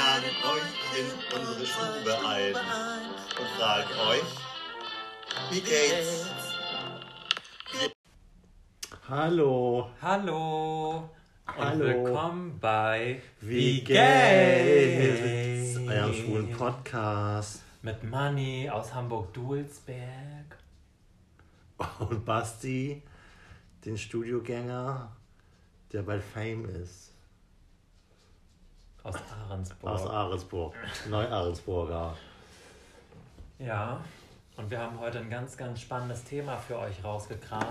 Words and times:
laden 0.00 0.30
euch 0.54 0.98
in 0.98 1.38
unsere 1.38 1.66
Stube 1.66 2.18
ein 2.26 2.54
und 2.54 3.48
fragen 3.58 3.94
euch, 4.08 4.30
wie 5.50 5.60
geht's? 5.60 6.26
Hallo, 9.08 9.90
Hallo 10.00 11.10
und 11.46 11.64
Hallo. 11.64 11.84
willkommen 11.84 12.58
bei 12.58 13.20
wie 13.42 13.82
geht's? 13.82 13.88
geht's? 15.76 15.76
Eurem 15.76 16.14
schwulen 16.14 16.52
Podcast. 16.52 17.62
mit 17.82 18.02
Manni 18.02 18.70
aus 18.70 18.94
Hamburg-Dulsberg. 18.94 20.56
Und 21.98 22.24
Basti, 22.24 23.02
den 23.84 23.98
Studiogänger, 23.98 25.14
der 25.92 26.02
bei 26.02 26.20
Fame 26.20 26.64
ist. 26.82 27.09
Aus 29.02 29.14
Ahrensburg. 29.48 29.92
Aus 29.92 30.06
Ahrensburg, 30.06 30.74
Neu-Ahrensburger. 31.08 32.14
Ja, 33.58 34.00
und 34.56 34.70
wir 34.70 34.78
haben 34.78 35.00
heute 35.00 35.18
ein 35.18 35.30
ganz, 35.30 35.56
ganz 35.56 35.80
spannendes 35.80 36.22
Thema 36.24 36.58
für 36.58 36.78
euch 36.78 37.02
rausgekramt, 37.02 37.64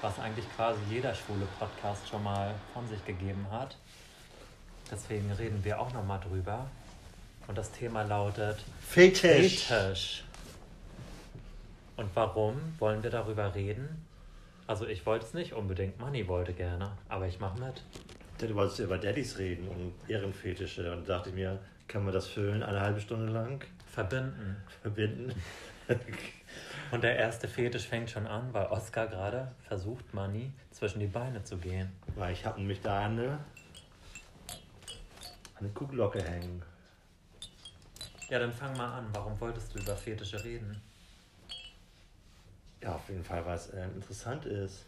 was 0.00 0.18
eigentlich 0.18 0.46
quasi 0.56 0.80
jeder 0.88 1.14
schwule 1.14 1.46
Podcast 1.58 2.08
schon 2.08 2.22
mal 2.22 2.54
von 2.72 2.86
sich 2.88 3.04
gegeben 3.04 3.46
hat. 3.50 3.76
Deswegen 4.90 5.30
reden 5.32 5.62
wir 5.64 5.80
auch 5.80 5.92
nochmal 5.92 6.20
drüber. 6.20 6.66
Und 7.46 7.58
das 7.58 7.70
Thema 7.72 8.02
lautet 8.02 8.58
Fetisch. 8.80 9.66
Fetisch. 9.66 10.24
Und 11.96 12.08
warum 12.14 12.56
wollen 12.78 13.02
wir 13.02 13.10
darüber 13.10 13.54
reden? 13.54 14.06
Also 14.66 14.86
ich 14.86 15.04
wollte 15.04 15.26
es 15.26 15.34
nicht 15.34 15.52
unbedingt, 15.52 16.00
Manni 16.00 16.26
wollte 16.26 16.54
gerne, 16.54 16.92
aber 17.10 17.26
ich 17.26 17.38
mache 17.38 17.60
mit. 17.60 17.82
Du 18.46 18.54
wolltest 18.54 18.78
über 18.80 18.98
Daddys 18.98 19.38
reden 19.38 19.68
und 19.68 19.94
Ehrenfetische. 20.08 20.92
Und 20.92 21.08
da 21.08 21.16
dachte 21.16 21.30
ich 21.30 21.34
mir, 21.34 21.58
können 21.88 22.04
wir 22.04 22.12
das 22.12 22.26
füllen, 22.26 22.62
eine 22.62 22.80
halbe 22.80 23.00
Stunde 23.00 23.32
lang? 23.32 23.64
Verbinden. 23.86 24.56
Verbinden? 24.82 25.32
Und 26.90 27.02
der 27.02 27.16
erste 27.16 27.48
Fetisch 27.48 27.88
fängt 27.88 28.10
schon 28.10 28.26
an, 28.26 28.52
weil 28.52 28.66
Oscar 28.66 29.06
gerade 29.06 29.50
versucht, 29.66 30.12
Manni 30.14 30.52
zwischen 30.70 31.00
die 31.00 31.06
Beine 31.06 31.42
zu 31.42 31.56
gehen. 31.56 31.90
Weil 32.14 32.32
ich 32.32 32.44
habe 32.44 32.60
nämlich 32.60 32.80
da 32.80 33.06
eine, 33.06 33.38
eine 35.58 35.68
Kuhglocke 35.70 36.22
hängen. 36.22 36.62
Ja, 38.28 38.38
dann 38.38 38.52
fang 38.52 38.76
mal 38.76 38.98
an. 38.98 39.06
Warum 39.12 39.38
wolltest 39.40 39.74
du 39.74 39.80
über 39.80 39.96
Fetische 39.96 40.42
reden? 40.44 40.80
Ja, 42.82 42.94
auf 42.94 43.08
jeden 43.08 43.24
Fall, 43.24 43.44
weil 43.46 43.56
es 43.56 43.70
äh, 43.70 43.84
interessant 43.86 44.44
ist. 44.44 44.86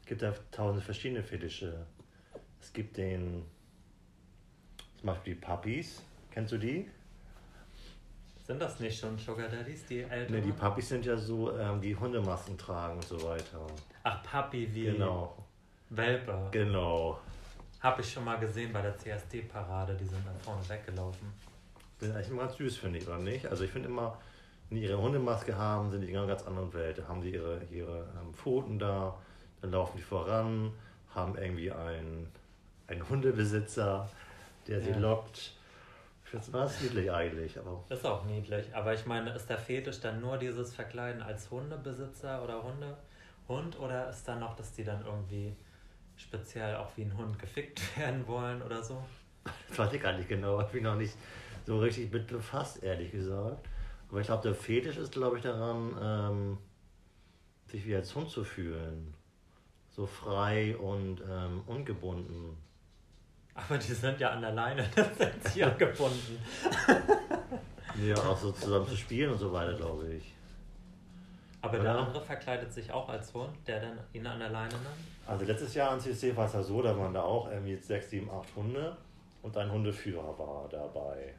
Es 0.00 0.06
gibt 0.06 0.22
ja 0.22 0.32
tausende 0.50 0.82
verschiedene 0.82 1.22
Fetische. 1.22 1.86
Es 2.62 2.72
gibt 2.72 2.96
den, 2.96 3.44
zum 4.98 5.06
Beispiel 5.06 5.34
die 5.34 5.40
Puppies. 5.40 6.00
Kennst 6.30 6.52
du 6.52 6.58
die? 6.58 6.88
Sind 8.46 8.60
das 8.60 8.80
nicht 8.80 8.98
schon 8.98 9.18
Sugar 9.18 9.48
Daddies, 9.48 9.84
die 9.86 10.00
Älteren? 10.02 10.32
Ne, 10.40 10.40
die 10.40 10.52
Puppies 10.52 10.88
sind 10.88 11.04
ja 11.04 11.16
so, 11.16 11.56
ähm, 11.58 11.80
die 11.80 11.94
Hundemasken 11.94 12.56
tragen 12.56 12.94
und 12.94 13.04
so 13.04 13.22
weiter. 13.22 13.66
Ach, 14.04 14.22
Papi 14.22 14.72
wie 14.74 14.84
Genau, 14.86 15.36
Welpe. 15.90 16.48
genau. 16.50 17.18
Hab 17.80 17.98
ich 17.98 18.12
schon 18.12 18.24
mal 18.24 18.38
gesehen 18.38 18.72
bei 18.72 18.80
der 18.80 18.96
CSD-Parade. 18.96 19.96
Die 19.96 20.04
sind 20.04 20.24
dann 20.24 20.38
vorne 20.40 20.66
weggelaufen. 20.68 21.32
Sind 21.98 22.14
eigentlich 22.14 22.28
immer 22.30 22.42
ganz 22.42 22.56
süß, 22.56 22.76
finde 22.78 22.98
ich, 22.98 23.06
oder 23.06 23.18
nicht? 23.18 23.46
Also 23.46 23.64
ich 23.64 23.70
finde 23.70 23.88
immer, 23.88 24.18
wenn 24.68 24.78
die 24.78 24.84
ihre 24.84 25.00
Hundemaske 25.00 25.56
haben, 25.56 25.90
sind 25.90 26.00
die 26.02 26.10
in 26.10 26.16
einer 26.16 26.26
ganz 26.28 26.42
anderen 26.44 26.72
Welt. 26.72 26.98
Da 26.98 27.08
haben 27.08 27.20
die 27.20 27.30
ihre, 27.32 27.62
ihre 27.70 28.08
ähm, 28.20 28.32
Pfoten 28.34 28.78
da, 28.78 29.18
dann 29.60 29.72
laufen 29.72 29.96
die 29.96 30.02
voran, 30.02 30.72
haben 31.14 31.36
irgendwie 31.36 31.70
einen, 31.72 32.28
einen 32.92 33.08
Hundebesitzer, 33.08 34.08
der 34.66 34.80
sie 34.80 34.90
Ja. 34.90 34.98
lockt. 34.98 35.52
Ich 36.24 36.30
finde 36.30 36.64
es 36.64 36.80
niedlich 36.80 37.10
eigentlich, 37.10 37.58
aber 37.58 37.84
Ist 37.90 38.06
auch 38.06 38.24
niedlich. 38.24 38.74
Aber 38.74 38.94
ich 38.94 39.04
meine, 39.04 39.34
ist 39.34 39.50
der 39.50 39.58
Fetisch 39.58 40.00
dann 40.00 40.20
nur 40.20 40.38
dieses 40.38 40.74
Verkleiden 40.74 41.20
als 41.20 41.50
Hundebesitzer 41.50 42.42
oder 42.42 42.62
Hunde, 42.62 42.96
Hund? 43.48 43.78
Oder 43.78 44.08
ist 44.08 44.26
dann 44.26 44.40
noch, 44.40 44.56
dass 44.56 44.72
die 44.72 44.84
dann 44.84 45.04
irgendwie 45.04 45.54
speziell 46.16 46.76
auch 46.76 46.88
wie 46.96 47.02
ein 47.02 47.16
Hund 47.16 47.38
gefickt 47.38 47.80
werden 47.98 48.26
wollen 48.26 48.62
oder 48.62 48.82
so? 48.82 49.02
das 49.68 49.78
weiß 49.78 49.92
ich 49.92 50.00
gar 50.02 50.12
nicht 50.16 50.28
genau. 50.28 50.60
Ich 50.60 50.68
bin 50.68 50.84
noch 50.84 50.94
nicht 50.96 51.16
so 51.66 51.78
richtig 51.80 52.12
mit 52.12 52.28
befasst, 52.28 52.82
ehrlich 52.82 53.10
gesagt. 53.12 53.68
Aber 54.08 54.20
ich 54.20 54.26
glaube, 54.26 54.42
der 54.42 54.54
Fetisch 54.54 54.96
ist, 54.96 55.12
glaube 55.12 55.36
ich, 55.38 55.42
daran, 55.42 55.96
ähm, 56.00 56.58
sich 57.66 57.86
wie 57.86 57.94
als 57.96 58.14
Hund 58.14 58.30
zu 58.30 58.44
fühlen. 58.44 59.14
So 59.90 60.06
frei 60.06 60.76
und 60.76 61.20
ähm, 61.28 61.62
ungebunden. 61.66 62.56
Aber 63.54 63.76
die 63.78 63.92
sind 63.92 64.18
ja 64.18 64.30
an 64.30 64.40
der 64.40 64.52
Leine, 64.52 64.84
das 64.94 65.16
sind 65.18 65.44
sie 65.48 65.64
angebunden. 65.64 66.38
Ja, 68.02 68.14
auch 68.16 68.38
so 68.38 68.50
zusammen 68.52 68.88
zu 68.88 68.96
spielen 68.96 69.30
und 69.32 69.38
so 69.38 69.52
weiter, 69.52 69.74
glaube 69.74 70.14
ich. 70.14 70.32
Aber 71.60 71.76
der 71.76 71.92
Ja. 71.92 71.98
andere 71.98 72.22
verkleidet 72.24 72.72
sich 72.72 72.90
auch 72.90 73.06
als 73.10 73.34
Hund, 73.34 73.50
der 73.66 73.80
dann 73.80 73.98
ihn 74.14 74.26
an 74.26 74.38
der 74.38 74.48
Leine 74.48 74.72
nimmt? 74.72 74.86
Also 75.26 75.44
letztes 75.44 75.74
Jahr 75.74 75.90
an 75.90 76.00
CSC 76.00 76.34
war 76.34 76.46
es 76.46 76.54
ja 76.54 76.62
so, 76.62 76.80
da 76.80 76.96
waren 76.98 77.12
da 77.12 77.20
auch 77.20 77.50
irgendwie 77.50 77.76
sechs, 77.76 78.08
sieben, 78.08 78.30
acht 78.30 78.48
Hunde 78.56 78.96
und 79.42 79.54
ein 79.58 79.70
Hundeführer 79.70 80.38
war 80.38 80.66
dabei. 80.70 81.34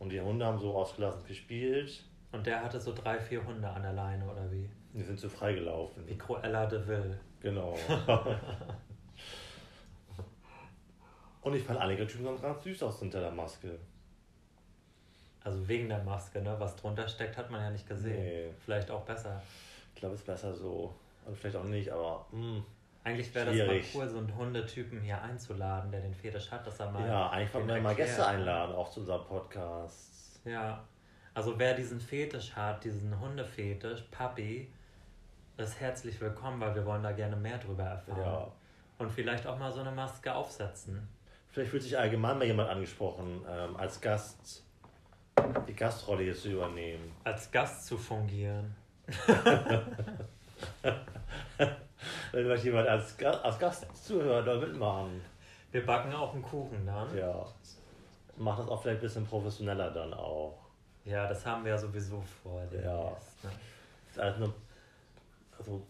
Und 0.00 0.10
die 0.10 0.20
Hunde 0.20 0.44
haben 0.44 0.58
so 0.58 0.74
ausgelassen 0.76 1.24
gespielt. 1.28 2.02
Und 2.32 2.44
der 2.44 2.64
hatte 2.64 2.80
so 2.80 2.92
drei, 2.92 3.20
vier 3.20 3.44
Hunde 3.46 3.68
an 3.68 3.82
der 3.82 3.92
Leine 3.92 4.24
oder 4.24 4.50
wie? 4.50 4.68
Die 4.92 5.02
sind 5.02 5.20
so 5.20 5.28
freigelaufen. 5.28 6.04
Wie 6.08 6.18
Cruella 6.18 6.66
de 6.66 6.84
Vil. 6.84 7.16
Genau. 7.40 7.78
und 11.42 11.54
ich 11.54 11.62
fand 11.64 11.78
einige 11.80 12.06
Typen 12.06 12.24
sahen 12.24 12.40
ganz 12.40 12.62
süß 12.64 12.82
aus 12.82 13.02
unter 13.02 13.20
der 13.20 13.30
Maske. 13.30 13.78
Also 15.42 15.66
wegen 15.66 15.88
der 15.88 16.02
Maske, 16.02 16.42
ne? 16.42 16.54
Was 16.58 16.76
drunter 16.76 17.08
steckt, 17.08 17.36
hat 17.36 17.50
man 17.50 17.62
ja 17.62 17.70
nicht 17.70 17.88
gesehen. 17.88 18.22
Nee. 18.22 18.50
Vielleicht 18.64 18.90
auch 18.90 19.02
besser. 19.02 19.42
Ich 19.94 20.00
glaube, 20.00 20.14
es 20.14 20.20
ist 20.20 20.26
besser 20.26 20.54
so. 20.54 20.94
Also 21.24 21.36
vielleicht 21.36 21.56
auch 21.56 21.64
nicht, 21.64 21.90
aber 21.90 22.26
hm. 22.30 22.62
Eigentlich 23.02 23.34
wäre 23.34 23.46
das 23.46 23.66
mal 23.66 23.80
cool, 23.94 24.08
so 24.08 24.18
einen 24.18 24.36
Hundetypen 24.36 25.00
hier 25.00 25.20
einzuladen, 25.22 25.90
der 25.90 26.02
den 26.02 26.14
Fetisch 26.14 26.50
hat, 26.50 26.66
dass 26.66 26.80
er 26.80 26.90
mal. 26.90 27.06
ja, 27.06 27.30
eigentlich 27.30 27.54
wollten 27.54 27.68
den 27.68 27.76
wir 27.76 27.82
mal. 27.82 27.94
Gäste 27.94 28.26
einladen, 28.26 28.74
auch 28.74 28.90
zu 28.90 29.00
unserem 29.00 29.24
Podcast. 29.24 30.40
Ja. 30.44 30.84
Also 31.32 31.58
wer 31.58 31.74
diesen 31.74 31.98
Fetisch 31.98 32.54
hat, 32.54 32.84
diesen 32.84 33.18
Hundefetisch, 33.18 34.02
Papi, 34.10 34.70
ist 35.56 35.80
herzlich 35.80 36.20
willkommen, 36.20 36.60
weil 36.60 36.74
wir 36.74 36.84
wollen 36.84 37.02
da 37.02 37.12
gerne 37.12 37.36
mehr 37.36 37.56
drüber 37.56 37.84
erfahren. 37.84 38.20
Ja. 38.20 38.52
Und 38.98 39.10
vielleicht 39.10 39.46
auch 39.46 39.58
mal 39.58 39.72
so 39.72 39.80
eine 39.80 39.92
Maske 39.92 40.34
aufsetzen. 40.34 41.08
Vielleicht 41.50 41.70
fühlt 41.70 41.82
sich 41.82 41.98
allgemein 41.98 42.38
mal 42.38 42.46
jemand 42.46 42.70
angesprochen, 42.70 43.44
ähm, 43.48 43.76
als 43.76 44.00
Gast 44.00 44.64
die 45.66 45.74
Gastrolle 45.74 46.22
hier 46.24 46.34
zu 46.34 46.50
übernehmen. 46.50 47.12
Als 47.24 47.50
Gast 47.50 47.86
zu 47.86 47.98
fungieren. 47.98 48.74
Wenn 52.32 52.50
euch 52.50 52.64
jemand 52.64 52.86
als, 52.88 53.16
Ga 53.16 53.30
als 53.30 53.58
Gast 53.58 53.86
zuhört 54.06 54.46
oder 54.46 54.60
mitmachen. 54.60 55.20
Wir 55.72 55.84
backen 55.84 56.12
auch 56.12 56.32
einen 56.34 56.42
Kuchen 56.42 56.86
dann. 56.86 57.16
Ja. 57.16 57.44
Macht 58.36 58.60
das 58.60 58.68
auch 58.68 58.82
vielleicht 58.82 59.00
ein 59.00 59.02
bisschen 59.02 59.26
professioneller 59.26 59.90
dann 59.90 60.14
auch. 60.14 60.58
Ja, 61.04 61.26
das 61.26 61.44
haben 61.44 61.64
wir 61.64 61.72
ja 61.72 61.78
sowieso 61.78 62.22
vor. 62.42 62.60
Ne? 62.70 62.82
Das 62.82 63.36
ist 64.12 64.18
alles 64.18 64.38
nur, 64.38 64.54
also, 65.58 65.82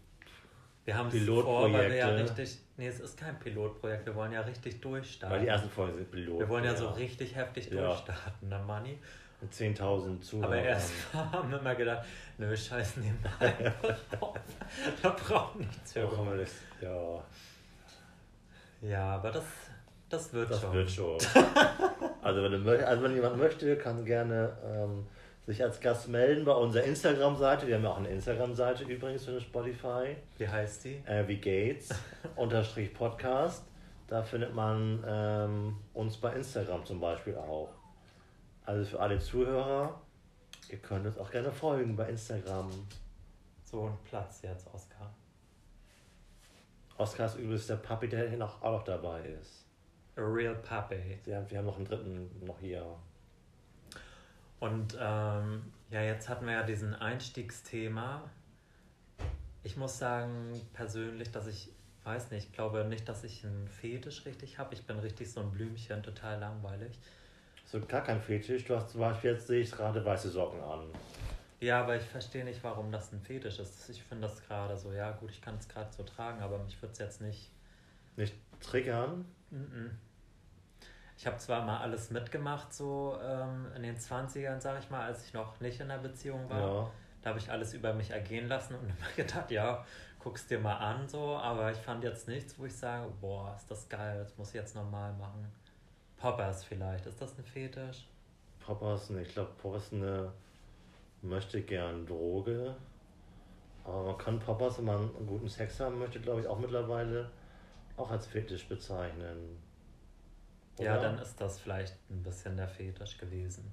Wir 0.84 0.96
haben 0.96 1.08
es 1.08 1.24
vor, 1.24 1.72
weil 1.72 1.90
wir 1.90 1.96
ja 1.96 2.06
Pilotprojekte. 2.08 2.42
richtig. 2.42 2.58
Nee, 2.76 2.88
es 2.88 3.00
ist 3.00 3.16
kein 3.18 3.38
Pilotprojekt, 3.38 4.06
wir 4.06 4.14
wollen 4.14 4.32
ja 4.32 4.40
richtig 4.40 4.80
durchstarten. 4.80 5.36
weil 5.36 5.42
die 5.44 5.48
ersten 5.48 5.68
Folgen 5.70 5.96
sind 5.98 6.10
Pilot. 6.10 6.38
wir 6.40 6.48
wollen 6.48 6.64
ja 6.64 6.74
so 6.74 6.88
richtig 6.88 7.36
heftig 7.36 7.70
Ja. 7.70 7.86
durchstarten, 7.86 8.48
ne 8.48 8.58
Money? 8.66 8.98
Mit 9.42 9.52
10.000 9.52 10.20
Zuhörern. 10.20 10.52
Aber 10.52 10.62
erst 10.62 10.92
haben 11.14 11.50
wir 11.50 11.58
immer 11.60 11.74
gedacht, 11.74 12.06
nö, 12.38 12.54
scheiß 12.56 12.96
nehmen 12.98 13.18
wir 13.22 13.48
einfach 13.48 13.96
auf. 14.20 14.38
Da 15.02 15.08
braucht 15.10 15.56
nichts 15.56 15.94
Ja, 15.94 16.06
für. 16.08 16.36
das, 16.36 16.50
ja, 16.80 17.22
Ja, 18.82 19.04
aber 19.16 19.30
das, 19.30 19.44
das 20.08 20.32
wird 20.32 20.50
das 20.50 20.60
schon. 20.60 20.72
wird 20.72 20.90
schon. 20.90 21.18
also, 22.22 22.42
wenn 22.42 22.64
du, 22.64 22.86
also 22.86 23.02
wenn 23.02 23.14
jemand 23.14 23.36
möchte, 23.38 23.76
kann 23.76 24.04
gerne 24.04 24.56
ähm, 24.64 25.06
sich 25.50 25.64
als 25.64 25.80
Gast 25.80 26.06
melden 26.08 26.44
bei 26.44 26.52
unserer 26.52 26.84
Instagram-Seite. 26.84 27.66
Wir 27.66 27.74
haben 27.74 27.82
ja 27.82 27.90
auch 27.90 27.96
eine 27.96 28.08
Instagram-Seite 28.08 28.84
übrigens 28.84 29.24
für 29.24 29.40
Spotify. 29.40 30.16
Wie 30.38 30.46
heißt 30.46 30.84
die? 30.84 31.02
äh, 31.06 31.26
wie 31.26 31.38
Gates 31.38 31.88
unterstrich 32.36 32.94
Podcast. 32.94 33.64
Da 34.06 34.22
findet 34.22 34.54
man 34.54 35.02
ähm, 35.04 35.76
uns 35.92 36.16
bei 36.18 36.34
Instagram 36.34 36.84
zum 36.86 37.00
Beispiel 37.00 37.36
auch. 37.36 37.70
Also 38.64 38.90
für 38.90 39.00
alle 39.00 39.18
Zuhörer, 39.18 40.00
ihr 40.68 40.78
könnt 40.78 41.04
uns 41.04 41.18
auch 41.18 41.30
gerne 41.32 41.50
folgen 41.50 41.96
bei 41.96 42.08
Instagram. 42.08 42.70
So 43.64 43.86
ein 43.86 43.98
Platz 44.04 44.42
jetzt, 44.42 44.72
Oskar. 44.72 45.12
Oskar 46.96 47.26
ist 47.26 47.36
übrigens 47.36 47.66
der 47.66 47.76
Papi, 47.76 48.08
der 48.08 48.28
hier 48.28 48.38
noch, 48.38 48.62
auch 48.62 48.72
noch 48.72 48.84
dabei 48.84 49.22
ist. 49.40 49.64
A 50.14 50.20
real 50.20 50.54
puppy. 50.54 51.18
Wir 51.24 51.38
haben, 51.38 51.50
wir 51.50 51.58
haben 51.58 51.66
noch 51.66 51.76
einen 51.76 51.86
dritten 51.86 52.44
noch 52.46 52.60
hier. 52.60 52.84
Und 54.60 54.96
ähm, 55.00 55.62
ja, 55.90 56.02
jetzt 56.02 56.28
hatten 56.28 56.46
wir 56.46 56.52
ja 56.52 56.62
diesen 56.62 56.94
Einstiegsthema. 56.94 58.30
Ich 59.62 59.76
muss 59.76 59.98
sagen, 59.98 60.60
persönlich, 60.74 61.32
dass 61.32 61.46
ich, 61.46 61.70
weiß 62.04 62.30
nicht, 62.30 62.48
ich 62.48 62.52
glaube 62.52 62.84
nicht, 62.84 63.08
dass 63.08 63.24
ich 63.24 63.44
einen 63.44 63.68
Fetisch 63.68 64.24
richtig 64.26 64.58
habe. 64.58 64.74
Ich 64.74 64.86
bin 64.86 64.98
richtig 64.98 65.32
so 65.32 65.40
ein 65.40 65.50
Blümchen, 65.50 66.02
total 66.02 66.38
langweilig. 66.38 66.98
So 67.64 67.80
gar 67.80 68.02
kein 68.02 68.20
Fetisch. 68.20 68.64
Du 68.64 68.76
hast 68.76 68.90
zum 68.90 69.00
Beispiel 69.00 69.32
jetzt 69.32 69.46
sehe 69.46 69.60
ich 69.60 69.70
gerade 69.70 70.04
weiße 70.04 70.28
Socken 70.28 70.60
an. 70.60 70.86
Ja, 71.60 71.82
aber 71.82 71.96
ich 71.96 72.04
verstehe 72.04 72.44
nicht, 72.44 72.62
warum 72.62 72.90
das 72.90 73.12
ein 73.12 73.20
Fetisch 73.20 73.58
ist. 73.58 73.88
Ich 73.88 74.02
finde 74.02 74.28
das 74.28 74.42
gerade 74.46 74.76
so, 74.76 74.92
ja 74.92 75.12
gut, 75.12 75.30
ich 75.30 75.40
kann 75.40 75.56
es 75.56 75.68
gerade 75.68 75.92
so 75.92 76.02
tragen, 76.02 76.40
aber 76.42 76.58
mich 76.58 76.80
würde 76.80 76.92
es 76.92 76.98
jetzt 76.98 77.20
nicht. 77.20 77.50
Nicht 78.16 78.34
triggern? 78.60 79.24
Mhm. 79.50 79.96
Ich 81.20 81.26
habe 81.26 81.36
zwar 81.36 81.62
mal 81.66 81.80
alles 81.80 82.10
mitgemacht, 82.10 82.72
so 82.72 83.14
ähm, 83.22 83.66
in 83.76 83.82
den 83.82 83.94
20ern, 83.94 84.58
sag 84.58 84.78
ich 84.78 84.88
mal, 84.88 85.02
als 85.02 85.26
ich 85.26 85.34
noch 85.34 85.60
nicht 85.60 85.78
in 85.78 85.88
der 85.88 85.98
Beziehung 85.98 86.48
war. 86.48 86.58
Ja. 86.58 86.90
Da 87.20 87.28
habe 87.28 87.38
ich 87.38 87.50
alles 87.50 87.74
über 87.74 87.92
mich 87.92 88.08
ergehen 88.08 88.48
lassen 88.48 88.74
und 88.74 88.84
immer 88.84 89.12
gedacht, 89.14 89.50
ja, 89.50 89.84
guck's 90.18 90.46
dir 90.46 90.58
mal 90.58 90.76
an, 90.76 91.06
so, 91.06 91.36
aber 91.36 91.70
ich 91.72 91.76
fand 91.76 92.04
jetzt 92.04 92.26
nichts, 92.26 92.58
wo 92.58 92.64
ich 92.64 92.74
sage, 92.74 93.12
boah, 93.20 93.54
ist 93.54 93.70
das 93.70 93.86
geil, 93.90 94.20
das 94.20 94.38
muss 94.38 94.48
ich 94.48 94.54
jetzt 94.54 94.74
normal 94.74 95.12
machen. 95.12 95.46
Poppers 96.16 96.64
vielleicht, 96.64 97.04
ist 97.04 97.20
das 97.20 97.36
ein 97.36 97.44
Fetisch? 97.44 98.06
Poppers, 98.58 99.10
ne, 99.10 99.20
ich 99.20 99.28
glaube, 99.28 99.50
Poppers 99.58 99.88
ist 99.88 99.92
eine 99.92 100.32
möchte 101.20 101.60
gern 101.60 102.06
Droge. 102.06 102.74
Aber 103.84 104.04
man 104.04 104.16
kann 104.16 104.38
Poppers, 104.38 104.78
wenn 104.78 104.86
man 104.86 105.14
einen 105.16 105.26
guten 105.26 105.50
Sex 105.50 105.80
haben 105.80 105.98
möchte, 105.98 106.18
glaube 106.18 106.40
ich, 106.40 106.46
auch 106.46 106.58
mittlerweile 106.58 107.30
auch 107.98 108.10
als 108.10 108.26
Fetisch 108.26 108.66
bezeichnen. 108.66 109.58
Ja, 110.80 110.94
Oder? 110.94 111.02
dann 111.02 111.18
ist 111.18 111.40
das 111.40 111.58
vielleicht 111.58 111.94
ein 112.10 112.22
bisschen 112.22 112.56
der 112.56 112.68
Fetisch 112.68 113.18
gewesen. 113.18 113.72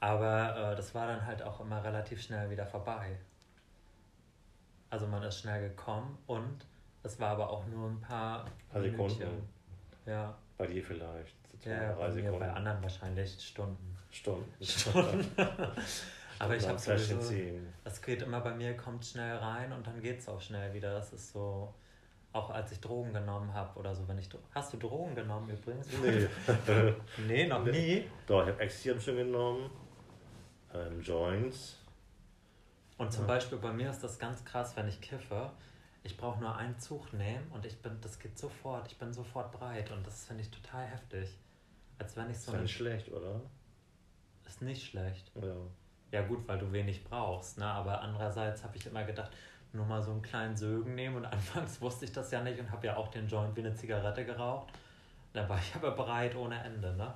Aber 0.00 0.72
äh, 0.72 0.76
das 0.76 0.94
war 0.94 1.06
dann 1.06 1.24
halt 1.26 1.42
auch 1.42 1.60
immer 1.60 1.82
relativ 1.82 2.22
schnell 2.22 2.50
wieder 2.50 2.66
vorbei. 2.66 3.18
Also 4.90 5.06
man 5.06 5.22
ist 5.22 5.40
schnell 5.40 5.68
gekommen 5.68 6.18
und 6.26 6.66
es 7.02 7.18
war 7.20 7.30
aber 7.30 7.50
auch 7.50 7.66
nur 7.66 7.90
ein 7.90 8.00
paar 8.00 8.46
Paar 8.70 8.82
Sekunden. 8.82 9.48
Ja, 10.06 10.36
Bei 10.56 10.66
dir 10.66 10.82
vielleicht. 10.82 11.34
Ja 11.64 11.92
drei 11.92 11.94
bei, 11.94 12.06
mir, 12.08 12.12
Sekunden. 12.12 12.38
bei 12.38 12.52
anderen 12.52 12.82
wahrscheinlich 12.82 13.40
Stunden. 13.40 13.96
Stunden. 14.10 14.52
Stunden. 14.64 15.26
aber 16.38 16.56
ich 16.56 16.66
habe 16.68 16.78
sowieso, 16.78 17.20
das 17.84 18.00
geht 18.00 18.22
immer 18.22 18.40
bei 18.40 18.54
mir, 18.54 18.76
kommt 18.76 19.04
schnell 19.04 19.36
rein 19.36 19.72
und 19.72 19.86
dann 19.86 20.00
geht 20.00 20.20
es 20.20 20.28
auch 20.28 20.40
schnell 20.40 20.72
wieder. 20.72 20.92
Das 20.94 21.12
ist 21.12 21.32
so, 21.32 21.74
auch 22.32 22.50
als 22.50 22.72
ich 22.72 22.80
Drogen 22.80 23.12
genommen 23.12 23.52
habe 23.52 23.78
oder 23.78 23.94
so, 23.94 24.06
wenn 24.06 24.18
ich, 24.18 24.28
hast 24.54 24.72
du 24.72 24.76
Drogen 24.76 25.14
genommen 25.14 25.48
übrigens? 25.50 25.88
Nee. 26.02 26.28
nee, 27.26 27.46
noch 27.46 27.64
nie. 27.64 28.08
Doch, 28.26 28.42
ich 28.42 28.48
habe 28.52 28.60
Ecstasy 28.62 29.00
schon 29.00 29.16
genommen. 29.16 29.70
Ähm, 30.74 31.00
Joints. 31.00 31.76
Und 32.98 33.12
zum 33.12 33.22
Ja. 33.22 33.28
Beispiel 33.28 33.58
bei 33.58 33.72
mir 33.72 33.90
ist 33.90 34.02
das 34.04 34.18
ganz 34.18 34.44
krass, 34.44 34.76
wenn 34.76 34.88
ich 34.88 35.00
kiffe. 35.00 35.50
Ich 36.02 36.16
brauche 36.16 36.38
nur 36.40 36.54
einen 36.56 36.78
Zug 36.78 37.12
nehmen 37.12 37.46
und 37.52 37.64
ich 37.66 37.80
bin, 37.80 37.98
das 38.00 38.18
geht 38.18 38.38
sofort, 38.38 38.86
ich 38.90 38.98
bin 38.98 39.12
sofort 39.12 39.52
breit 39.52 39.90
und 39.90 40.06
das 40.06 40.26
finde 40.26 40.42
ich 40.42 40.50
total 40.50 40.86
heftig. 40.86 41.36
Als 41.98 42.16
wenn 42.16 42.26
ich 42.30 42.36
Ist 42.36 42.46
so 42.46 42.52
ja 42.52 42.58
ein, 42.58 42.62
nicht 42.64 42.76
schlecht, 42.76 43.10
oder? 43.10 43.40
ist 44.46 44.62
nicht 44.62 44.82
schlecht. 44.86 45.30
Ja. 45.34 45.54
Ja 46.10 46.22
gut, 46.26 46.46
weil 46.48 46.58
du 46.58 46.72
wenig 46.72 47.04
brauchst, 47.04 47.58
ne? 47.58 47.66
Aber 47.66 48.00
andererseits 48.00 48.64
habe 48.64 48.76
ich 48.78 48.86
immer 48.86 49.04
gedacht, 49.04 49.30
nur 49.78 49.86
mal 49.86 50.02
so 50.02 50.10
einen 50.10 50.22
kleinen 50.22 50.56
Sögen 50.56 50.94
nehmen 50.94 51.16
und 51.16 51.24
anfangs 51.32 51.80
wusste 51.80 52.04
ich 52.04 52.12
das 52.12 52.30
ja 52.30 52.42
nicht 52.42 52.60
und 52.60 52.70
habe 52.70 52.86
ja 52.88 52.96
auch 52.96 53.08
den 53.08 53.26
Joint 53.26 53.56
wie 53.56 53.60
eine 53.60 53.74
Zigarette 53.74 54.24
geraucht. 54.24 54.68
Da 55.32 55.48
war 55.48 55.58
ich 55.58 55.74
aber 55.74 55.92
breit 55.92 56.34
ohne 56.36 56.62
Ende, 56.62 56.94
ne? 56.94 57.14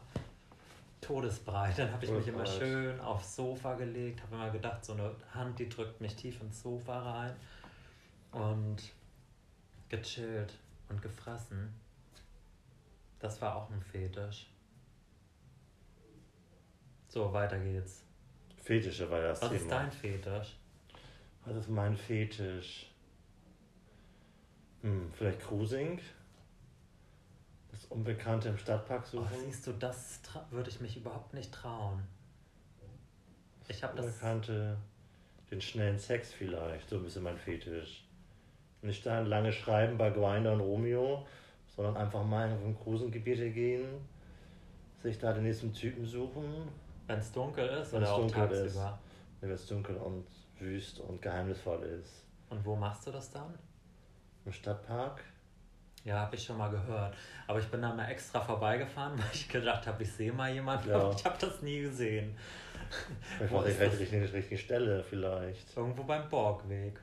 Todesbreit. 1.01 1.79
Dann 1.79 1.93
habe 1.93 2.05
ich 2.05 2.11
mich 2.13 2.29
immer 2.29 2.47
schön 2.47 2.99
aufs 3.01 3.35
Sofa 3.35 3.75
gelegt, 3.75 4.23
habe 4.23 4.37
immer 4.37 4.51
gedacht, 4.51 4.85
so 4.85 4.93
eine 4.93 5.11
Hand, 5.35 5.59
die 5.59 5.69
drückt 5.69 6.01
mich 6.01 6.15
tief 6.15 6.41
ins 6.41 6.63
Sofa 6.63 7.01
rein 7.01 7.35
und 8.31 8.77
gechillt 9.89 10.55
und 10.89 11.03
gefressen. 11.03 11.75
Das 13.19 13.41
war 13.43 13.57
auch 13.57 13.71
ein 13.71 13.83
Fetisch. 13.83 14.49
So, 17.09 17.33
weiter 17.33 17.59
geht's. 17.59 18.05
Fetische 18.63 19.11
war 19.11 19.21
ja 19.21 19.29
das 19.29 19.43
Was 19.43 19.49
Thema. 19.51 19.61
ist 19.61 19.71
dein 19.71 19.93
Fetisch? 19.93 20.57
Was 21.45 21.57
ist 21.57 21.69
mein 21.69 21.97
Fetisch? 21.97 22.91
Hm, 24.83 25.11
vielleicht 25.13 25.41
Cruising? 25.41 26.01
Das 27.71 27.85
Unbekannte 27.87 28.49
im 28.51 28.59
Stadtpark 28.59 29.03
Oh, 29.09 29.19
suchen? 29.19 29.29
siehst 29.45 29.67
du, 29.67 29.73
das 29.73 30.21
würde 30.51 30.71
ich 30.71 30.81
mich 30.81 30.97
überhaupt 30.97 31.35
nicht 31.35 31.53
trauen. 31.53 32.03
Ich 33.69 33.83
habe 33.83 33.97
das. 33.97 34.07
Unbekannte, 34.07 34.77
den 35.51 35.61
schnellen 35.61 35.99
Sex 35.99 36.33
vielleicht, 36.33 36.89
so 36.89 36.97
ein 36.97 37.05
bisschen 37.05 37.23
mein 37.23 37.39
Fetisch. 37.39 38.05
Nicht 38.83 39.07
da 39.07 39.21
lange 39.21 39.53
schreiben 39.53 39.97
bei 39.97 40.11
Grinder 40.11 40.53
und 40.53 40.61
Romeo, 40.61 41.27
sondern 41.75 41.97
einfach 41.97 42.25
mal 42.25 42.51
in 42.51 42.57
ein 42.67 42.77
Cruisengebiete 42.83 43.51
gehen, 43.51 43.87
sich 45.03 45.19
da 45.19 45.33
den 45.33 45.45
nächsten 45.45 45.73
Typen 45.73 46.05
suchen, 46.05 46.69
Wenn 47.07 47.19
es 47.19 47.33
dunkel 47.33 47.67
ist 47.69 47.93
Wenn's 47.93 48.03
oder 48.09 48.13
auch 48.13 48.19
dunkel 48.21 48.51
ist. 48.51 48.75
tagsüber. 48.75 48.99
wenn 49.41 49.51
es 49.51 49.67
dunkel 49.67 49.97
und 49.97 50.27
wüst 50.63 51.01
und 51.01 51.21
geheimnisvoll 51.21 51.83
ist. 51.83 52.25
Und 52.51 52.65
wo 52.65 52.77
machst 52.77 53.07
du 53.07 53.11
das 53.11 53.31
dann? 53.31 53.55
Im 54.45 54.53
Stadtpark? 54.53 55.23
Ja, 56.05 56.17
habe 56.21 56.35
ich 56.37 56.45
schon 56.45 56.59
mal 56.59 56.69
gehört. 56.71 57.15
Aber 57.47 57.59
ich 57.61 57.69
bin 57.69 57.81
da 57.81 57.95
mal 57.95 58.09
extra 58.09 58.41
vorbeigefahren, 58.41 59.13
weil 59.19 59.31
ich 59.33 59.49
gedacht 59.49 59.87
habe, 59.87 60.03
ich 60.03 60.13
sehe 60.13 60.33
mal 60.33 60.53
jemanden. 60.53 60.91
Ja. 60.91 60.97
Aber 60.97 61.15
ich 61.17 61.25
habe 61.25 61.37
das 61.39 61.63
nie 61.63 61.81
gesehen. 61.83 62.37
Vielleicht 63.37 63.53
war 63.53 63.65
die 63.65 63.71
ist 63.71 63.81
das? 63.81 63.99
richtige, 63.99 64.33
richtige 64.33 64.59
Stelle 64.59 65.03
vielleicht. 65.05 65.77
Irgendwo 65.77 66.03
beim 66.03 66.29
Borgweg. 66.29 66.99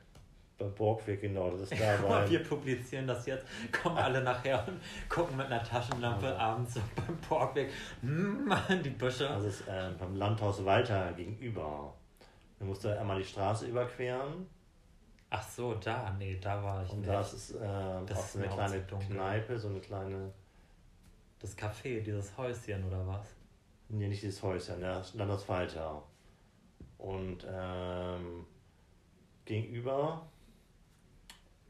Beim 0.58 0.74
Borgweg, 0.74 1.22
genau, 1.22 1.50
das 1.50 1.62
ist 1.62 1.72
Ja, 1.80 1.96
da 1.96 2.06
bei. 2.06 2.30
wir 2.30 2.44
publizieren 2.44 3.06
das 3.06 3.24
jetzt, 3.24 3.46
kommen 3.72 3.96
alle 3.98 4.22
nachher 4.22 4.62
und 4.68 4.78
gucken 5.08 5.38
mit 5.38 5.46
einer 5.46 5.64
Taschenlampe 5.64 6.38
abends 6.38 6.74
so 6.74 6.80
beim 6.94 7.16
Borgweg 7.26 7.70
hm, 8.02 8.52
die 8.84 8.90
Büsche. 8.90 9.24
Das 9.24 9.44
ist 9.44 9.66
äh, 9.66 9.90
beim 9.98 10.14
Landhaus 10.16 10.62
Walter 10.64 11.12
gegenüber. 11.14 11.94
Du 12.60 12.66
musst 12.66 12.84
da 12.84 12.92
einmal 13.00 13.18
die 13.18 13.24
Straße 13.24 13.66
überqueren 13.66 14.46
Ach 15.30 15.48
so, 15.48 15.74
da, 15.74 16.10
nee, 16.18 16.38
da 16.40 16.62
war 16.62 16.84
ich 16.84 16.90
und 16.90 17.00
nicht. 17.00 17.08
das 17.10 17.32
ist 17.32 17.52
äh, 17.52 17.58
Das 18.04 18.18
auch 18.18 18.24
ist 18.24 18.32
so 18.34 18.38
eine 18.40 18.48
kleine 18.48 18.80
dunkel. 18.82 19.08
Kneipe, 19.16 19.58
so 19.58 19.68
eine 19.68 19.80
kleine, 19.80 20.32
Das 21.38 21.56
Café, 21.56 22.00
dieses 22.02 22.36
Häuschen 22.36 22.84
oder 22.86 23.06
was? 23.06 23.26
nee, 23.88 24.08
nicht 24.08 24.22
dieses 24.22 24.42
Häuschen, 24.42 24.80
ja, 24.80 25.02
Landhaus 25.14 25.48
Walter. 25.48 26.02
Und 26.98 27.46
ähm, 27.48 28.44
gegenüber 29.44 30.28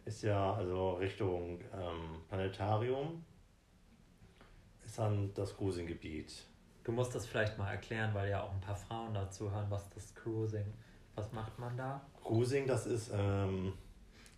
ist 0.07 0.23
ja, 0.23 0.55
also 0.55 0.95
Richtung 0.95 1.61
ähm, 1.73 2.23
Planetarium, 2.29 3.25
ist 4.85 4.99
dann 4.99 5.33
das 5.35 5.57
Cruising-Gebiet. 5.57 6.47
Du 6.85 6.93
musst 6.93 7.15
das 7.15 7.27
vielleicht 7.27 7.59
mal 7.59 7.71
erklären, 7.71 8.13
weil 8.15 8.31
ja 8.31 8.43
auch 8.43 8.53
ein 8.53 8.61
paar 8.61 8.77
Frauen 8.77 9.13
dazu 9.15 9.51
hören, 9.51 9.67
was 9.71 9.89
das 9.91 10.15
Cruising, 10.15 10.73
was 11.15 11.31
macht 11.33 11.59
man 11.59 11.77
da? 11.77 12.01
Cruising, 12.23 12.67
das 12.67 12.87
ist, 12.87 13.11
ähm, 13.15 13.75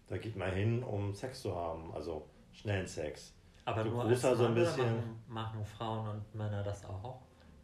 da 0.09 0.19
geht 0.19 0.37
man 0.37 0.51
hin, 0.53 0.83
um 0.83 1.15
Sex 1.15 1.43
zu 1.43 1.55
haben, 1.55 1.93
also 1.95 2.27
schnellen 2.53 2.87
Sex. 2.87 3.33
Aber 3.65 3.85
Du 3.85 3.91
nur 3.91 4.05
als 4.05 4.21
da 4.23 4.35
so 4.35 4.45
ein 4.47 4.55
Mann 4.55 4.65
bisschen- 4.65 4.87
machen, 4.97 5.23
machen 5.29 5.65
Frauen 5.65 6.09
und 6.09 6.35
Männer 6.35 6.63
das 6.65 6.85
auch? 6.85 7.21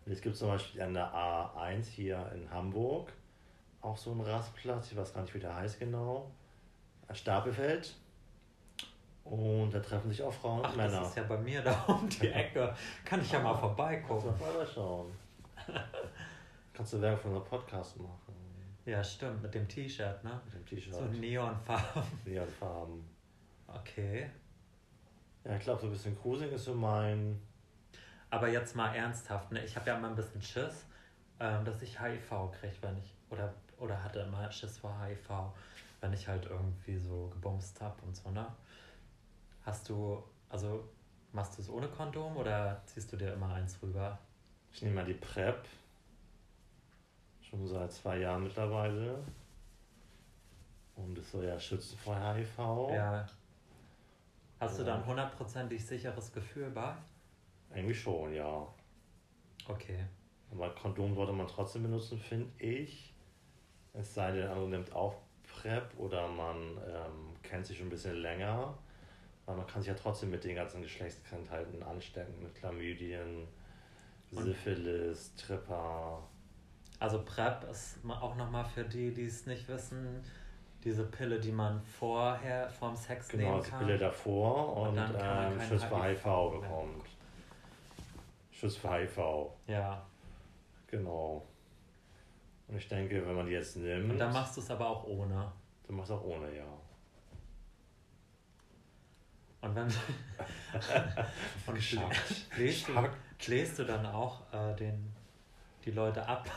Es 0.07 0.21
gibt 0.21 0.37
zum 0.37 0.49
Beispiel 0.49 0.81
an 0.81 0.95
der 0.95 1.13
A1 1.13 1.85
hier 1.87 2.31
in 2.35 2.49
Hamburg 2.51 3.13
auch 3.83 3.97
so 3.97 4.13
einen 4.13 4.21
Rastplatz, 4.23 4.93
ich 4.93 4.97
weiß 4.97 5.13
gar 5.13 5.23
nicht, 5.23 5.35
wie 5.35 5.41
der 5.41 5.55
heißt 5.55 5.79
genau, 5.81 6.31
Stapelfeld. 7.13 7.95
Und 9.31 9.71
da 9.75 9.81
treffen 9.81 10.09
sich 10.11 10.23
auch 10.23 10.33
Frauen 10.33 10.63
Ach, 10.65 10.71
und 10.71 10.77
Männer. 10.79 11.01
das 11.01 11.09
ist 11.11 11.17
ja 11.19 11.23
bei 11.25 11.37
mir 11.37 11.61
da 11.63 11.85
um 11.87 12.09
die 12.09 12.29
Ecke. 12.29 12.75
Kann 13.05 13.21
ich 13.21 13.31
ja 13.31 13.39
mal 13.41 13.51
Kannst 13.51 13.61
vorbeigucken. 13.61 14.35
du 14.39 14.45
mal 14.59 14.67
schauen. 14.67 15.13
Kannst 16.73 16.93
du 16.95 17.01
Werbung 17.03 17.21
für 17.21 17.29
unseren 17.29 17.45
Podcast 17.45 17.99
machen. 17.99 18.35
Ja, 18.87 19.05
stimmt, 19.05 19.43
mit 19.43 19.55
dem 19.55 19.69
T-Shirt, 19.69 20.25
ne? 20.25 20.41
Mit 20.47 20.55
dem 20.55 20.65
T-Shirt. 20.65 20.95
So 20.95 21.03
Neonfarben. 21.05 22.03
Neonfarben. 22.25 23.05
Okay. 23.67 24.31
Ja, 25.45 25.57
ich 25.57 25.63
glaube, 25.63 25.81
so 25.83 25.89
ein 25.89 25.93
bisschen 25.93 26.19
Cruising 26.19 26.51
ist 26.51 26.65
so 26.65 26.75
mein. 26.75 27.39
Aber 28.31 28.49
jetzt 28.49 28.77
mal 28.77 28.95
ernsthaft, 28.95 29.53
ne? 29.53 29.63
Ich 29.63 29.77
habe 29.77 29.89
ja 29.91 29.99
immer 29.99 30.09
ein 30.09 30.17
bisschen 30.17 30.41
Schiss, 30.41 30.87
ähm, 31.39 31.67
dass 31.67 31.83
ich 31.83 32.01
HIV 32.01 32.51
kriege, 32.59 32.77
wenn 32.81 32.97
ich. 32.97 33.15
Oder, 33.29 33.53
oder 33.79 34.03
hatte 34.03 34.21
immer 34.21 34.51
Schiss 34.51 34.79
vor 34.79 34.99
HIV, 35.05 35.29
wenn 36.01 36.15
ich 36.15 36.27
halt 36.27 36.47
irgendwie 36.47 36.97
so 36.97 37.29
gebumst 37.29 37.79
habe 37.83 38.01
und 38.07 38.17
so, 38.17 38.31
ne? 38.31 38.47
Hast 39.69 39.87
du, 39.91 40.25
also 40.49 40.83
machst 41.33 41.59
du 41.59 41.61
es 41.61 41.69
ohne 41.69 41.89
Kondom 41.89 42.39
oder 42.39 42.81
ziehst 42.87 43.13
du 43.13 43.19
dir 43.19 43.35
immer 43.35 43.53
eins 43.53 43.77
rüber? 43.83 44.19
Ich 44.73 44.81
nehme 44.81 44.95
mal 44.95 45.05
die 45.05 45.13
PrEP. 45.13 45.63
Schon 47.43 47.67
seit 47.69 47.93
zwei 47.93 48.17
Jahren 48.17 48.45
mittlerweile. 48.45 49.23
Und 50.97 51.19
das 51.19 51.31
soll 51.31 51.45
ja 51.45 51.61
schützen 51.61 51.99
vor 51.99 52.17
HIV. 52.19 52.59
Ja. 52.95 53.27
Hast 54.59 54.79
du 54.79 54.85
Ja. 54.85 54.89
dann 54.95 55.05
hundertprozentig 55.05 55.85
sicheres 55.85 56.33
Gefühl 56.33 56.71
bei? 56.71 56.97
Eigentlich 57.71 58.01
schon, 58.01 58.33
ja. 58.33 58.67
Okay. 59.69 60.03
Aber 60.51 60.71
Kondom 60.77 61.15
sollte 61.15 61.35
man 61.35 61.47
trotzdem 61.47 61.83
benutzen, 61.83 62.19
finde 62.19 62.51
ich. 62.65 63.13
Es 63.93 64.15
sei 64.15 64.33
denn, 64.33 64.49
man 64.49 64.71
nimmt 64.71 64.95
auch 64.95 65.17
PrEP 65.43 65.93
oder 65.99 66.27
man 66.27 66.57
ähm, 66.87 67.35
kennt 67.43 67.67
sich 67.67 67.77
schon 67.77 67.89
ein 67.89 67.91
bisschen 67.91 68.17
länger. 68.17 68.73
Weil 69.49 69.57
man 69.57 69.67
kann 69.67 69.81
sich 69.81 69.89
ja 69.89 69.95
trotzdem 69.95 70.29
mit 70.31 70.45
den 70.45 70.55
ganzen 70.57 70.83
Geschlechtskrankheiten 70.83 71.83
anstecken, 71.83 72.43
mit 72.43 72.55
Chlamydien, 72.55 73.49
Syphilis, 74.31 75.35
Tripper. 75.37 76.19
Also 76.99 77.25
PrEP 77.25 77.65
ist 77.71 77.99
auch 78.07 78.37
nochmal 78.37 78.67
für 78.67 78.85
die, 78.85 79.11
die 79.15 79.25
es 79.25 79.47
nicht 79.47 79.67
wissen, 79.69 80.23
diese 80.85 81.05
Pille, 81.07 81.41
die 81.41 81.51
man 81.51 81.81
vorher 81.83 82.69
vorm 82.69 82.95
Sex 82.95 83.29
Genau, 83.29 83.53
nehmen 83.53 83.63
die 83.65 83.71
kann. 83.71 83.79
Pille 83.81 83.97
davor 83.97 84.77
Und 84.77 84.89
und, 84.91 84.97
dann 84.97 85.53
ähm, 85.53 85.61
Schutz 85.67 85.85
für 85.85 86.03
HIV 86.05 86.25
HIV 86.25 86.61
bekommt. 86.61 87.05
Schutz 88.53 88.77
für 88.77 88.91
HIV, 88.93 89.19
Ja. 89.67 90.05
genau. 90.89 91.43
Und 92.67 92.77
ich 92.77 92.87
denke, 92.87 93.27
wenn 93.27 93.35
man 93.35 93.47
die 93.47 93.53
jetzt 93.53 93.77
nimmt, 93.79 94.11
Und 94.13 94.19
dann 94.19 94.33
machst 94.33 94.59
du 94.59 94.61
es 94.61 94.71
aber 94.71 94.87
auch 94.91 95.05
ohne. 95.05 95.51
dann 95.87 95.97
machst 95.97 96.11
du 96.11 96.15
auch 96.17 96.25
ohne, 96.25 96.55
ja. 96.55 96.65
Und 99.61 99.75
wenn 99.75 99.87
und 101.67 101.75
bläst, 102.57 102.89
du, 102.89 103.09
bläst 103.45 103.79
du 103.79 103.85
dann 103.85 104.07
auch 104.07 104.43
äh, 104.53 104.75
den, 104.77 105.13
die 105.85 105.91
Leute 105.91 106.25
ab? 106.27 106.49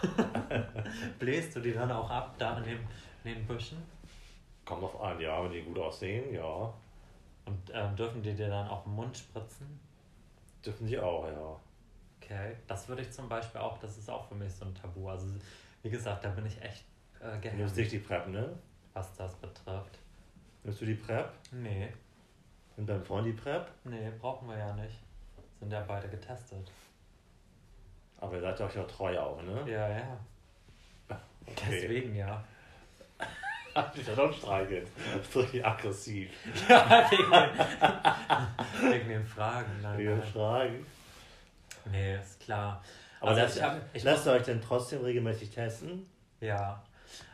bläst 1.19 1.55
du 1.55 1.61
die 1.61 1.73
dann 1.73 1.91
auch 1.91 2.09
ab 2.09 2.35
da 2.37 2.57
in 2.59 2.63
den, 2.63 2.79
in 3.23 3.35
den 3.35 3.47
Büschen? 3.47 3.81
Kommt 4.65 4.83
auf 4.83 5.01
an, 5.01 5.19
ja, 5.19 5.43
wenn 5.43 5.51
die 5.51 5.63
gut 5.63 5.79
aussehen, 5.79 6.33
ja. 6.33 6.71
Und 7.45 7.71
ähm, 7.73 7.95
dürfen 7.95 8.21
die 8.21 8.35
dir 8.35 8.49
dann 8.49 8.67
auch 8.67 8.85
im 8.85 8.93
Mund 8.93 9.17
spritzen? 9.17 9.79
Dürfen 10.63 10.85
die 10.85 10.99
auch, 10.99 11.25
ja. 11.27 11.59
Okay, 12.21 12.55
das 12.67 12.87
würde 12.87 13.01
ich 13.01 13.11
zum 13.11 13.27
Beispiel 13.27 13.59
auch, 13.61 13.79
das 13.79 13.97
ist 13.97 14.09
auch 14.09 14.27
für 14.27 14.35
mich 14.35 14.53
so 14.53 14.65
ein 14.65 14.75
Tabu. 14.75 15.09
Also 15.09 15.25
wie 15.81 15.89
gesagt, 15.89 16.23
da 16.23 16.29
bin 16.29 16.45
ich 16.45 16.61
echt 16.61 16.85
äh, 17.19 17.23
Du 17.23 17.29
nimmst 17.29 17.41
gehemmt, 17.41 17.77
nicht 17.77 17.91
die 17.91 17.99
PrEP, 17.99 18.27
ne? 18.27 18.55
was 18.93 19.13
das 19.15 19.35
betrifft. 19.35 19.97
Nimmst 20.63 20.81
du 20.81 20.85
die 20.85 20.93
PrEP? 20.93 21.31
Nee, 21.51 21.89
Nimmt 22.81 22.89
dein 22.89 23.03
Freund 23.05 23.37
PrEP? 23.43 23.67
nee, 23.83 24.11
brauchen 24.19 24.49
wir 24.49 24.57
ja 24.57 24.73
nicht. 24.73 24.97
Sind 25.59 25.71
ja 25.71 25.81
beide 25.87 26.07
getestet. 26.07 26.71
Aber 28.19 28.33
ihr 28.37 28.41
seid 28.41 28.59
euch 28.59 28.75
ja 28.75 28.83
treu 28.85 29.19
auch, 29.19 29.39
ne? 29.43 29.63
Ja, 29.71 29.87
ja. 29.87 30.17
Okay. 31.45 31.67
Deswegen 31.69 32.15
ja. 32.15 32.43
Hat 33.75 33.95
dich 33.95 34.07
doch 34.07 34.33
streichelt. 34.33 34.87
Das 35.15 35.27
ist 35.27 35.35
richtig 35.35 35.63
aggressiv. 35.63 36.31
Ja, 36.69 37.07
wegen 37.11 37.31
den, 37.31 38.91
wegen 38.91 39.09
den 39.09 39.25
Fragen. 39.27 39.79
Nein, 39.83 39.97
Wegen 39.99 40.17
nein. 40.17 40.27
Fragen. 40.27 40.85
Nee, 41.91 42.15
ist 42.15 42.39
klar. 42.39 42.83
Aber 43.19 43.29
Also 43.29 43.41
lasst, 43.43 43.57
ich 43.57 43.63
hab- 43.63 43.81
ich 43.95 44.03
lasst 44.03 44.25
ihr 44.25 44.31
euch 44.31 44.43
denn 44.43 44.59
trotzdem 44.59 45.01
regelmäßig 45.03 45.51
testen? 45.51 46.07
Ja. 46.39 46.81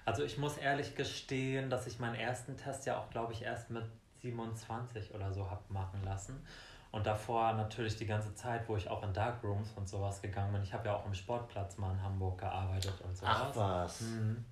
Also 0.03 0.25
ich 0.25 0.37
muss 0.37 0.57
ehrlich 0.57 0.95
gestehen, 0.95 1.69
dass 1.69 1.87
ich 1.87 1.99
meinen 1.99 2.15
ersten 2.15 2.57
Test 2.57 2.85
ja 2.85 2.97
auch, 2.99 3.09
glaube 3.11 3.31
ich, 3.31 3.43
erst 3.43 3.69
mit 3.69 3.85
27 4.31 5.13
oder 5.13 5.31
so 5.33 5.49
habe 5.49 5.61
machen 5.69 6.01
lassen. 6.03 6.43
Und 6.91 7.05
davor 7.05 7.53
natürlich 7.53 7.97
die 7.97 8.05
ganze 8.05 8.33
Zeit, 8.33 8.67
wo 8.67 8.75
ich 8.77 8.89
auch 8.89 9.03
in 9.03 9.13
Darkrooms 9.13 9.71
und 9.75 9.87
sowas 9.87 10.21
gegangen 10.21 10.53
bin. 10.53 10.63
Ich 10.63 10.73
habe 10.73 10.87
ja 10.87 10.95
auch 10.95 11.05
im 11.05 11.13
Sportplatz 11.13 11.77
mal 11.77 11.91
in 11.91 12.01
Hamburg 12.01 12.39
gearbeitet 12.39 12.93
und 13.03 13.15
sowas. 13.15 13.37
Ach 13.51 13.55
was. 13.55 14.01
Mhm. 14.01 14.45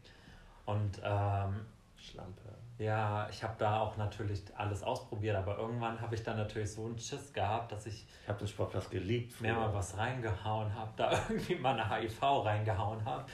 Und 0.66 1.00
ähm, 1.04 1.66
Schlampe. 1.98 2.42
ja, 2.78 3.28
ich 3.30 3.42
habe 3.44 3.56
da 3.58 3.80
auch 3.80 3.96
natürlich 3.98 4.44
alles 4.56 4.84
ausprobiert, 4.84 5.36
aber 5.36 5.58
irgendwann 5.58 6.00
habe 6.02 6.14
ich 6.16 6.24
dann 6.24 6.38
natürlich 6.38 6.72
so 6.74 6.86
einen 6.86 7.00
Schiss 7.00 7.32
gehabt, 7.34 7.72
dass 7.72 7.86
ich 7.86 8.06
Ich 8.24 8.28
habe 8.28 8.40
den 8.40 8.48
Sportplatz 8.48 8.90
geliebt. 8.90 9.40
mir 9.42 9.54
mal 9.54 9.66
früher. 9.66 9.74
was 9.76 9.98
reingehauen 9.98 10.74
habe, 10.76 10.92
da 10.98 11.12
irgendwie 11.30 11.56
mal 11.56 11.80
eine 11.80 11.90
HIV 11.90 12.22
reingehauen 12.22 13.04
habe. 13.06 13.26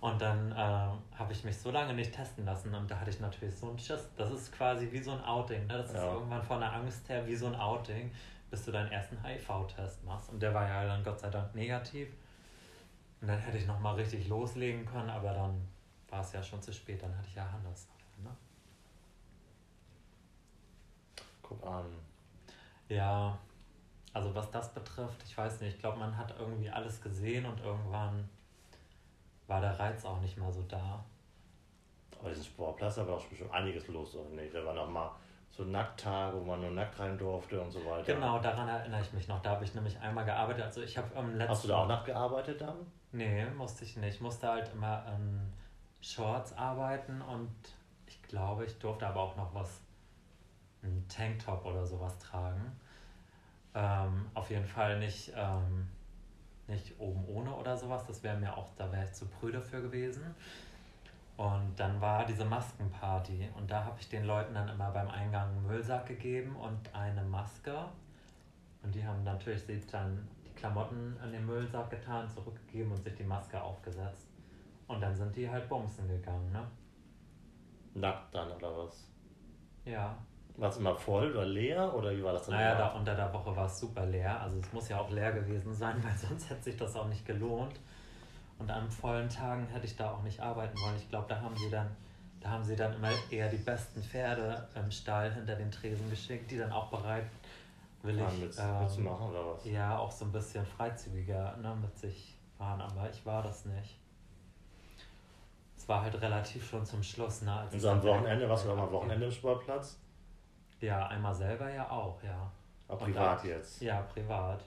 Und 0.00 0.20
dann 0.20 0.52
äh, 0.52 0.56
habe 0.56 1.32
ich 1.32 1.42
mich 1.44 1.56
so 1.56 1.70
lange 1.70 1.94
nicht 1.94 2.12
testen 2.14 2.44
lassen 2.44 2.74
und 2.74 2.90
da 2.90 3.00
hatte 3.00 3.10
ich 3.10 3.18
natürlich 3.20 3.54
so 3.56 3.68
einen 3.70 3.78
Schiss. 3.78 4.08
Das 4.16 4.30
ist 4.30 4.52
quasi 4.52 4.90
wie 4.92 5.02
so 5.02 5.12
ein 5.12 5.24
Outing. 5.24 5.66
Ne? 5.66 5.78
Das 5.78 5.88
ist 5.88 5.96
Ja. 5.96 6.12
irgendwann 6.12 6.42
von 6.42 6.60
der 6.60 6.72
Angst 6.72 7.08
her 7.08 7.26
wie 7.26 7.34
so 7.34 7.46
ein 7.46 7.54
Outing, 7.56 8.10
bis 8.50 8.64
du 8.64 8.72
deinen 8.72 8.92
ersten 8.92 9.16
HIV-Test 9.24 10.04
machst. 10.04 10.30
Und 10.30 10.40
der 10.40 10.52
war 10.52 10.68
ja 10.68 10.84
dann 10.86 11.02
Gott 11.02 11.18
sei 11.18 11.30
Dank 11.30 11.54
negativ. 11.54 12.08
Und 13.20 13.28
dann 13.28 13.38
hätte 13.38 13.56
ich 13.56 13.66
nochmal 13.66 13.94
richtig 13.94 14.28
loslegen 14.28 14.84
können, 14.84 15.08
aber 15.10 15.32
dann 15.32 15.66
war 16.10 16.20
es 16.20 16.32
ja 16.32 16.42
schon 16.42 16.60
zu 16.60 16.72
spät. 16.72 17.02
Dann 17.02 17.16
hatte 17.16 17.28
ich 17.28 17.34
ja 17.34 17.50
Hannes. 17.50 17.88
Ne? 18.22 18.30
Guck 21.42 21.64
an. 21.66 21.86
Ja, 22.88 23.36
also 24.12 24.34
was 24.34 24.50
das 24.50 24.72
betrifft, 24.72 25.22
ich 25.24 25.36
weiß 25.36 25.60
nicht, 25.60 25.74
ich 25.74 25.80
glaube, 25.80 25.98
man 25.98 26.16
hat 26.16 26.34
irgendwie 26.38 26.70
alles 26.70 27.00
gesehen 27.02 27.44
und 27.46 27.60
irgendwann 27.60 28.28
war 29.46 29.60
der 29.60 29.78
Reiz 29.78 30.04
auch 30.04 30.20
nicht 30.20 30.36
mehr 30.36 30.52
so 30.52 30.62
da. 30.62 31.04
Aber 32.18 32.30
diesen 32.30 32.44
Sportplatz, 32.44 32.96
da 32.96 33.06
war 33.06 33.16
doch 33.16 33.26
bestimmt 33.26 33.52
einiges 33.52 33.86
los, 33.88 34.14
oder 34.14 34.30
nicht? 34.30 34.54
Da 34.54 34.64
war 34.64 34.74
noch 34.74 34.88
mal 34.88 35.10
so 35.50 35.64
Nackttage, 35.64 36.38
wo 36.38 36.44
man 36.44 36.60
nur 36.60 36.70
nackt 36.70 36.98
rein 36.98 37.16
durfte 37.16 37.60
und 37.60 37.70
so 37.70 37.84
weiter. 37.84 38.14
Genau, 38.14 38.38
daran 38.38 38.68
erinnere 38.68 39.00
ich 39.00 39.12
mich 39.12 39.28
noch. 39.28 39.40
Da 39.42 39.50
habe 39.50 39.64
ich 39.64 39.74
nämlich 39.74 39.98
einmal 40.00 40.24
gearbeitet. 40.24 40.64
Also 40.64 40.82
ich 40.82 40.96
habe 40.98 41.08
im 41.18 41.36
letzten... 41.36 41.50
Hast 41.50 41.64
du 41.64 41.68
da 41.68 41.78
auch 41.78 41.88
nackt 41.88 42.06
gearbeitet 42.06 42.60
dann? 42.60 42.76
Nee, 43.12 43.46
musste 43.56 43.84
ich 43.84 43.96
nicht. 43.96 44.16
Ich 44.16 44.20
musste 44.20 44.48
halt 44.48 44.70
immer 44.72 45.04
in 45.14 45.52
Shorts 46.00 46.52
arbeiten 46.52 47.22
und 47.22 47.54
ich 48.06 48.22
glaube, 48.22 48.64
ich 48.64 48.78
durfte 48.78 49.06
aber 49.06 49.20
auch 49.20 49.36
noch 49.36 49.54
was, 49.54 49.80
einen 50.82 51.06
Tanktop 51.08 51.64
oder 51.64 51.86
sowas 51.86 52.18
tragen. 52.18 52.78
Ähm, 53.74 54.26
auf 54.34 54.50
jeden 54.50 54.66
Fall 54.66 54.98
nicht, 54.98 55.32
ähm, 55.34 55.88
nicht 56.68 56.98
oben 56.98 57.24
ohne 57.26 57.54
oder 57.54 57.76
sowas. 57.76 58.04
Das 58.06 58.22
wäre 58.22 58.36
mir 58.36 58.56
auch, 58.56 58.68
da 58.76 58.90
wäre 58.90 59.04
ich 59.04 59.12
zu 59.12 59.26
prüde 59.26 59.60
für 59.60 59.82
gewesen. 59.82 60.34
Und 61.36 61.74
dann 61.76 62.00
war 62.00 62.24
diese 62.24 62.44
Maskenparty 62.44 63.50
und 63.56 63.70
da 63.70 63.84
habe 63.84 63.96
ich 64.00 64.08
den 64.08 64.24
Leuten 64.24 64.54
dann 64.54 64.68
immer 64.68 64.90
beim 64.90 65.08
Eingang 65.08 65.50
einen 65.50 65.66
Müllsack 65.66 66.06
gegeben 66.06 66.56
und 66.56 66.94
eine 66.94 67.22
Maske. 67.22 67.76
Und 68.82 68.94
die 68.94 69.04
haben 69.04 69.22
natürlich 69.22 69.62
sich 69.62 69.86
dann 69.86 70.26
die 70.46 70.54
Klamotten 70.54 71.14
in 71.22 71.32
den 71.32 71.44
Müllsack 71.44 71.90
getan, 71.90 72.28
zurückgegeben 72.30 72.92
und 72.92 73.02
sich 73.02 73.14
die 73.14 73.24
Maske 73.24 73.60
aufgesetzt. 73.60 74.28
Und 74.86 75.00
dann 75.00 75.14
sind 75.14 75.36
die 75.36 75.48
halt 75.48 75.68
bumsen 75.68 76.08
gegangen, 76.08 76.52
ne? 76.52 76.66
Nackt 77.94 78.34
dann 78.34 78.50
oder 78.52 78.78
was? 78.78 79.10
Ja. 79.84 80.16
War 80.56 80.70
es 80.70 80.78
immer 80.78 80.94
voll 80.94 81.30
oder 81.32 81.44
leer 81.44 81.94
oder 81.94 82.16
wie 82.16 82.22
war 82.22 82.32
das 82.32 82.46
dann? 82.46 82.54
Naja, 82.54 82.74
da 82.74 82.88
unter 82.88 83.14
der 83.14 83.32
Woche 83.32 83.54
war 83.54 83.66
es 83.66 83.78
super 83.78 84.06
leer. 84.06 84.40
Also 84.40 84.58
es 84.58 84.72
muss 84.72 84.88
ja 84.88 84.98
auch 84.98 85.10
leer 85.10 85.32
gewesen 85.32 85.74
sein, 85.74 85.96
weil 86.02 86.16
sonst 86.16 86.48
hätte 86.48 86.62
sich 86.62 86.76
das 86.76 86.96
auch 86.96 87.08
nicht 87.08 87.26
gelohnt. 87.26 87.78
Und 88.58 88.70
an 88.70 88.90
vollen 88.90 89.28
Tagen 89.28 89.66
hätte 89.66 89.84
ich 89.84 89.96
da 89.96 90.12
auch 90.12 90.22
nicht 90.22 90.40
arbeiten 90.40 90.80
wollen. 90.80 90.96
Ich 90.96 91.08
glaube, 91.10 91.26
da 91.28 91.40
haben 91.40 91.54
sie 91.56 91.68
dann, 91.68 91.94
da 92.40 92.50
haben 92.50 92.64
sie 92.64 92.74
dann 92.74 92.94
immer 92.94 93.10
eher 93.30 93.50
die 93.50 93.58
besten 93.58 94.02
Pferde 94.02 94.66
im 94.74 94.90
Stall 94.90 95.30
hinter 95.34 95.56
den 95.56 95.70
Tresen 95.70 96.08
geschickt, 96.08 96.50
die 96.50 96.56
dann 96.56 96.72
auch 96.72 96.86
bereit 96.86 97.26
will 98.02 98.18
Waren 98.18 98.32
ich 98.34 98.40
mit, 98.40 98.58
ähm, 98.58 98.82
mitzumachen 98.82 99.28
oder 99.28 99.46
was? 99.52 99.64
ja 99.66 99.98
auch 99.98 100.10
so 100.10 100.24
ein 100.24 100.32
bisschen 100.32 100.64
freizügiger 100.64 101.56
ne, 101.58 101.76
mit 101.82 101.98
sich 101.98 102.34
waren, 102.56 102.80
aber 102.80 103.10
ich 103.10 103.26
war 103.26 103.42
das 103.42 103.66
nicht. 103.66 103.98
Es 105.76 105.86
war 105.86 106.02
halt 106.02 106.18
relativ 106.20 106.66
schon 106.66 106.86
zum 106.86 107.02
Schluss, 107.02 107.42
ne? 107.42 107.52
Als 107.52 107.72
Und 107.72 107.76
ich 107.76 107.82
so 107.82 107.90
am 107.90 108.02
Wochenende, 108.02 108.48
warst 108.48 108.64
du 108.64 108.70
auch 108.70 108.76
mal 108.76 108.84
am 108.84 108.92
Wochenende 108.92 109.26
im 109.26 109.32
Sportplatz? 109.32 109.98
Ja, 110.80 111.06
einmal 111.06 111.34
selber 111.34 111.70
ja 111.70 111.88
auch, 111.90 112.22
ja. 112.22 112.50
Aber 112.88 113.04
privat 113.04 113.42
da- 113.42 113.48
jetzt? 113.48 113.80
Ja, 113.82 114.02
privat. 114.02 114.62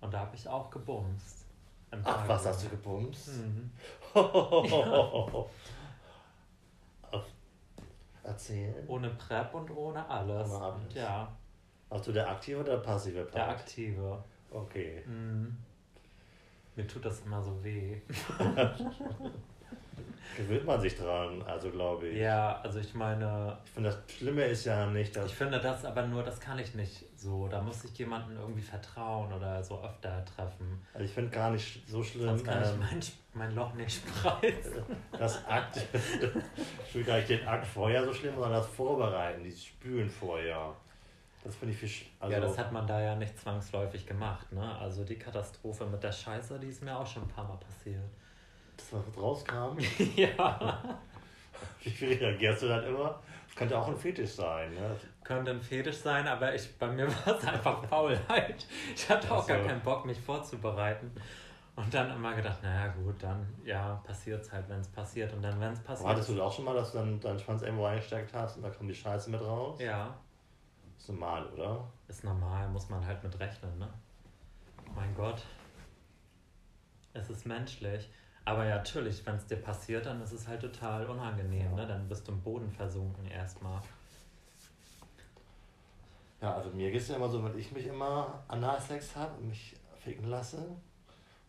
Und 0.00 0.12
da 0.14 0.20
habe 0.20 0.34
ich 0.36 0.46
auch 0.48 0.70
gebumst. 0.70 1.46
Ach, 2.02 2.26
was 2.28 2.46
hast 2.46 2.64
du 2.64 2.68
gebumst? 2.70 3.28
Mhm. 3.28 3.70
Erzählen. 8.22 8.88
Ohne 8.88 9.10
Prep 9.10 9.52
und 9.54 9.70
ohne 9.76 10.08
alles. 10.08 10.50
Ohne 10.50 10.64
alles. 10.64 10.94
Ja, 10.94 11.28
Hast 11.90 12.06
du 12.08 12.12
der 12.12 12.28
aktive 12.28 12.60
oder 12.60 12.76
der 12.76 12.82
passive 12.82 13.22
Part? 13.22 13.34
der 13.34 13.48
Aktive. 13.48 14.24
Okay. 14.50 15.02
Mhm. 15.06 15.56
Mir 16.74 16.86
tut 16.86 17.04
das 17.04 17.20
immer 17.20 17.40
so 17.42 17.62
weh. 17.62 18.00
Gewöhnt 20.36 20.64
man 20.64 20.80
sich 20.80 20.96
dran, 20.96 21.42
also 21.42 21.70
glaube 21.70 22.08
ich. 22.08 22.18
Ja, 22.18 22.60
also 22.62 22.80
ich 22.80 22.94
meine, 22.94 23.56
Ich 23.64 23.70
finde, 23.70 23.90
das 23.90 24.16
Schlimme 24.16 24.44
ist 24.44 24.64
ja 24.64 24.86
nicht, 24.86 25.14
dass. 25.14 25.26
ich 25.26 25.34
finde 25.34 25.60
das 25.60 25.84
aber 25.84 26.06
nur, 26.06 26.22
das 26.22 26.40
kann 26.40 26.58
ich 26.58 26.74
nicht 26.74 27.04
so. 27.16 27.46
Da 27.48 27.60
muss 27.62 27.84
ich 27.84 27.96
jemandem 27.98 28.36
irgendwie 28.36 28.62
vertrauen 28.62 29.32
oder 29.32 29.62
so 29.62 29.80
öfter 29.82 30.24
treffen. 30.24 30.84
Also 30.92 31.04
ich 31.04 31.12
finde 31.12 31.30
gar 31.30 31.50
nicht 31.50 31.88
so 31.88 32.02
schlimm, 32.02 32.26
Sonst 32.26 32.44
kann 32.44 32.62
ich 32.62 32.68
ähm, 32.68 32.78
mein, 32.80 33.00
mein 33.32 33.54
Loch 33.54 33.74
nicht 33.74 34.02
spreizen. 34.04 34.82
das 35.18 35.46
Akt. 35.46 35.76
ich 35.76 36.90
finde 36.90 37.06
gar 37.06 37.16
nicht 37.16 37.28
den 37.28 37.46
Akt 37.46 37.66
vorher 37.66 38.04
so 38.04 38.12
schlimm, 38.12 38.34
sondern 38.34 38.52
das 38.54 38.66
Vorbereiten, 38.66 39.44
dieses 39.44 39.64
Spülen 39.64 40.08
vorher. 40.08 40.74
Das 41.44 41.54
finde 41.56 41.74
ich 41.74 41.78
viel. 41.80 42.06
Also, 42.18 42.34
ja, 42.34 42.40
das 42.40 42.58
hat 42.58 42.72
man 42.72 42.86
da 42.86 43.00
ja 43.00 43.14
nicht 43.14 43.38
zwangsläufig 43.38 44.06
gemacht. 44.06 44.50
Ne? 44.50 44.78
Also 44.78 45.04
die 45.04 45.18
Katastrophe 45.18 45.84
mit 45.86 46.02
der 46.02 46.10
Scheiße, 46.12 46.58
die 46.58 46.68
ist 46.68 46.82
mir 46.82 46.96
auch 46.98 47.06
schon 47.06 47.22
ein 47.22 47.28
paar 47.28 47.46
Mal 47.46 47.58
passiert. 47.58 48.02
Das, 48.76 48.92
was 48.92 49.22
rauskam. 49.22 49.78
ja. 50.16 50.98
Wie 51.82 52.14
reagierst 52.14 52.62
du 52.62 52.68
dann 52.68 52.84
immer? 52.84 53.20
Das 53.46 53.56
könnte 53.56 53.78
auch 53.78 53.88
ein 53.88 53.96
Fetisch 53.96 54.32
sein. 54.32 54.72
Ne? 54.74 54.96
Könnte 55.22 55.50
ein 55.52 55.60
Fetisch 55.60 55.98
sein, 55.98 56.26
aber 56.26 56.54
ich, 56.54 56.76
bei 56.78 56.88
mir 56.88 57.06
war 57.26 57.36
es 57.38 57.46
einfach 57.46 57.84
Faulheit. 57.84 58.66
Ich 58.94 59.08
hatte 59.08 59.30
auch 59.30 59.42
Ach 59.42 59.46
gar 59.46 59.58
keinen 59.58 59.80
Bock, 59.80 60.04
mich 60.04 60.20
vorzubereiten. 60.20 61.10
Und 61.76 61.92
dann 61.92 62.10
immer 62.10 62.34
gedacht, 62.34 62.62
naja 62.62 62.92
gut, 62.92 63.20
dann 63.20 63.46
ja, 63.64 64.00
passiert 64.06 64.42
es 64.42 64.52
halt, 64.52 64.68
wenn 64.68 64.80
es 64.80 64.88
passiert. 64.88 65.32
Und 65.32 65.42
dann, 65.42 65.60
wenn 65.60 65.72
es 65.72 65.80
passiert. 65.80 66.08
hattest 66.08 66.28
du 66.28 66.34
das 66.34 66.42
auch 66.42 66.52
schon 66.52 66.64
mal, 66.64 66.74
dass 66.74 66.92
du 66.92 66.98
dann 66.98 67.20
deinen 67.20 67.38
Schwanz 67.38 67.62
irgendwo 67.62 67.84
reingesteckt 67.84 68.32
hast 68.32 68.56
und 68.56 68.62
da 68.62 68.70
kommt 68.70 68.88
die 68.88 68.94
Scheiße 68.94 69.30
mit 69.30 69.40
raus? 69.40 69.80
Ja, 69.80 70.14
ist 70.96 71.08
normal, 71.08 71.46
oder? 71.48 71.86
ist 72.08 72.24
normal, 72.24 72.68
muss 72.68 72.88
man 72.88 73.04
halt 73.04 73.22
mit 73.22 73.38
rechnen, 73.38 73.78
ne? 73.78 73.88
Mein 74.94 75.14
Gott. 75.14 75.42
ist 77.12 77.46
menschlich. 77.46 78.08
Aber 78.46 78.64
ja, 78.66 78.76
natürlich, 78.76 79.24
wenn 79.24 79.36
es 79.36 79.46
dir 79.46 79.56
passiert, 79.56 80.04
dann 80.06 80.20
ist 80.22 80.32
es 80.32 80.46
halt 80.46 80.60
total 80.60 81.06
unangenehm, 81.06 81.70
Ja. 81.70 81.76
ne? 81.76 81.86
Dann 81.86 82.08
bist 82.08 82.28
du 82.28 82.32
im 82.32 82.42
Boden 82.42 82.70
versunken 82.70 83.26
erstmal. 83.26 83.80
Ja, 86.42 86.54
also 86.56 86.68
mir 86.70 86.90
geht 86.90 87.00
es 87.00 87.08
ja 87.08 87.16
immer 87.16 87.28
so, 87.28 87.42
wenn 87.42 87.58
ich 87.58 87.72
mich 87.72 87.86
immer 87.86 88.42
Analsex 88.48 89.16
habe 89.16 89.34
und 89.38 89.48
mich 89.48 89.76
ficken 89.98 90.26
lasse, 90.28 90.58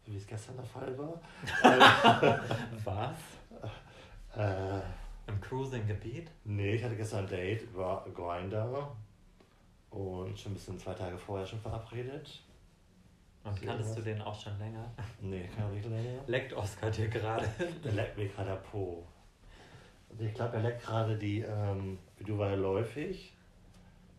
so 0.05 0.13
wie 0.13 0.17
es 0.17 0.25
gestern 0.25 0.55
der 0.55 0.65
Fall 0.65 0.97
war. 0.97 1.19
Was? 2.85 3.17
äh, 4.37 4.79
Im 5.27 5.41
Cruising-Gebiet? 5.41 6.31
nee, 6.45 6.75
ich 6.75 6.83
hatte 6.83 6.95
gestern 6.95 7.25
ein 7.25 7.27
Date 7.27 7.63
über 7.63 8.05
Grindr 8.13 8.95
und 9.89 10.39
schon 10.39 10.51
ein 10.53 10.55
bisschen 10.55 10.79
zwei 10.79 10.93
Tage 10.93 11.17
vorher 11.17 11.45
schon 11.45 11.59
verabredet. 11.59 12.41
Und 13.45 13.61
kanntest 13.61 13.95
du 13.95 14.01
den 14.01 14.21
auch 14.21 14.39
schon 14.39 14.57
länger? 14.57 14.91
Nee, 15.21 15.47
kein 15.55 15.69
richtig 15.69 15.91
länger. 15.91 16.19
Leckt 16.25 16.53
Oskar 16.53 16.89
dir 16.89 17.07
gerade? 17.07 17.47
Der 17.83 17.91
leckt 17.91 18.17
mir 18.17 18.27
gerade 18.27 18.49
der 18.49 18.55
Po. 18.57 19.05
Also 20.09 20.23
ich 20.23 20.33
glaube, 20.33 20.55
er 20.55 20.63
leckt 20.63 20.83
gerade 20.83 21.15
die, 21.17 21.41
ähm, 21.41 21.99
wie 22.17 22.23
du 22.23 22.37
war 22.37 22.49
ja 22.49 22.55
läufig. 22.55 23.33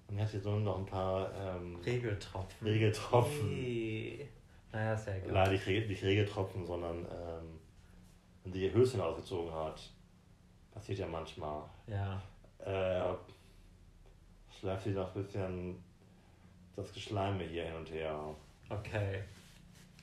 Und 0.06 0.18
er 0.18 0.24
hat 0.24 0.30
hier 0.30 0.40
so 0.40 0.56
noch 0.56 0.78
ein 0.78 0.86
paar 0.86 1.28
ähm, 1.34 1.76
Regeltropfen. 1.84 2.68
Regeltropfen. 2.68 3.50
Ih. 3.50 4.28
Naja, 4.72 4.94
ist 4.94 5.08
ja 5.08 5.14
egal. 5.16 5.32
Leider 5.32 5.52
nicht, 5.52 5.66
nicht 5.66 6.04
Regeltropfen, 6.04 6.64
sondern 6.64 6.98
ähm, 6.98 7.58
wenn 8.44 8.52
sie 8.52 8.64
ihr 8.64 8.72
Höschen 8.72 9.00
ausgezogen 9.00 9.52
hat. 9.52 9.90
Passiert 10.70 11.00
ja 11.00 11.06
manchmal. 11.08 11.64
Ja. 11.88 12.22
Äh, 12.58 13.14
schleift 14.60 14.84
sie 14.84 14.90
noch 14.90 15.14
ein 15.14 15.22
bisschen 15.22 15.82
das 16.76 16.92
Geschleime 16.92 17.42
hier 17.42 17.64
hin 17.64 17.74
und 17.74 17.90
her. 17.90 18.36
Okay. 18.68 19.22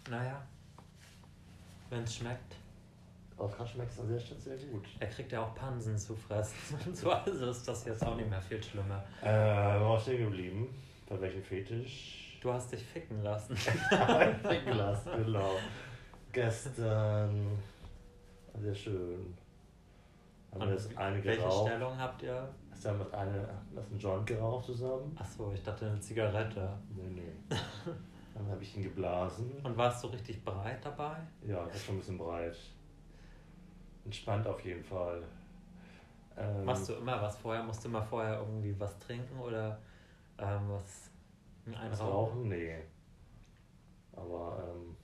Naja. 0.09 0.41
Wenn 1.89 2.03
es 2.03 2.15
schmeckt. 2.15 2.55
Oskar 3.37 3.65
schmeckt 3.65 3.91
es 3.91 3.99
an 3.99 4.07
der 4.07 4.19
Stelle 4.19 4.39
sehr 4.39 4.57
gut. 4.57 4.87
Er 4.99 5.07
kriegt 5.07 5.31
ja 5.31 5.43
auch 5.43 5.55
Pansen 5.55 5.97
zu 5.97 6.15
fressen. 6.15 6.55
Und 6.85 6.95
so 6.95 7.11
also 7.11 7.49
ist 7.49 7.67
das 7.67 7.85
jetzt 7.85 8.05
auch 8.05 8.15
nicht 8.15 8.29
mehr 8.29 8.41
viel 8.41 8.61
schlimmer. 8.61 9.03
Äh, 9.21 9.79
wo 9.79 9.95
ich 9.95 10.03
stehen 10.03 10.29
geblieben? 10.29 10.69
Bei 11.09 11.19
welchem 11.19 11.43
Fetisch? 11.43 12.39
Du 12.41 12.51
hast 12.51 12.71
dich 12.71 12.83
ficken 12.83 13.23
lassen. 13.23 13.55
Glas, 14.65 15.05
genau. 15.05 15.51
Gestern. 16.31 17.57
Sehr 18.59 18.75
schön. 18.75 19.35
Haben 20.51 20.67
wir 20.67 20.73
jetzt 20.73 20.97
eine 20.97 21.23
welche 21.23 21.41
geraucht. 21.41 21.67
Stellung 21.67 21.97
habt 21.97 22.21
ihr? 22.21 22.49
Hast 22.69 22.85
du 22.85 22.89
damit 22.89 23.13
eine, 23.13 23.47
hast 23.75 23.89
einen 23.89 23.99
Joint 23.99 24.25
geraucht 24.25 24.65
zusammen? 24.65 25.15
Achso, 25.19 25.51
ich 25.53 25.63
dachte 25.63 25.87
eine 25.87 25.99
Zigarette. 25.99 26.77
Nee, 26.95 27.09
nee. 27.09 27.55
Dann 28.33 28.47
habe 28.49 28.63
ich 28.63 28.75
ihn 28.75 28.83
geblasen. 28.83 29.51
Und 29.63 29.77
warst 29.77 30.03
du 30.03 30.07
richtig 30.07 30.43
bereit 30.43 30.83
dabei? 30.83 31.17
Ja, 31.45 31.63
das 31.65 31.75
ist 31.75 31.85
schon 31.85 31.95
ein 31.95 31.99
bisschen 31.99 32.17
breit. 32.17 32.57
Entspannt 34.05 34.47
auf 34.47 34.63
jeden 34.65 34.83
Fall. 34.83 35.23
Ähm, 36.35 36.65
Machst 36.65 36.89
du 36.89 36.93
immer 36.93 37.21
was 37.21 37.37
vorher? 37.37 37.63
Musst 37.63 37.83
du 37.83 37.89
immer 37.89 38.01
vorher 38.01 38.39
irgendwie 38.39 38.77
was 38.79 38.97
trinken 38.99 39.39
oder 39.39 39.77
ähm, 40.39 40.61
was 40.67 41.11
was 41.89 42.01
Rauchen? 42.01 42.49
Nee. 42.49 42.75
Aber 44.15 44.63
ähm, 44.67 44.95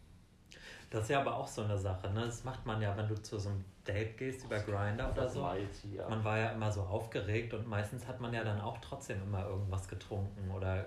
Das 0.90 1.04
ist 1.04 1.10
ja 1.10 1.22
aber 1.22 1.36
auch 1.36 1.48
so 1.48 1.62
eine 1.64 1.78
Sache, 1.78 2.10
ne? 2.10 2.26
Das 2.26 2.44
macht 2.44 2.66
man 2.66 2.82
ja, 2.82 2.96
wenn 2.98 3.08
du 3.08 3.16
zu 3.22 3.38
so 3.40 3.50
einem 3.50 3.64
Date 3.88 4.18
gehst 4.18 4.46
über 4.46 4.60
Grinder 4.60 5.12
oder 5.12 5.30
so. 5.30 5.42
war 5.42 5.58
jetzt 5.58 5.82
hier. 5.82 6.08
Man 6.10 6.24
war 6.24 6.38
ja 6.38 6.50
immer 6.50 6.72
so 6.72 6.82
aufgeregt 6.82 7.54
und 7.54 7.68
meistens 7.68 8.08
hat 8.08 8.20
man 8.20 8.34
ja 8.34 8.44
dann 8.44 8.60
auch 8.60 8.78
trotzdem 8.80 9.22
immer 9.22 9.46
irgendwas 9.46 9.88
getrunken 9.88 10.52
oder 10.52 10.86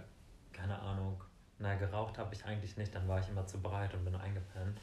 keine 0.52 0.78
Ahnung. 0.78 1.22
Na, 1.62 1.76
geraucht 1.76 2.18
habe 2.18 2.34
ich 2.34 2.44
eigentlich 2.44 2.76
nicht, 2.76 2.92
dann 2.92 3.06
war 3.06 3.20
ich 3.20 3.28
immer 3.28 3.46
zu 3.46 3.60
breit 3.60 3.94
und 3.94 4.04
bin 4.04 4.16
eingepennt. 4.16 4.80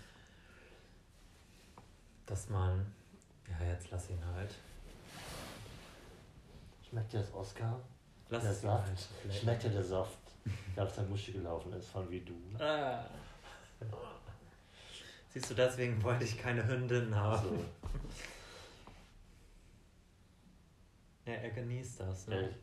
Dass 2.26 2.48
man, 2.48 2.90
ja, 3.50 3.66
jetzt 3.68 3.92
lass 3.92 4.10
ihn 4.10 4.26
halt. 4.26 4.56
Schmeckt 6.90 7.12
dir 7.12 7.20
das 7.20 7.34
Oscar? 7.34 7.82
Lass 8.30 8.44
der 8.44 8.52
es 8.52 8.60
ihn 8.60 8.70
Saft? 8.70 8.88
halt. 8.88 9.34
Schmeckt 9.34 9.64
dir 9.64 9.70
der 9.72 9.84
Saft? 9.84 10.18
Der 10.74 10.86
aus 10.86 10.96
der 10.96 11.04
Muschi 11.04 11.34
gelaufen 11.34 11.74
ist, 11.74 11.90
von 11.90 12.10
wie 12.10 12.22
du. 12.22 12.34
Ah. 12.58 13.04
Siehst 15.28 15.50
du, 15.50 15.56
deswegen 15.56 16.02
wollte 16.02 16.24
ich 16.24 16.38
keine 16.38 16.66
Hündin 16.66 17.14
haben. 17.14 17.50
So. 17.50 17.66
Ja, 21.26 21.34
er 21.34 21.50
genießt 21.50 22.00
das. 22.00 22.28
Ne? 22.28 22.56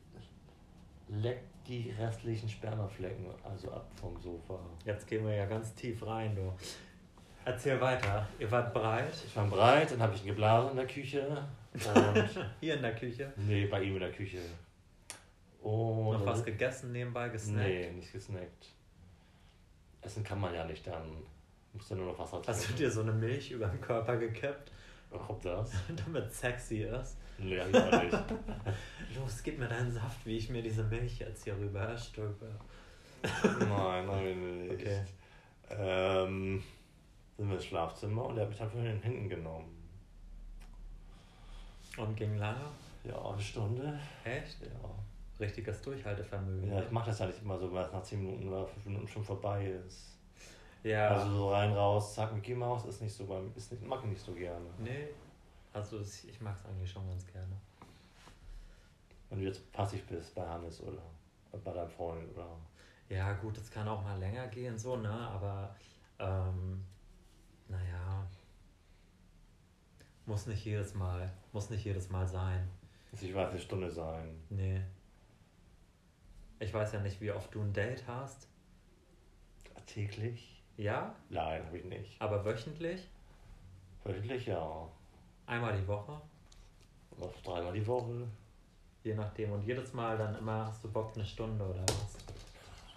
leckt 1.08 1.55
die 1.68 1.94
restlichen 1.98 2.48
Spermaflecken 2.48 3.26
also 3.44 3.70
ab 3.72 3.86
vom 4.00 4.20
Sofa. 4.20 4.58
Jetzt 4.84 5.06
gehen 5.06 5.26
wir 5.26 5.34
ja 5.34 5.46
ganz 5.46 5.74
tief 5.74 6.04
rein, 6.06 6.34
du. 6.34 6.52
Erzähl 7.44 7.80
weiter. 7.80 8.26
Ihr 8.38 8.50
wart 8.50 8.72
bereit? 8.72 9.14
Ich 9.24 9.36
war 9.36 9.46
breit, 9.46 9.92
dann 9.92 10.00
habe 10.00 10.14
ich 10.14 10.22
ihn 10.22 10.28
geblasen 10.28 10.70
in 10.70 10.76
der 10.76 10.86
Küche. 10.86 11.44
Hier 12.60 12.74
in 12.74 12.82
der 12.82 12.94
Küche. 12.94 13.32
nee, 13.36 13.66
bei 13.66 13.82
ihm 13.82 13.94
in 13.94 14.00
der 14.00 14.12
Küche. 14.12 14.40
Und 15.62 16.18
Noch 16.18 16.26
was 16.26 16.44
gegessen 16.44 16.92
nebenbei, 16.92 17.28
gesnackt? 17.28 17.66
Nee, 17.66 17.90
nicht 17.90 18.12
gesnackt. 18.12 18.72
Essen 20.00 20.22
kann 20.22 20.40
man 20.40 20.54
ja 20.54 20.64
nicht 20.64 20.86
dann. 20.86 21.24
Muss 21.72 21.90
ja 21.90 21.96
nur 21.96 22.06
noch 22.06 22.18
Wasser 22.18 22.40
Hast 22.46 22.70
du 22.70 22.72
dir 22.74 22.90
so 22.90 23.02
eine 23.02 23.12
Milch 23.12 23.50
über 23.50 23.66
den 23.66 23.80
Körper 23.80 24.16
gekippt, 24.16 24.72
Ob 25.28 25.42
das? 25.42 25.72
damit 26.04 26.32
sexy 26.32 26.82
ist? 26.82 27.16
Nee, 27.38 27.60
hab 27.60 27.68
ich 27.68 27.76
auch 27.76 28.02
nicht. 28.02 28.12
Los, 29.16 29.42
gib 29.42 29.58
mir 29.58 29.68
deinen 29.68 29.90
Saft, 29.90 30.24
wie 30.24 30.36
ich 30.36 30.48
mir 30.48 30.62
diese 30.62 30.84
Milch 30.84 31.18
jetzt 31.18 31.44
hier 31.44 31.56
rüber 31.56 31.96
stülpe. 31.96 32.46
Nein, 33.42 34.06
nein, 34.06 34.58
nicht. 34.68 34.72
Okay. 34.74 35.00
Ähm, 35.70 36.62
sind 37.36 37.48
wir 37.48 37.56
ins 37.56 37.64
Schlafzimmer 37.66 38.26
und 38.26 38.36
er 38.36 38.42
hat 38.42 38.48
mich 38.50 38.58
dann 38.58 38.70
von 38.70 38.84
den 38.84 39.02
hinten 39.02 39.28
genommen. 39.28 39.76
Und 41.96 42.16
ging 42.16 42.36
lange? 42.36 42.64
Ja, 43.04 43.30
eine 43.30 43.40
Stunde. 43.40 43.98
Echt? 44.24 44.60
Ja. 44.62 44.90
Richtiges 45.38 45.82
Durchhaltevermögen. 45.82 46.70
Ja, 46.70 46.82
ich 46.82 46.90
mache 46.90 47.10
das 47.10 47.18
ja 47.18 47.26
nicht 47.26 47.42
immer 47.42 47.58
so, 47.58 47.70
weil 47.72 47.84
es 47.84 47.92
nach 47.92 48.02
10 48.02 48.18
Minuten 48.22 48.48
oder 48.48 48.66
5 48.66 48.86
Minuten 48.86 49.08
schon 49.08 49.24
vorbei 49.24 49.66
ist. 49.86 50.15
Ja. 50.86 51.08
Also 51.08 51.34
so 51.34 51.50
rein, 51.50 51.72
raus, 51.72 52.14
zack, 52.14 52.32
Mickey 52.32 52.54
Mouse 52.54 52.84
ist 52.84 53.02
nicht 53.02 53.12
so 53.12 53.26
beim, 53.26 53.52
ist 53.56 53.72
nicht, 53.72 53.82
mag 53.82 54.00
ich 54.04 54.10
nicht 54.10 54.22
so 54.22 54.32
gerne. 54.32 54.66
nee. 54.78 55.08
Also 55.72 56.00
ich 56.00 56.40
mag 56.40 56.56
es 56.56 56.64
eigentlich 56.64 56.90
schon 56.90 57.06
ganz 57.08 57.26
gerne. 57.26 57.54
Wenn 59.28 59.40
du 59.40 59.44
jetzt 59.44 59.70
passiv 59.72 60.06
bist 60.06 60.34
bei 60.34 60.46
Hannes 60.46 60.80
oder 60.80 61.02
bei 61.62 61.72
deinem 61.72 61.90
Freund 61.90 62.32
oder. 62.32 62.46
Ja, 63.08 63.32
gut, 63.34 63.58
es 63.58 63.70
kann 63.70 63.86
auch 63.86 64.02
mal 64.02 64.18
länger 64.18 64.46
gehen, 64.46 64.78
so, 64.78 64.96
ne? 64.96 65.10
Aber, 65.10 65.74
ähm, 66.18 66.82
naja, 67.68 68.26
muss 70.24 70.46
nicht 70.46 70.64
jedes 70.64 70.94
Mal, 70.94 71.30
muss 71.52 71.68
nicht 71.68 71.84
jedes 71.84 72.08
Mal 72.08 72.26
sein. 72.26 72.66
Muss 73.10 73.22
ich 73.22 73.34
weiß 73.34 73.50
eine 73.50 73.58
Stunde 73.58 73.90
sein. 73.90 74.40
Nee. 74.48 74.80
Ich 76.60 76.72
weiß 76.72 76.92
ja 76.92 77.00
nicht, 77.00 77.20
wie 77.20 77.32
oft 77.32 77.54
du 77.54 77.60
ein 77.60 77.72
Date 77.72 78.06
hast. 78.06 78.48
Täglich? 79.84 80.55
Ja, 80.76 81.14
Nein, 81.30 81.64
habe 81.64 81.78
ich 81.78 81.84
nicht. 81.84 82.20
aber 82.20 82.44
wöchentlich? 82.44 83.08
Wöchentlich 84.04 84.46
ja. 84.46 84.88
Einmal 85.46 85.76
die 85.80 85.86
Woche? 85.86 86.20
Noch 87.18 87.32
dreimal 87.42 87.72
die 87.72 87.86
Woche. 87.86 88.26
Je 89.02 89.14
nachdem. 89.14 89.52
Und 89.52 89.62
jedes 89.62 89.92
Mal 89.94 90.18
dann 90.18 90.36
immer 90.36 90.66
hast 90.66 90.84
du 90.84 90.90
Bock 90.90 91.12
eine 91.14 91.24
Stunde 91.24 91.64
oder 91.64 91.82
was? 91.82 92.16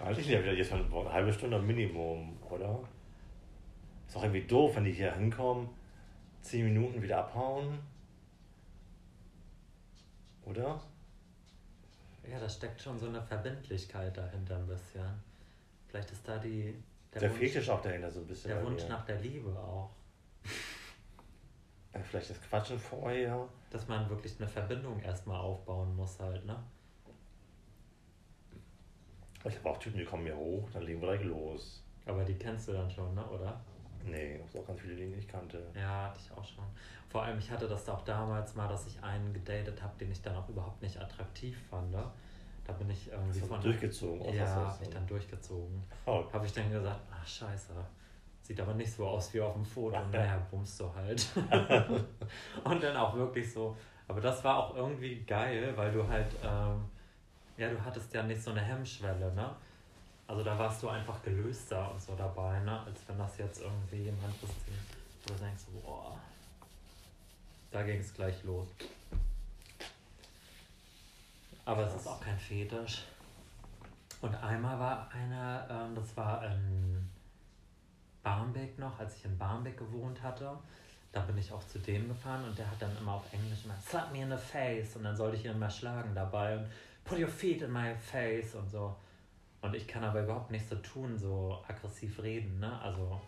Weiß 0.00 0.18
ich 0.18 0.26
nicht, 0.26 0.44
jetzt 0.44 0.72
mal 0.72 0.82
eine 0.82 1.12
halbe 1.12 1.32
Stunde 1.32 1.58
Minimum, 1.58 2.36
oder? 2.50 2.80
Ist 4.06 4.16
doch 4.16 4.22
irgendwie 4.22 4.46
doof, 4.46 4.76
wenn 4.76 4.84
die 4.84 4.92
hier 4.92 5.14
hinkommen, 5.14 5.68
10 6.42 6.64
Minuten 6.64 7.00
wieder 7.02 7.18
abhauen. 7.18 7.78
Oder? 10.44 10.80
Ja, 12.28 12.40
da 12.40 12.48
steckt 12.48 12.80
schon 12.80 12.98
so 12.98 13.08
eine 13.08 13.22
Verbindlichkeit 13.22 14.16
dahinter 14.16 14.56
ein 14.56 14.66
bisschen. 14.66 15.29
Vielleicht 15.90 16.10
ist 16.12 16.26
da 16.26 16.38
die 16.38 16.74
Der, 17.14 17.22
Wunsch, 17.22 17.40
Fetisch 17.40 17.68
auch 17.68 17.82
dahinter 17.82 18.10
so 18.10 18.20
ein 18.20 18.26
bisschen. 18.26 18.50
der 18.52 18.64
Wunsch 18.64 18.84
mir. 18.84 18.88
nach 18.90 19.04
der 19.04 19.20
Liebe 19.20 19.50
auch. 19.58 19.90
Ja, 21.92 21.98
Vielleicht 22.02 22.30
das 22.30 22.40
Quatschen 22.42 22.78
vorher. 22.78 23.48
Dass 23.70 23.88
man 23.88 24.08
wirklich 24.08 24.36
eine 24.38 24.48
Verbindung 24.48 25.00
erstmal 25.00 25.40
aufbauen 25.40 25.96
muss 25.96 26.20
halt, 26.20 26.46
ne? 26.46 26.56
Ich 29.44 29.56
habe 29.58 29.70
auch 29.70 29.78
Typen, 29.78 29.98
die 29.98 30.04
kommen 30.04 30.24
hier 30.24 30.36
hoch, 30.36 30.68
dann 30.72 30.82
legen 30.84 31.00
wir 31.00 31.08
gleich 31.16 31.24
los. 31.26 31.82
Aber 32.06 32.22
die 32.24 32.34
kennst 32.34 32.68
du 32.68 32.72
dann 32.74 32.88
schon, 32.88 33.12
ne? 33.16 33.26
Oder? 33.26 33.60
Nee, 34.04 34.38
es 34.46 34.54
auch 34.54 34.66
ganz 34.66 34.80
viele, 34.80 34.94
die 34.94 35.02
ich 35.04 35.16
nicht 35.16 35.28
kannte. 35.28 35.66
Ja, 35.74 36.04
hatte 36.04 36.20
ich 36.24 36.30
auch 36.30 36.44
schon. 36.44 36.64
Vor 37.08 37.24
allem, 37.24 37.38
ich 37.40 37.50
hatte 37.50 37.66
das 37.66 37.88
auch 37.88 38.02
damals 38.04 38.54
mal, 38.54 38.68
dass 38.68 38.86
ich 38.86 39.02
einen 39.02 39.32
gedatet 39.32 39.82
habe, 39.82 39.98
den 39.98 40.12
ich 40.12 40.22
dann 40.22 40.36
auch 40.36 40.48
überhaupt 40.48 40.80
nicht 40.82 40.96
attraktiv 41.00 41.58
fand. 41.68 41.92
Da 42.64 42.72
bin 42.74 42.90
ich 42.90 43.10
irgendwie 43.10 43.40
von. 43.40 43.60
durchgezogen? 43.60 44.20
aus 44.20 44.34
Ja, 44.34 44.46
habe 44.46 44.84
ich 44.84 44.90
dann 44.90 45.06
durchgezogen. 45.06 45.82
Oh, 46.06 46.24
Habe 46.32 46.46
ich 46.46 46.52
dann 46.52 46.70
gesagt, 46.70 47.00
ach 47.10 47.26
scheiße, 47.26 47.72
sieht 48.42 48.60
aber 48.60 48.74
nicht 48.74 48.92
so 48.92 49.06
aus 49.06 49.32
wie 49.34 49.40
auf 49.40 49.54
dem 49.54 49.64
Foto. 49.64 49.98
Naja, 50.12 50.40
bummst 50.50 50.78
du 50.80 50.92
halt. 50.94 51.26
und 52.64 52.82
dann 52.82 52.96
auch 52.96 53.14
wirklich 53.14 53.52
so. 53.52 53.76
Aber 54.08 54.20
das 54.20 54.42
war 54.42 54.56
auch 54.56 54.74
irgendwie 54.76 55.20
geil, 55.22 55.72
weil 55.76 55.92
du 55.92 56.06
halt, 56.06 56.34
ähm, 56.42 56.84
ja, 57.56 57.70
du 57.70 57.84
hattest 57.84 58.12
ja 58.12 58.22
nicht 58.22 58.42
so 58.42 58.50
eine 58.50 58.60
Hemmschwelle, 58.60 59.32
ne? 59.34 59.54
Also 60.26 60.44
da 60.44 60.58
warst 60.58 60.82
du 60.82 60.88
einfach 60.88 61.22
gelöster 61.22 61.92
und 61.92 62.00
so 62.00 62.14
dabei, 62.14 62.60
ne? 62.60 62.80
Als 62.80 63.00
wenn 63.08 63.18
das 63.18 63.38
jetzt 63.38 63.62
irgendwie 63.62 64.04
jemand 64.04 64.34
ist, 64.42 64.54
wo 65.24 65.34
du 65.34 65.40
denkst, 65.40 65.64
boah, 65.84 66.18
da 67.70 67.82
ging 67.82 68.00
es 68.00 68.12
gleich 68.14 68.42
los. 68.44 68.68
Aber 71.70 71.86
es 71.86 71.94
ist 71.94 72.08
auch 72.08 72.20
kein 72.20 72.36
Fetisch. 72.36 73.04
Und 74.20 74.34
einmal 74.42 74.76
war 74.80 75.08
einer, 75.12 75.68
ähm, 75.70 75.94
das 75.94 76.16
war 76.16 76.44
in 76.44 77.08
Barmbek 78.24 78.76
noch, 78.76 78.98
als 78.98 79.16
ich 79.16 79.24
in 79.24 79.38
Barmbek 79.38 79.78
gewohnt 79.78 80.20
hatte. 80.20 80.50
Da 81.12 81.20
bin 81.20 81.38
ich 81.38 81.52
auch 81.52 81.64
zu 81.68 81.78
dem 81.78 82.08
gefahren 82.08 82.44
und 82.44 82.58
der 82.58 82.68
hat 82.68 82.82
dann 82.82 82.90
immer 82.98 83.12
auf 83.12 83.32
Englisch 83.32 83.64
immer 83.64 83.76
Slap 83.76 84.12
me 84.12 84.22
in 84.22 84.30
the 84.30 84.36
face 84.36 84.96
und 84.96 85.04
dann 85.04 85.14
sollte 85.14 85.36
ich 85.36 85.44
ihn 85.44 85.52
immer 85.52 85.70
schlagen 85.70 86.12
dabei 86.12 86.56
und 86.56 86.66
put 87.04 87.20
your 87.20 87.28
feet 87.28 87.62
in 87.62 87.70
my 87.70 87.94
face 87.94 88.56
und 88.56 88.68
so. 88.68 88.96
Und 89.60 89.72
ich 89.72 89.86
kann 89.86 90.02
aber 90.02 90.24
überhaupt 90.24 90.50
nichts 90.50 90.70
so 90.70 90.76
tun, 90.76 91.16
so 91.16 91.62
aggressiv 91.68 92.20
reden, 92.20 92.58
ne? 92.58 92.80
Also. 92.82 93.20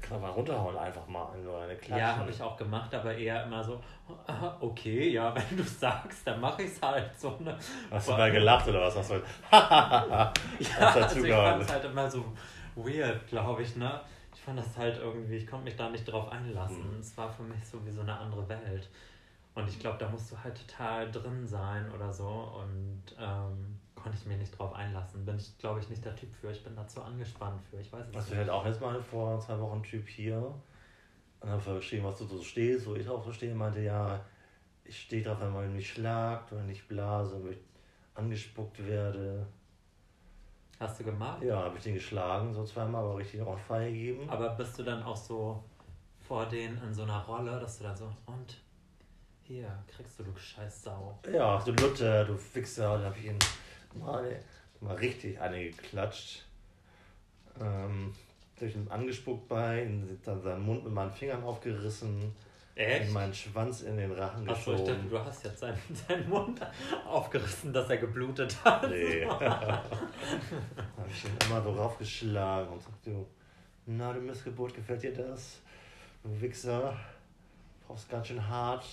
Kann 0.00 0.20
man 0.20 0.30
runterhauen 0.30 0.76
einfach 0.76 1.06
mal 1.06 1.28
so 1.42 1.54
eine 1.56 1.76
Klatsche. 1.76 2.00
Ja, 2.00 2.16
habe 2.16 2.30
ich 2.30 2.42
auch 2.42 2.56
gemacht, 2.56 2.94
aber 2.94 3.14
eher 3.14 3.44
immer 3.44 3.62
so, 3.62 3.80
okay, 4.60 5.10
ja, 5.10 5.34
wenn 5.50 5.56
du 5.56 5.62
sagst, 5.62 6.26
dann 6.26 6.40
mache 6.40 6.62
ich 6.62 6.70
es 6.70 6.82
halt 6.82 7.18
so. 7.18 7.36
Ne? 7.38 7.56
Hast 7.90 8.08
du 8.08 8.12
mal 8.12 8.30
gelacht 8.30 8.68
oder 8.68 8.82
was? 8.82 8.96
Hast 8.96 9.10
du 9.10 9.14
ja, 9.52 10.32
also 10.78 11.24
ich 11.24 11.32
fand 11.32 11.62
es 11.62 11.72
halt 11.72 11.84
immer 11.84 12.10
so 12.10 12.24
weird, 12.76 13.26
glaube 13.26 13.62
ich, 13.62 13.76
ne? 13.76 14.00
Ich 14.34 14.40
fand 14.40 14.58
das 14.58 14.76
halt 14.76 14.98
irgendwie, 14.98 15.36
ich 15.36 15.46
konnte 15.46 15.64
mich 15.64 15.76
da 15.76 15.88
nicht 15.90 16.04
drauf 16.04 16.30
einlassen. 16.32 16.94
Mhm. 16.94 17.00
Es 17.00 17.16
war 17.16 17.30
für 17.30 17.42
mich 17.42 17.64
so 17.66 17.84
wie 17.84 17.90
so 17.90 18.00
eine 18.00 18.16
andere 18.16 18.48
Welt. 18.48 18.88
Und 19.54 19.68
ich 19.68 19.78
glaube, 19.78 19.98
da 19.98 20.08
musst 20.08 20.30
du 20.32 20.36
halt 20.42 20.56
total 20.66 21.10
drin 21.10 21.46
sein 21.46 21.90
oder 21.92 22.12
so. 22.12 22.26
Und 22.26 23.02
ähm, 23.18 23.79
konnte 24.02 24.18
ich 24.18 24.26
mich 24.26 24.38
nicht 24.38 24.58
drauf 24.58 24.74
einlassen. 24.74 25.24
Bin 25.24 25.36
ich, 25.36 25.56
glaube 25.58 25.80
ich, 25.80 25.88
nicht 25.88 26.04
der 26.04 26.16
Typ 26.16 26.34
für. 26.34 26.50
Ich 26.50 26.62
bin 26.64 26.74
da 26.74 26.86
zu 26.86 27.02
angespannt 27.02 27.60
für. 27.70 27.80
Ich 27.80 27.92
weiß 27.92 28.06
nicht. 28.06 28.16
Also, 28.16 28.32
wir 28.32 28.38
hatten 28.38 28.50
auch 28.50 28.66
jetzt 28.66 28.80
mal 28.80 29.00
vor 29.02 29.38
zwei 29.40 29.58
Wochen 29.60 29.82
Typ 29.82 30.08
hier. 30.08 30.38
Und 30.38 31.48
dann 31.48 31.52
habe 31.52 31.76
geschrieben, 31.76 32.04
was 32.04 32.18
du 32.18 32.26
so 32.26 32.42
stehst, 32.42 32.86
wo 32.86 32.94
ich 32.94 33.08
auch 33.08 33.24
so 33.24 33.32
stehe. 33.32 33.54
Meinte, 33.54 33.80
ja, 33.80 34.20
ich 34.84 35.00
stehe 35.02 35.22
drauf, 35.22 35.40
wenn 35.40 35.52
man 35.52 35.72
mich 35.74 35.90
schlagt 35.90 36.52
oder 36.52 36.62
nicht 36.62 36.88
blase, 36.88 37.42
wenn 37.42 37.52
ich 37.52 37.58
angespuckt 38.14 38.86
werde. 38.86 39.46
Hast 40.78 40.98
du 40.98 41.04
gemacht? 41.04 41.42
Ja, 41.42 41.64
habe 41.64 41.76
ich 41.76 41.82
den 41.82 41.94
geschlagen, 41.94 42.54
so 42.54 42.64
zweimal, 42.64 43.04
aber 43.04 43.18
richtig 43.18 43.42
auch 43.42 43.58
Feier 43.58 43.90
gegeben. 43.90 44.28
Aber 44.28 44.50
bist 44.50 44.78
du 44.78 44.82
dann 44.82 45.02
auch 45.02 45.16
so 45.16 45.62
vor 46.26 46.46
denen 46.46 46.82
in 46.82 46.94
so 46.94 47.02
einer 47.02 47.22
Rolle, 47.24 47.60
dass 47.60 47.78
du 47.78 47.84
dann 47.84 47.96
so, 47.96 48.10
und 48.26 48.60
hier, 49.42 49.68
kriegst 49.88 50.18
du, 50.18 50.22
du 50.22 50.36
scheiß 50.36 50.84
Sau. 50.84 51.18
Ja, 51.30 51.58
du 51.58 51.72
Luther, 51.72 52.24
du 52.24 52.36
Fixer, 52.36 52.96
dann 52.96 53.06
habe 53.06 53.18
ich 53.18 53.26
ihn 53.26 53.38
mal, 53.94 54.40
mal 54.80 54.96
richtig 54.96 55.40
eine 55.40 55.70
geklatscht. 55.70 56.44
Ähm, 57.60 58.12
durch 58.58 58.74
ihn 58.74 58.88
angespuckt 58.88 59.48
bei, 59.48 59.88
dann 60.24 60.42
seinen 60.42 60.64
Mund 60.64 60.84
mit 60.84 60.92
meinen 60.92 61.10
Fingern 61.10 61.42
aufgerissen. 61.42 62.34
Echt? 62.74 63.12
meinen 63.12 63.34
Schwanz 63.34 63.82
in 63.82 63.96
den 63.96 64.12
Rachen 64.12 64.48
Achso, 64.48 64.72
geschoben. 64.72 64.94
Achso, 64.94 65.08
du 65.08 65.18
hast 65.18 65.44
jetzt 65.44 65.58
seinen, 65.58 65.78
seinen 66.08 66.28
Mund 66.28 66.60
aufgerissen, 67.06 67.72
dass 67.72 67.90
er 67.90 67.98
geblutet 67.98 68.56
hat. 68.64 68.88
Nee. 68.88 69.26
habe 69.26 69.84
ich 71.08 71.24
ihn 71.24 71.30
immer 71.46 71.60
so 71.62 71.72
raufgeschlagen 71.72 72.72
und 72.72 72.82
sagt, 72.82 73.06
du, 73.06 73.26
na 73.86 74.12
du 74.12 74.20
Missgeburt, 74.20 74.74
gefällt 74.74 75.02
dir 75.02 75.12
das? 75.12 75.58
Du 76.22 76.40
Wichser, 76.40 76.96
brauchst 77.86 78.08
ganz 78.08 78.28
schön 78.28 78.48
hart. 78.48 78.86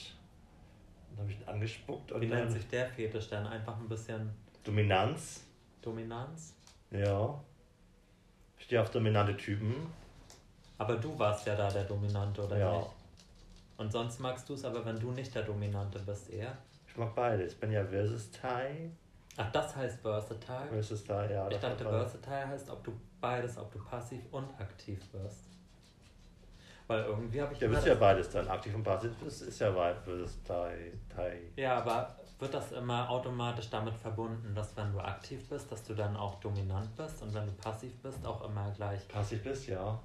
Dann 1.12 1.20
habe 1.20 1.32
ich 1.32 1.40
ihn 1.40 1.48
angespuckt. 1.48 2.20
Wie 2.20 2.26
nennt 2.26 2.52
sich 2.52 2.68
der 2.68 2.88
Fetisch 2.88 3.30
dann? 3.30 3.48
Einfach 3.48 3.78
ein 3.78 3.88
bisschen 3.88 4.30
Dominanz. 4.68 5.46
Dominanz? 5.82 6.54
Ja. 6.92 7.42
Ich 8.58 8.66
stehe 8.66 8.82
auf 8.82 8.92
dominante 8.92 9.38
Typen. 9.38 9.88
Aber 10.78 10.98
du 10.98 11.18
warst 11.18 11.48
ja 11.48 11.56
da 11.56 11.70
der 11.70 11.86
Dominante, 11.86 12.46
oder 12.46 12.58
ja. 12.58 12.78
nicht? 12.78 12.90
Und 13.78 13.92
sonst 13.92 14.20
magst 14.20 14.50
du 14.50 14.56
es 14.56 14.66
aber, 14.66 14.86
wenn 14.86 15.00
du 15.00 15.12
nicht 15.12 15.34
der 15.34 15.44
Dominante 15.44 16.00
bist, 16.00 16.30
eher? 16.30 16.58
Ich 16.86 16.98
mag 16.98 17.16
beides. 17.16 17.54
Ich 17.54 17.60
bin 17.60 17.72
ja 17.72 17.86
versatile. 17.86 18.92
Ach, 19.38 19.52
das 19.54 19.74
heißt 19.74 20.02
versatile? 20.02 20.68
Versatile, 20.70 21.34
ja. 21.34 21.50
Ich 21.50 21.60
dachte, 21.60 21.86
versatile 21.86 22.48
heißt, 22.50 22.70
ob 22.70 22.84
du 22.84 22.92
beides, 23.22 23.58
ob 23.58 23.72
du 23.72 23.80
passiv 23.80 24.22
und 24.32 24.50
aktiv 24.60 25.00
wirst. 25.14 25.46
Weil 26.88 27.04
irgendwie 27.06 27.42
habe 27.42 27.54
ich. 27.54 27.60
Ja, 27.62 27.70
bist 27.70 27.86
ja 27.86 27.96
beides 27.96 28.30
dann. 28.32 28.48
Aktiv 28.50 28.76
und 28.76 28.84
passiv 28.84 29.12
ist, 29.26 29.44
ist 29.44 29.60
ja 29.60 29.72
versatile. 29.72 30.92
Ja, 31.56 31.78
aber 31.78 32.17
wird 32.40 32.54
das 32.54 32.72
immer 32.72 33.10
automatisch 33.10 33.70
damit 33.70 33.96
verbunden, 33.96 34.54
dass 34.54 34.76
wenn 34.78 34.92
du 34.92 35.00
aktiv 35.00 35.48
bist, 35.50 35.72
dass 35.72 35.84
du 35.84 35.94
dann 35.94 36.16
auch 36.16 36.40
dominant 36.40 36.96
bist 36.96 37.22
und 37.22 37.34
wenn 37.34 37.46
du 37.46 37.52
passiv 37.54 37.92
bist, 38.02 38.26
auch 38.26 38.44
immer 38.44 38.72
gleich. 38.72 39.08
Passiv 39.08 39.44
bist, 39.44 39.68
ja. 39.68 40.00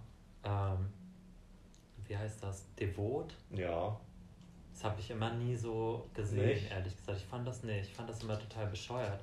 Ähm, 0.45 0.89
wie 2.07 2.17
heißt 2.17 2.43
das? 2.43 2.65
Devot? 2.75 3.35
Ja. 3.51 3.99
Das 4.73 4.85
habe 4.85 5.01
ich 5.01 5.11
immer 5.11 5.33
nie 5.35 5.55
so 5.55 6.09
gesehen, 6.15 6.47
nicht? 6.47 6.71
ehrlich 6.71 6.97
gesagt. 6.97 7.19
Ich 7.19 7.27
fand 7.27 7.47
das 7.47 7.63
nicht. 7.63 7.89
Ich 7.91 7.95
fand 7.95 8.09
das 8.09 8.23
immer 8.23 8.39
total 8.39 8.67
bescheuert. 8.67 9.21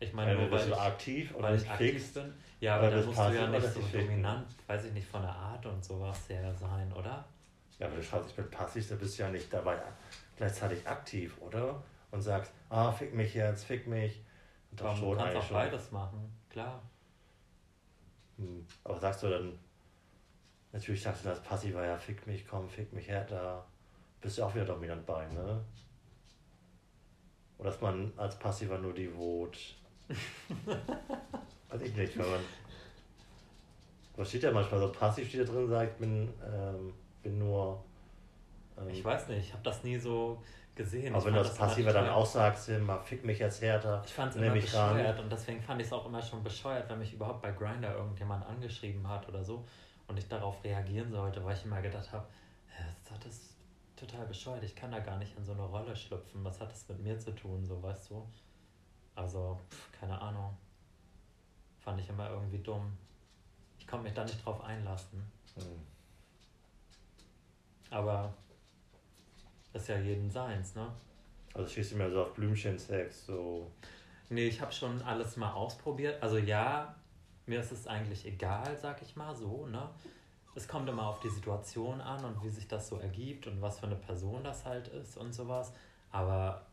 Ich 0.00 0.12
meine, 0.12 0.34
nur 0.34 0.50
weil, 0.50 0.68
ich, 0.68 0.76
aktiv 0.76 1.34
weil 1.38 1.56
ich 1.56 1.68
aktiv 1.68 2.14
bin. 2.14 2.32
Ja, 2.60 2.76
aber 2.76 2.90
dann 2.90 3.04
musst 3.04 3.18
du 3.18 3.34
ja 3.34 3.46
nicht 3.48 3.72
so 3.72 3.80
dominant, 3.80 4.46
weiß 4.66 4.84
ich 4.84 4.92
nicht, 4.92 5.08
von 5.08 5.22
der 5.22 5.34
Art 5.34 5.64
und 5.66 5.84
sowas 5.84 6.28
her 6.28 6.54
sein, 6.54 6.92
oder? 6.92 7.24
Ja, 7.78 7.86
aber 7.86 7.96
du 7.96 8.02
schaust, 8.02 8.30
ich 8.30 8.36
bin 8.36 8.48
passiv, 8.50 8.88
da 8.88 8.94
bist 8.94 9.18
du 9.18 9.22
ja 9.22 9.30
nicht 9.30 9.52
dabei 9.52 9.76
gleichzeitig 10.36 10.86
aktiv, 10.86 11.36
oder? 11.40 11.82
Und 12.10 12.22
sagst, 12.22 12.52
ah, 12.70 12.90
fick 12.90 13.14
mich 13.14 13.34
jetzt, 13.34 13.64
fick 13.64 13.86
mich. 13.86 14.24
Und 14.70 14.80
das 14.80 14.98
schon 14.98 15.10
du 15.10 15.16
kannst 15.16 15.36
auch 15.36 15.42
schon. 15.42 15.56
beides 15.56 15.90
machen, 15.90 16.32
klar. 16.48 16.82
Hm. 18.38 18.66
Aber 18.84 18.98
sagst 18.98 19.22
du 19.22 19.28
dann, 19.28 19.58
Natürlich 20.72 21.02
sagst 21.02 21.24
du 21.24 21.30
das 21.30 21.42
Passiver, 21.42 21.84
ja, 21.84 21.96
fick 21.96 22.26
mich, 22.26 22.46
komm, 22.46 22.68
fick 22.68 22.92
mich 22.92 23.08
her, 23.08 23.24
da 23.24 23.64
bist 24.20 24.38
du 24.38 24.44
auch 24.44 24.54
wieder 24.54 24.66
dominant 24.66 25.04
bei, 25.06 25.26
ne? 25.28 25.64
Oder 27.56 27.70
dass 27.70 27.80
man 27.80 28.12
als 28.16 28.38
Passiver 28.38 28.78
nur 28.78 28.92
die 28.92 29.14
Wut. 29.14 29.58
Weiß 31.68 31.80
ich 31.80 31.94
nicht, 31.94 32.16
wenn 32.18 32.30
man. 32.30 32.40
Was 34.16 34.28
steht 34.28 34.42
ja 34.42 34.52
manchmal 34.52 34.80
so 34.80 34.92
passiv 34.92 35.28
steht 35.28 35.48
da 35.48 35.52
drin, 35.52 35.68
sagt, 35.68 35.92
ich 35.92 35.98
bin, 35.98 36.32
ähm, 36.44 36.92
bin 37.22 37.38
nur. 37.38 37.82
Ähm, 38.78 38.88
ich 38.88 39.04
weiß 39.04 39.28
nicht, 39.28 39.46
ich 39.46 39.52
habe 39.52 39.62
das 39.62 39.82
nie 39.84 39.96
so 39.96 40.42
gesehen. 40.78 41.14
Aber 41.14 41.26
wenn 41.26 41.34
du 41.34 41.40
als 41.40 41.54
Passiver 41.54 41.92
dann 41.92 42.08
auch 42.08 42.24
sagst, 42.24 42.70
immer 42.70 42.98
fick 43.00 43.22
mich 43.24 43.38
jetzt 43.38 43.60
härter, 43.60 44.02
ich 44.06 44.14
fand 44.14 44.34
es 44.34 44.40
immer 44.40 44.54
bescheuert 44.54 45.18
ran. 45.18 45.24
und 45.24 45.30
deswegen 45.30 45.60
fand 45.60 45.80
ich 45.82 45.88
es 45.88 45.92
auch 45.92 46.06
immer 46.06 46.22
schon 46.22 46.42
bescheuert, 46.42 46.88
wenn 46.88 46.98
mich 46.98 47.12
überhaupt 47.12 47.42
bei 47.42 47.50
Grinder 47.50 47.94
irgendjemand 47.94 48.46
angeschrieben 48.46 49.06
hat 49.06 49.28
oder 49.28 49.44
so 49.44 49.66
und 50.06 50.16
ich 50.18 50.26
darauf 50.26 50.64
reagieren 50.64 51.10
sollte, 51.10 51.44
weil 51.44 51.54
ich 51.54 51.64
immer 51.66 51.82
gedacht 51.82 52.10
habe, 52.12 52.26
das 53.22 53.26
ist 53.26 53.54
total 53.96 54.26
bescheuert, 54.26 54.62
ich 54.62 54.74
kann 54.74 54.90
da 54.90 55.00
gar 55.00 55.18
nicht 55.18 55.36
in 55.36 55.44
so 55.44 55.52
eine 55.52 55.62
Rolle 55.62 55.94
schlüpfen. 55.94 56.44
Was 56.44 56.60
hat 56.60 56.70
das 56.70 56.88
mit 56.88 57.00
mir 57.00 57.18
zu 57.18 57.34
tun, 57.34 57.64
so 57.64 57.82
weißt 57.82 58.10
du? 58.10 58.26
Also, 59.14 59.58
pf, 59.70 59.92
keine 60.00 60.20
Ahnung. 60.20 60.56
Fand 61.80 62.00
ich 62.00 62.08
immer 62.08 62.30
irgendwie 62.30 62.58
dumm. 62.58 62.96
Ich 63.78 63.86
konnte 63.86 64.04
mich 64.04 64.14
da 64.14 64.24
nicht 64.24 64.44
drauf 64.44 64.62
einlassen. 64.62 65.20
Hm. 65.56 65.64
Aber 67.90 68.32
ist 69.72 69.88
ja 69.88 69.98
jeden 69.98 70.30
seins, 70.30 70.74
ne? 70.74 70.90
Also 71.54 71.68
schießt 71.68 71.92
du 71.92 71.96
mir 71.96 72.10
so 72.10 72.22
auf 72.22 72.34
Blümchen-Sex, 72.34 73.26
so. 73.26 73.70
Nee, 74.30 74.48
ich 74.48 74.60
habe 74.60 74.72
schon 74.72 75.00
alles 75.02 75.36
mal 75.36 75.52
ausprobiert. 75.52 76.22
Also 76.22 76.38
ja, 76.38 76.94
mir 77.46 77.60
ist 77.60 77.72
es 77.72 77.86
eigentlich 77.86 78.26
egal, 78.26 78.76
sag 78.76 79.02
ich 79.02 79.16
mal 79.16 79.34
so, 79.34 79.66
ne? 79.66 79.88
Es 80.54 80.66
kommt 80.66 80.88
immer 80.88 81.06
auf 81.06 81.20
die 81.20 81.28
Situation 81.28 82.00
an 82.00 82.24
und 82.24 82.42
wie 82.42 82.50
sich 82.50 82.66
das 82.66 82.88
so 82.88 82.98
ergibt 82.98 83.46
und 83.46 83.62
was 83.62 83.78
für 83.78 83.86
eine 83.86 83.96
Person 83.96 84.42
das 84.42 84.64
halt 84.64 84.88
ist 84.88 85.16
und 85.16 85.32
sowas. 85.32 85.72
Aber 86.10 86.66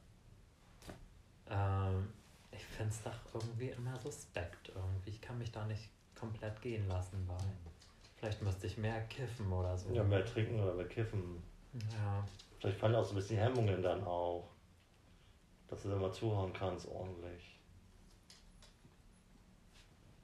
ähm, 1.50 2.08
ich 2.52 2.64
finde 2.66 2.92
es 2.92 3.04
doch 3.04 3.34
irgendwie 3.34 3.70
immer 3.70 3.96
suspekt 4.00 4.72
irgendwie. 4.74 5.12
Ich 5.12 5.22
kann 5.22 5.38
mich 5.38 5.52
da 5.52 5.66
nicht 5.66 5.90
komplett 6.20 6.62
gehen 6.62 6.88
lassen 6.88 7.26
bei. 7.28 7.38
Vielleicht 8.18 8.42
müsste 8.42 8.68
ich 8.68 8.78
mehr 8.78 9.02
kiffen 9.04 9.52
oder 9.52 9.78
so. 9.78 9.94
Ja, 9.94 10.04
mehr 10.04 10.26
trinken 10.26 10.60
oder 10.60 10.74
mehr 10.74 10.88
kiffen. 10.88 11.44
Ja. 11.74 12.26
Vielleicht 12.66 12.80
fallen 12.80 12.96
auch 12.96 13.06
so 13.06 13.12
ein 13.12 13.18
bisschen 13.18 13.38
Hemmungen 13.38 13.84
dann 13.84 14.04
auch. 14.04 14.50
Dass 15.68 15.84
du 15.84 15.90
da 15.90 15.98
mal 15.98 16.12
zuhören 16.12 16.52
kannst 16.52 16.88
ordentlich 16.88 17.60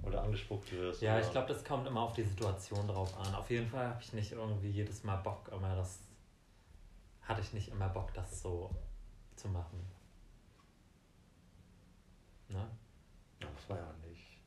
oder 0.02 0.24
angespuckt 0.24 0.72
wirst. 0.72 1.04
Ja, 1.04 1.14
oder? 1.14 1.22
ich 1.24 1.32
glaube, 1.32 1.48
das 1.50 1.64
kommt 1.64 1.86
immer 1.86 2.02
auf 2.02 2.14
die 2.14 2.24
Situation 2.24 2.88
drauf 2.88 3.16
an. 3.16 3.36
Auf 3.36 3.48
jeden 3.52 3.68
Fall 3.68 3.90
habe 3.90 4.02
ich 4.02 4.12
nicht 4.14 4.32
irgendwie 4.32 4.72
jedes 4.72 5.04
Mal 5.04 5.18
Bock, 5.18 5.52
immer 5.52 5.76
das. 5.76 6.00
Hatte 7.22 7.42
ich 7.42 7.54
nicht 7.54 7.70
immer 7.70 7.90
Bock, 7.90 8.12
das 8.16 8.42
so 8.42 8.76
zu 9.36 9.48
machen. 9.48 9.86
Ne? 12.50 12.68
Muss 13.40 13.70
man 13.70 13.78
ja 13.78 13.94
nicht. 14.10 14.40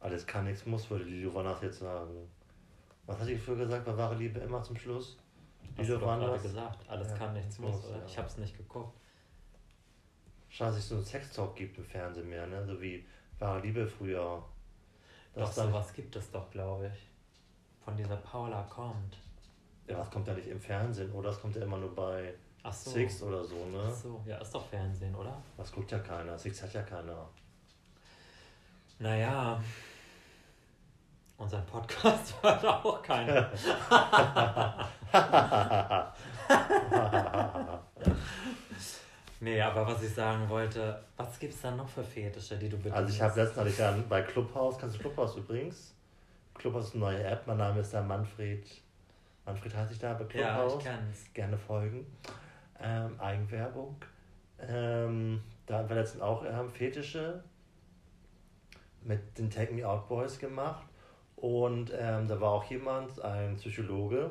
Alles 0.00 0.26
kann, 0.26 0.46
nichts 0.46 0.64
muss, 0.64 0.88
würde 0.88 1.04
die 1.04 1.20
Giovanna 1.20 1.58
jetzt 1.60 1.80
sagen. 1.80 2.30
Was 3.04 3.18
hat 3.20 3.28
die 3.28 3.36
früher 3.36 3.56
gesagt 3.56 3.84
bei 3.84 3.94
wahre 3.98 4.14
Liebe 4.14 4.40
immer 4.40 4.62
zum 4.62 4.78
Schluss? 4.78 5.18
Die 5.78 5.82
Giovanna 5.84 6.36
gesagt, 6.36 6.88
alles 6.88 7.10
ja, 7.10 7.16
kann, 7.16 7.32
nichts 7.34 7.58
muss, 7.58 7.84
oder? 7.84 7.98
Ja. 7.98 8.04
Ich 8.06 8.18
habe 8.18 8.28
es 8.28 8.38
nicht 8.38 8.56
geguckt. 8.56 8.96
Schade, 10.48 10.70
dass 10.72 10.80
es 10.80 10.88
so 10.90 10.96
einen 10.96 11.04
Sextalk 11.04 11.56
gibt 11.56 11.78
im 11.78 11.84
Fernsehen 11.84 12.28
mehr, 12.28 12.46
ne? 12.46 12.64
So 12.66 12.80
wie 12.80 13.04
wahre 13.38 13.60
Liebe 13.60 13.86
früher. 13.86 14.44
Doch, 15.34 15.46
Das 15.46 15.54
dann, 15.54 15.68
sowas 15.68 15.92
gibt 15.94 16.14
es 16.14 16.30
doch, 16.30 16.50
glaube 16.50 16.90
ich. 16.94 17.08
Von 17.84 17.96
dieser 17.96 18.16
Paula 18.16 18.62
kommt. 18.64 19.16
ja, 19.88 19.96
das 19.96 20.10
kommt 20.10 20.28
ja 20.28 20.34
nicht 20.34 20.48
im 20.48 20.60
Fernsehen, 20.60 21.10
oder? 21.12 21.30
Das 21.30 21.40
kommt 21.40 21.56
ja 21.56 21.62
immer 21.62 21.78
nur 21.78 21.94
bei 21.94 22.34
Ach 22.62 22.72
so. 22.72 22.90
Six 22.90 23.22
oder 23.22 23.42
so, 23.42 23.56
Ach 23.68 23.72
ne? 23.86 23.92
so, 23.94 24.22
ja, 24.26 24.36
ist 24.38 24.54
doch 24.54 24.64
Fernsehen, 24.66 25.14
oder? 25.14 25.42
Das 25.56 25.72
guckt 25.72 25.90
ja 25.90 25.98
keiner. 25.98 26.38
Six 26.38 26.62
hat 26.62 26.72
ja 26.74 26.82
keiner. 26.82 27.28
Naja, 28.98 29.60
unser 31.42 31.60
Podcast 31.62 32.34
hört 32.42 32.64
auch 32.64 33.02
keiner. 33.02 33.50
nee, 39.40 39.60
aber 39.60 39.86
was 39.86 40.02
ich 40.02 40.14
sagen 40.14 40.48
wollte, 40.48 41.02
was 41.16 41.38
gibt 41.38 41.54
es 41.54 41.60
da 41.60 41.70
noch 41.72 41.88
für 41.88 42.04
Fetische, 42.04 42.56
die 42.56 42.68
du 42.68 42.76
bedienst? 42.76 42.96
Also 42.96 43.12
ich 43.14 43.20
habe 43.22 43.40
letztens 43.40 43.58
hatte 43.58 43.70
ich 43.70 43.78
ja 43.78 43.94
bei 44.08 44.22
Clubhouse, 44.22 44.78
kannst 44.78 44.96
du 44.96 45.00
Clubhouse 45.00 45.36
übrigens? 45.36 45.94
Clubhouse 46.54 46.88
ist 46.88 46.94
eine 46.94 47.00
neue 47.04 47.24
App, 47.24 47.46
mein 47.46 47.56
Name 47.58 47.80
ist 47.80 47.92
da 47.92 48.02
Manfred. 48.02 48.64
Manfred 49.44 49.74
heiße 49.74 49.92
ich 49.92 49.98
da 49.98 50.14
bei 50.14 50.24
Ja, 50.38 50.54
Clubhouse. 50.54 50.74
ich 50.78 50.84
kenn's. 50.84 51.32
Gerne 51.34 51.58
folgen. 51.58 52.06
Ähm, 52.80 53.18
Eigenwerbung. 53.18 53.96
Ähm, 54.60 55.42
da 55.66 55.78
haben 55.78 55.88
wir 55.88 55.96
letztens 55.96 56.22
auch 56.22 56.44
ähm, 56.44 56.70
Fetische 56.70 57.42
mit 59.02 59.36
den 59.36 59.50
Take 59.50 59.72
Me 59.72 59.86
Out 59.86 60.08
Boys 60.08 60.38
gemacht. 60.38 60.84
Und 61.42 61.90
ähm, 61.92 62.28
da 62.28 62.40
war 62.40 62.52
auch 62.52 62.62
jemand, 62.70 63.20
ein 63.20 63.56
Psychologe, 63.56 64.30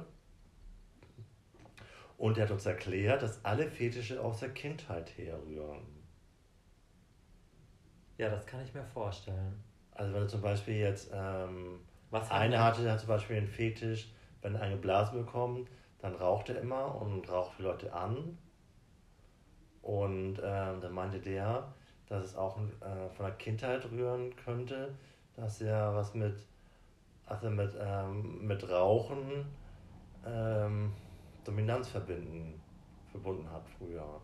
und 2.17 2.37
der 2.37 2.45
hat 2.45 2.51
uns 2.51 2.65
erklärt, 2.65 3.21
dass 3.21 3.43
alle 3.43 3.67
Fetische 3.67 4.23
aus 4.23 4.39
der 4.39 4.53
Kindheit 4.53 5.11
herrühren. 5.17 5.81
Ja, 8.17 8.29
das 8.29 8.45
kann 8.45 8.63
ich 8.63 8.73
mir 8.73 8.85
vorstellen. 8.85 9.61
Also 9.91 10.13
wenn 10.13 10.21
du 10.21 10.27
zum 10.27 10.41
Beispiel 10.41 10.75
jetzt 10.75 11.11
ähm, 11.13 11.81
Was 12.11 12.31
Einer 12.31 12.51
denn- 12.51 12.63
hatte 12.63 12.89
hat 12.89 13.01
zum 13.01 13.09
Beispiel 13.09 13.35
einen 13.35 13.47
Fetisch, 13.47 14.13
wenn 14.41 14.55
er 14.55 14.61
eine 14.61 14.77
Blase 14.77 15.11
bekommt, 15.17 15.69
dann 15.99 16.15
raucht 16.15 16.47
er 16.47 16.61
immer 16.61 16.95
und 17.01 17.29
raucht 17.29 17.59
die 17.59 17.63
Leute 17.63 17.91
an. 17.91 18.37
Und 19.81 20.39
ähm, 20.41 20.79
dann 20.79 20.93
meinte 20.93 21.19
der, 21.19 21.73
dass 22.07 22.23
es 22.23 22.35
auch 22.37 22.57
äh, 22.57 23.09
von 23.09 23.25
der 23.25 23.35
Kindheit 23.35 23.83
rühren 23.91 24.33
könnte, 24.37 24.95
dass 25.35 25.59
er 25.59 25.93
was 25.93 26.13
mit, 26.13 26.35
also 27.31 27.49
mit, 27.49 27.73
ähm, 27.79 28.45
mit 28.45 28.69
Rauchen 28.69 29.45
ähm, 30.25 30.91
Dominanz 31.45 31.87
verbinden, 31.89 32.61
verbunden 33.09 33.49
hat 33.49 33.63
früher. 33.77 34.21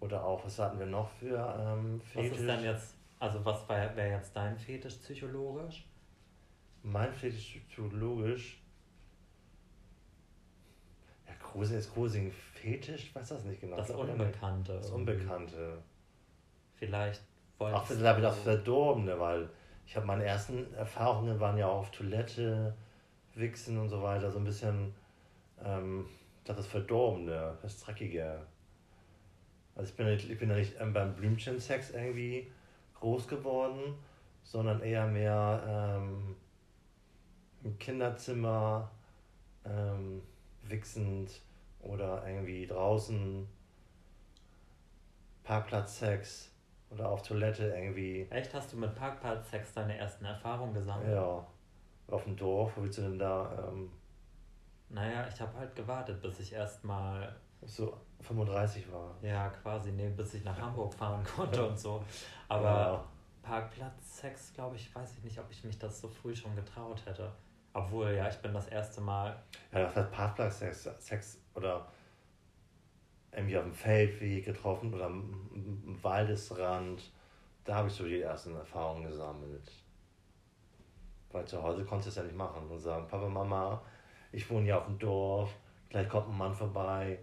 Oder 0.00 0.24
auch, 0.24 0.44
was 0.44 0.58
hatten 0.58 0.78
wir 0.78 0.86
noch 0.86 1.08
für 1.10 1.36
ähm, 1.58 2.00
Was 2.00 2.08
Fetisch? 2.12 2.38
ist 2.38 2.46
denn 2.48 2.64
jetzt, 2.64 2.94
also 3.18 3.44
was 3.44 3.68
wäre 3.68 3.94
wär 3.96 4.08
jetzt 4.10 4.34
dein 4.34 4.56
Fetisch 4.58 4.94
psychologisch? 4.96 5.86
Mein 6.82 7.12
Fetisch 7.12 7.60
psychologisch. 7.68 8.62
Ja, 11.26 11.34
Grusing 11.40 11.78
ist 11.78 11.92
Grusing 11.94 12.30
Fetisch? 12.30 13.04
Ich 13.06 13.14
weiß 13.14 13.28
das 13.28 13.44
nicht 13.44 13.60
genau. 13.60 13.76
Das 13.76 13.90
Ich 13.90 13.96
Unbekannte. 13.96 14.74
Das. 14.74 14.90
Unbekannte. 14.90 15.78
Vielleicht 16.76 17.22
Auch 17.58 17.72
wolltest 17.72 17.92
vielleicht 17.98 18.22
das 18.22 18.36
du- 18.36 18.42
Verdorbene, 18.42 19.18
weil 19.18 19.50
ich 19.88 19.96
habe 19.96 20.04
meine 20.04 20.24
ersten 20.24 20.72
Erfahrungen 20.74 21.40
waren 21.40 21.56
ja 21.56 21.66
auf 21.66 21.90
Toilette, 21.90 22.74
Wichsen 23.34 23.78
und 23.78 23.88
so 23.88 24.02
weiter, 24.02 24.30
so 24.30 24.38
ein 24.38 24.44
bisschen 24.44 24.92
ähm, 25.64 26.04
das 26.44 26.66
Verdorbene, 26.66 27.56
das 27.62 27.80
Dreckige. 27.80 28.38
Also 29.74 29.88
ich 29.88 29.96
bin, 29.96 30.08
ich 30.08 30.38
bin 30.38 30.50
ja 30.50 30.56
nicht 30.56 30.74
ähm, 30.78 30.92
beim 30.92 31.14
Blümchensex 31.14 31.92
irgendwie 31.92 32.52
groß 33.00 33.28
geworden, 33.28 33.94
sondern 34.42 34.82
eher 34.82 35.06
mehr 35.06 35.62
ähm, 35.66 36.36
im 37.64 37.78
Kinderzimmer 37.78 38.90
ähm, 39.64 40.20
wichsend 40.64 41.40
oder 41.80 42.28
irgendwie 42.28 42.66
draußen 42.66 43.48
Parkplatzsex 45.44 46.50
oder 46.90 47.08
auf 47.08 47.22
Toilette 47.22 47.66
irgendwie. 47.74 48.26
Echt, 48.30 48.52
hast 48.54 48.72
du 48.72 48.76
mit 48.76 48.94
Parkplatzsex 48.94 49.72
deine 49.74 49.96
ersten 49.96 50.24
Erfahrungen 50.24 50.74
gesammelt? 50.74 51.12
Ja, 51.14 51.46
auf 52.08 52.24
dem 52.24 52.36
Dorf, 52.36 52.72
wo 52.76 52.82
willst 52.82 52.98
du 52.98 53.02
denn 53.02 53.18
da? 53.18 53.68
Ähm, 53.68 53.90
Naja, 54.88 55.26
ich 55.28 55.40
habe 55.40 55.56
halt 55.58 55.74
gewartet, 55.76 56.20
bis 56.22 56.40
ich 56.40 56.52
erstmal, 56.52 57.34
so 57.62 57.92
35 58.22 58.90
war. 58.92 59.14
ja 59.22 59.48
quasi, 59.50 59.92
nee, 59.92 60.08
bis 60.08 60.34
ich 60.34 60.44
nach 60.44 60.58
Hamburg 60.58 60.94
fahren 60.94 61.22
konnte 61.36 61.68
und 61.68 61.78
so. 61.78 62.02
Aber 62.48 62.64
Ja. 62.68 63.04
Parkplatzsex, 63.42 64.52
glaube 64.54 64.76
ich, 64.76 64.94
weiß 64.94 65.18
ich 65.18 65.24
nicht, 65.24 65.38
ob 65.38 65.50
ich 65.50 65.64
mich 65.64 65.78
das 65.78 66.00
so 66.00 66.08
früh 66.08 66.34
schon 66.34 66.54
getraut 66.56 67.02
hätte. 67.06 67.30
Obwohl, 67.74 68.10
ja, 68.12 68.28
ich 68.28 68.36
bin 68.38 68.52
das 68.54 68.66
erste 68.68 69.00
Mal, 69.00 69.36
Ja, 69.72 69.80
das 69.84 69.96
heißt 69.96 70.10
Parkplatzsex 70.10 70.88
Sex 70.98 71.40
oder 71.54 71.86
irgendwie 73.32 73.56
auf 73.58 73.64
dem 73.64 73.74
Feldweg 73.74 74.44
getroffen 74.44 74.92
oder 74.94 75.06
am, 75.06 75.98
Waldesrand. 76.02 77.10
Da 77.64 77.74
habe 77.76 77.88
ich 77.88 77.94
so 77.94 78.04
die 78.04 78.20
ersten 78.20 78.54
Erfahrungen 78.56 79.04
gesammelt. 79.08 79.70
Weil 81.30 81.44
zu 81.46 81.62
Hause 81.62 81.84
konntest 81.84 82.06
du 82.06 82.10
es 82.10 82.16
ja 82.16 82.22
nicht 82.22 82.36
machen 82.36 82.66
und 82.70 82.78
sagen, 82.78 83.06
Papa, 83.06 83.28
Mama, 83.28 83.82
ich 84.32 84.48
wohne 84.50 84.66
ja 84.68 84.78
auf 84.78 84.86
dem 84.86 84.98
Dorf, 84.98 85.54
gleich 85.90 86.08
kommt 86.08 86.28
ein 86.28 86.36
Mann 86.38 86.54
vorbei, 86.54 87.18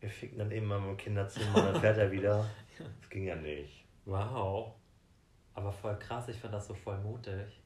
wir 0.00 0.10
ficken 0.10 0.38
dann 0.38 0.50
eben 0.50 0.66
mal 0.66 0.78
im 0.78 0.96
Kinderzimmer, 0.96 1.62
dann 1.62 1.80
fährt 1.80 1.98
er 1.98 2.10
wieder. 2.10 2.44
Das 3.00 3.10
ging 3.10 3.24
ja 3.24 3.34
nicht. 3.34 3.84
wow. 4.04 4.72
Aber 5.54 5.72
voll 5.72 5.98
krass, 5.98 6.28
ich 6.28 6.36
finde 6.36 6.56
das 6.58 6.68
so 6.68 6.74
voll 6.74 6.96
mutig. 6.98 7.60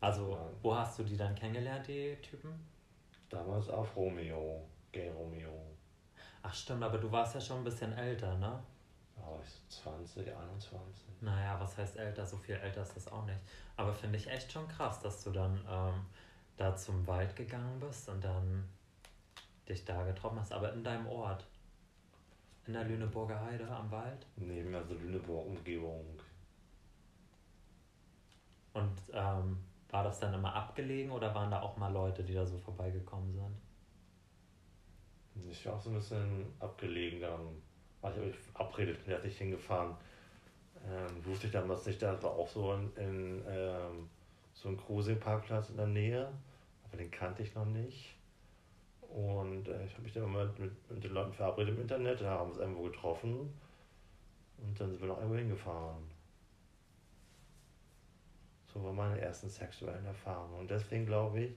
Also, 0.00 0.32
Ja. 0.32 0.50
wo 0.62 0.74
hast 0.74 0.98
du 0.98 1.04
die 1.04 1.16
dann 1.16 1.34
kennengelernt, 1.34 1.86
die 1.88 2.16
Typen? 2.20 2.52
Damals 3.30 3.70
auf 3.70 3.96
Romeo, 3.96 4.66
Gay 4.92 5.10
Romeo. 5.10 5.76
Ach 6.42 6.54
stimmt, 6.54 6.82
aber 6.82 6.98
du 6.98 7.10
warst 7.12 7.34
ja 7.34 7.40
schon 7.40 7.58
ein 7.58 7.64
bisschen 7.64 7.92
älter, 7.92 8.34
ne? 8.36 8.60
War 9.16 9.40
ich 9.42 9.50
so 9.68 9.82
20, 9.82 10.34
21. 10.34 11.04
Naja, 11.20 11.60
was 11.60 11.76
heißt 11.76 11.96
älter? 11.98 12.26
So 12.26 12.36
viel 12.36 12.56
älter 12.56 12.82
ist 12.82 12.96
das 12.96 13.08
auch 13.08 13.24
nicht. 13.26 13.38
Aber 13.76 13.92
finde 13.92 14.16
ich 14.16 14.26
echt 14.26 14.50
schon 14.50 14.66
krass, 14.68 15.00
dass 15.00 15.22
du 15.22 15.30
dann 15.30 15.60
ähm, 15.68 16.06
da 16.56 16.74
zum 16.74 17.06
Wald 17.06 17.36
gegangen 17.36 17.78
bist 17.80 18.08
und 18.08 18.24
dann 18.24 18.68
dich 19.68 19.84
da 19.84 20.04
getroffen 20.04 20.40
hast, 20.40 20.52
aber 20.52 20.72
in 20.72 20.82
deinem 20.82 21.06
Ort. 21.06 21.46
In 22.66 22.72
der 22.72 22.84
Lüneburger 22.84 23.40
Heide 23.40 23.68
am 23.68 23.90
Wald. 23.90 24.26
Neben 24.36 24.72
der 24.72 24.82
Lüneburg 24.82 25.46
Umgebung. 25.46 26.04
Und 28.72 28.96
ähm, 29.12 29.58
war 29.90 30.04
das 30.04 30.20
dann 30.20 30.34
immer 30.34 30.54
abgelegen 30.54 31.10
oder 31.10 31.34
waren 31.34 31.50
da 31.50 31.60
auch 31.60 31.76
mal 31.76 31.92
Leute, 31.92 32.22
die 32.22 32.34
da 32.34 32.46
so 32.46 32.56
vorbeigekommen 32.58 33.32
sind? 33.32 33.56
Ich 35.48 35.66
war 35.66 35.74
auch 35.74 35.80
so 35.80 35.90
ein 35.90 35.96
bisschen 35.96 36.46
abgelegen 36.58 37.20
dann. 37.20 37.62
War 38.00 38.12
ich 38.12 38.18
aber 38.18 38.32
verabredet, 38.32 39.04
bin 39.04 39.14
da 39.14 39.22
nicht 39.22 39.38
hingefahren. 39.38 39.94
Ähm, 40.86 41.24
wusste 41.24 41.46
ich 41.46 41.52
damals 41.52 41.84
nicht, 41.86 42.00
da 42.00 42.20
war 42.22 42.30
auch 42.30 42.48
so 42.48 42.72
ein, 42.72 42.90
in, 42.96 43.42
ähm, 43.46 44.08
so 44.54 44.70
ein 44.70 44.78
Cruising-Parkplatz 44.78 45.68
in 45.68 45.76
der 45.76 45.86
Nähe, 45.86 46.32
aber 46.84 46.96
den 46.96 47.10
kannte 47.10 47.42
ich 47.42 47.54
noch 47.54 47.66
nicht. 47.66 48.16
Und 49.02 49.68
äh, 49.68 49.84
ich 49.84 49.92
habe 49.92 50.02
mich 50.02 50.12
dann 50.14 50.24
immer 50.24 50.46
mit, 50.46 50.58
mit, 50.58 50.90
mit 50.90 51.04
den 51.04 51.12
Leuten 51.12 51.32
verabredet 51.32 51.74
im 51.74 51.82
Internet, 51.82 52.20
da 52.22 52.30
haben 52.30 52.48
wir 52.48 52.52
uns 52.52 52.58
irgendwo 52.58 52.82
getroffen 52.84 53.52
und 54.58 54.80
dann 54.80 54.90
sind 54.90 55.00
wir 55.00 55.08
noch 55.08 55.18
irgendwo 55.18 55.36
hingefahren. 55.36 56.02
So 58.72 58.82
waren 58.84 58.96
meine 58.96 59.20
ersten 59.20 59.50
sexuellen 59.50 60.06
Erfahrungen. 60.06 60.60
Und 60.60 60.70
deswegen 60.70 61.04
glaube 61.04 61.40
ich, 61.40 61.52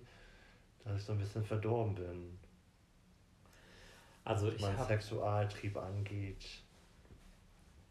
dass 0.83 0.97
ich 0.97 1.03
so 1.03 1.13
ein 1.13 1.19
bisschen 1.19 1.45
verdorben 1.45 1.95
bin 1.95 2.39
Also 4.25 4.47
was 4.47 4.55
ich 4.55 4.61
mein 4.61 4.77
habe 4.77 4.87
Sexualtrieb 4.87 5.77
angeht. 5.77 6.45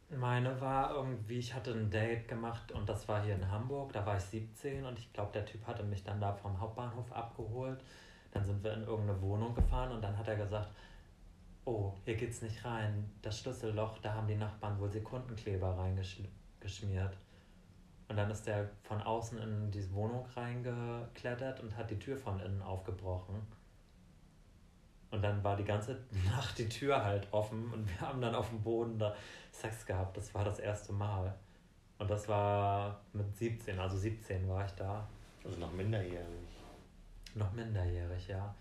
Meine 0.08 0.60
war 0.60 0.94
irgendwie, 0.94 1.38
ich 1.38 1.54
hatte 1.54 1.72
ein 1.72 1.90
Date 1.90 2.28
gemacht 2.28 2.70
und 2.72 2.86
das 2.88 3.08
war 3.08 3.22
hier 3.22 3.34
in 3.34 3.50
Hamburg, 3.50 3.92
da 3.94 4.04
war 4.04 4.16
ich 4.16 4.24
17 4.24 4.84
und 4.84 4.98
ich 4.98 5.10
glaube, 5.12 5.32
der 5.32 5.46
Typ 5.46 5.66
hatte 5.66 5.82
mich 5.82 6.04
dann 6.04 6.20
da 6.20 6.34
vom 6.34 6.60
Hauptbahnhof 6.60 7.10
abgeholt. 7.12 7.82
Dann 8.30 8.44
sind 8.44 8.62
wir 8.62 8.74
in 8.74 8.82
irgendeine 8.82 9.20
Wohnung 9.22 9.54
gefahren 9.54 9.92
und 9.92 10.02
dann 10.02 10.16
hat 10.16 10.28
er 10.28 10.36
gesagt, 10.36 10.70
oh, 11.64 11.94
hier 12.04 12.16
geht's 12.16 12.42
nicht 12.42 12.64
rein. 12.64 13.10
Das 13.22 13.38
Schlüsselloch, 13.38 13.98
da 13.98 14.14
haben 14.14 14.26
die 14.26 14.36
Nachbarn 14.36 14.78
wohl 14.78 14.90
Sekundenkleber 14.90 15.78
reingeschmiert. 15.78 17.16
Und 18.08 18.16
dann 18.16 18.30
ist 18.30 18.46
der 18.46 18.68
von 18.82 19.00
außen 19.00 19.38
in 19.38 19.70
diese 19.70 19.94
Wohnung 19.94 20.26
reingeklettert 20.34 21.60
und 21.60 21.76
hat 21.76 21.90
die 21.90 21.98
Tür 21.98 22.18
von 22.18 22.40
innen 22.40 22.60
aufgebrochen. 22.60 23.36
Und 25.12 25.22
dann 25.22 25.44
war 25.44 25.56
die 25.56 25.64
ganze 25.64 25.98
Nacht 26.26 26.58
die 26.58 26.68
Tür 26.68 27.04
halt 27.04 27.28
offen 27.30 27.72
und 27.72 27.88
wir 27.88 28.00
haben 28.00 28.20
dann 28.20 28.34
auf 28.34 28.48
dem 28.48 28.62
Boden 28.62 28.98
da 28.98 29.14
Sex 29.52 29.86
gehabt. 29.86 30.16
Das 30.16 30.34
war 30.34 30.44
das 30.44 30.58
erste 30.58 30.92
Mal. 30.92 31.32
Und 31.98 32.10
das 32.10 32.26
war 32.28 33.00
mit 33.12 33.36
17, 33.36 33.78
also 33.78 33.96
17 33.96 34.48
war 34.48 34.64
ich 34.64 34.72
da. 34.72 35.06
Also 35.44 35.60
noch 35.60 35.72
minderjährig. 35.72 36.48
Noch 37.34 37.52
minderjährig, 37.52 38.26
ja. 38.26 38.52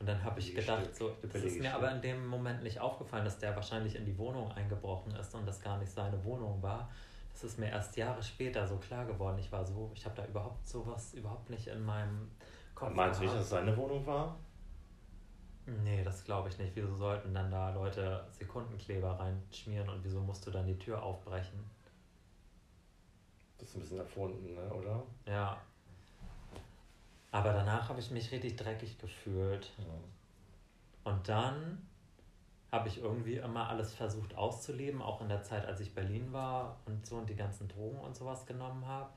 Und 0.00 0.08
dann 0.08 0.22
habe 0.22 0.40
ich 0.40 0.54
gedacht, 0.54 0.94
so, 0.94 1.14
das 1.22 1.42
ist 1.42 1.60
mir 1.60 1.74
aber 1.74 1.90
in 1.92 2.00
dem 2.00 2.26
Moment 2.26 2.62
nicht 2.62 2.80
aufgefallen, 2.80 3.24
dass 3.24 3.38
der 3.38 3.54
wahrscheinlich 3.54 3.96
in 3.96 4.04
die 4.04 4.16
Wohnung 4.16 4.50
eingebrochen 4.52 5.14
ist 5.16 5.34
und 5.34 5.46
das 5.46 5.60
gar 5.60 5.78
nicht 5.78 5.90
seine 5.90 6.22
Wohnung 6.24 6.62
war. 6.62 6.88
Das 7.32 7.44
ist 7.44 7.58
mir 7.58 7.68
erst 7.68 7.96
Jahre 7.96 8.22
später 8.22 8.66
so 8.66 8.76
klar 8.76 9.04
geworden. 9.06 9.38
Ich 9.38 9.50
war 9.52 9.64
so, 9.64 9.90
ich 9.94 10.04
habe 10.04 10.16
da 10.16 10.24
überhaupt 10.24 10.66
sowas 10.66 11.14
überhaupt 11.14 11.50
nicht 11.50 11.66
in 11.66 11.84
meinem 11.84 12.30
Kopf. 12.74 12.94
Meinst 12.94 13.20
du 13.20 13.24
nicht, 13.24 13.34
dass 13.34 13.42
es 13.42 13.50
seine 13.50 13.76
Wohnung 13.76 14.04
war? 14.06 14.36
Nee, 15.84 16.02
das 16.02 16.24
glaube 16.24 16.48
ich 16.48 16.58
nicht. 16.58 16.74
Wieso 16.74 16.94
sollten 16.94 17.34
dann 17.34 17.50
da 17.50 17.70
Leute 17.70 18.24
Sekundenkleber 18.30 19.18
reinschmieren 19.18 19.88
und 19.88 20.02
wieso 20.02 20.20
musst 20.20 20.46
du 20.46 20.50
dann 20.50 20.66
die 20.66 20.78
Tür 20.78 21.02
aufbrechen? 21.02 21.62
Das 23.58 23.68
ist 23.68 23.76
ein 23.76 23.80
bisschen 23.80 23.98
erfunden, 23.98 24.54
ne? 24.54 24.72
oder? 24.72 25.02
Ja. 25.26 25.60
Aber 27.30 27.52
danach 27.52 27.88
habe 27.90 28.00
ich 28.00 28.10
mich 28.10 28.32
richtig 28.32 28.56
dreckig 28.56 28.98
gefühlt. 28.98 29.70
Ja. 29.76 31.12
Und 31.12 31.28
dann 31.28 31.86
habe 32.72 32.88
ich 32.88 32.98
irgendwie 33.02 33.36
immer 33.36 33.68
alles 33.68 33.94
versucht 33.94 34.34
auszuleben, 34.36 35.02
auch 35.02 35.20
in 35.20 35.28
der 35.28 35.42
Zeit, 35.42 35.66
als 35.66 35.80
ich 35.80 35.94
Berlin 35.94 36.32
war 36.32 36.78
und 36.86 37.04
so 37.04 37.16
und 37.16 37.28
die 37.28 37.36
ganzen 37.36 37.68
Drogen 37.68 37.98
und 37.98 38.16
sowas 38.16 38.46
genommen 38.46 38.86
habe. 38.86 39.10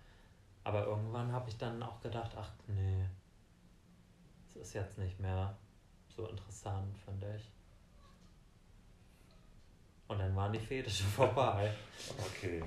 Aber 0.64 0.86
irgendwann 0.86 1.32
habe 1.32 1.50
ich 1.50 1.58
dann 1.58 1.82
auch 1.82 2.02
gedacht, 2.02 2.32
ach 2.38 2.52
nee, 2.68 3.06
es 4.48 4.56
ist 4.56 4.74
jetzt 4.74 4.98
nicht 4.98 5.20
mehr 5.20 5.56
so 6.16 6.28
interessant, 6.28 6.96
finde 7.06 7.36
ich. 7.36 7.50
Und 10.08 10.20
dann 10.20 10.36
waren 10.36 10.52
die 10.52 10.60
Fetische 10.60 11.04
vorbei. 11.16 11.72
Okay. 12.20 12.64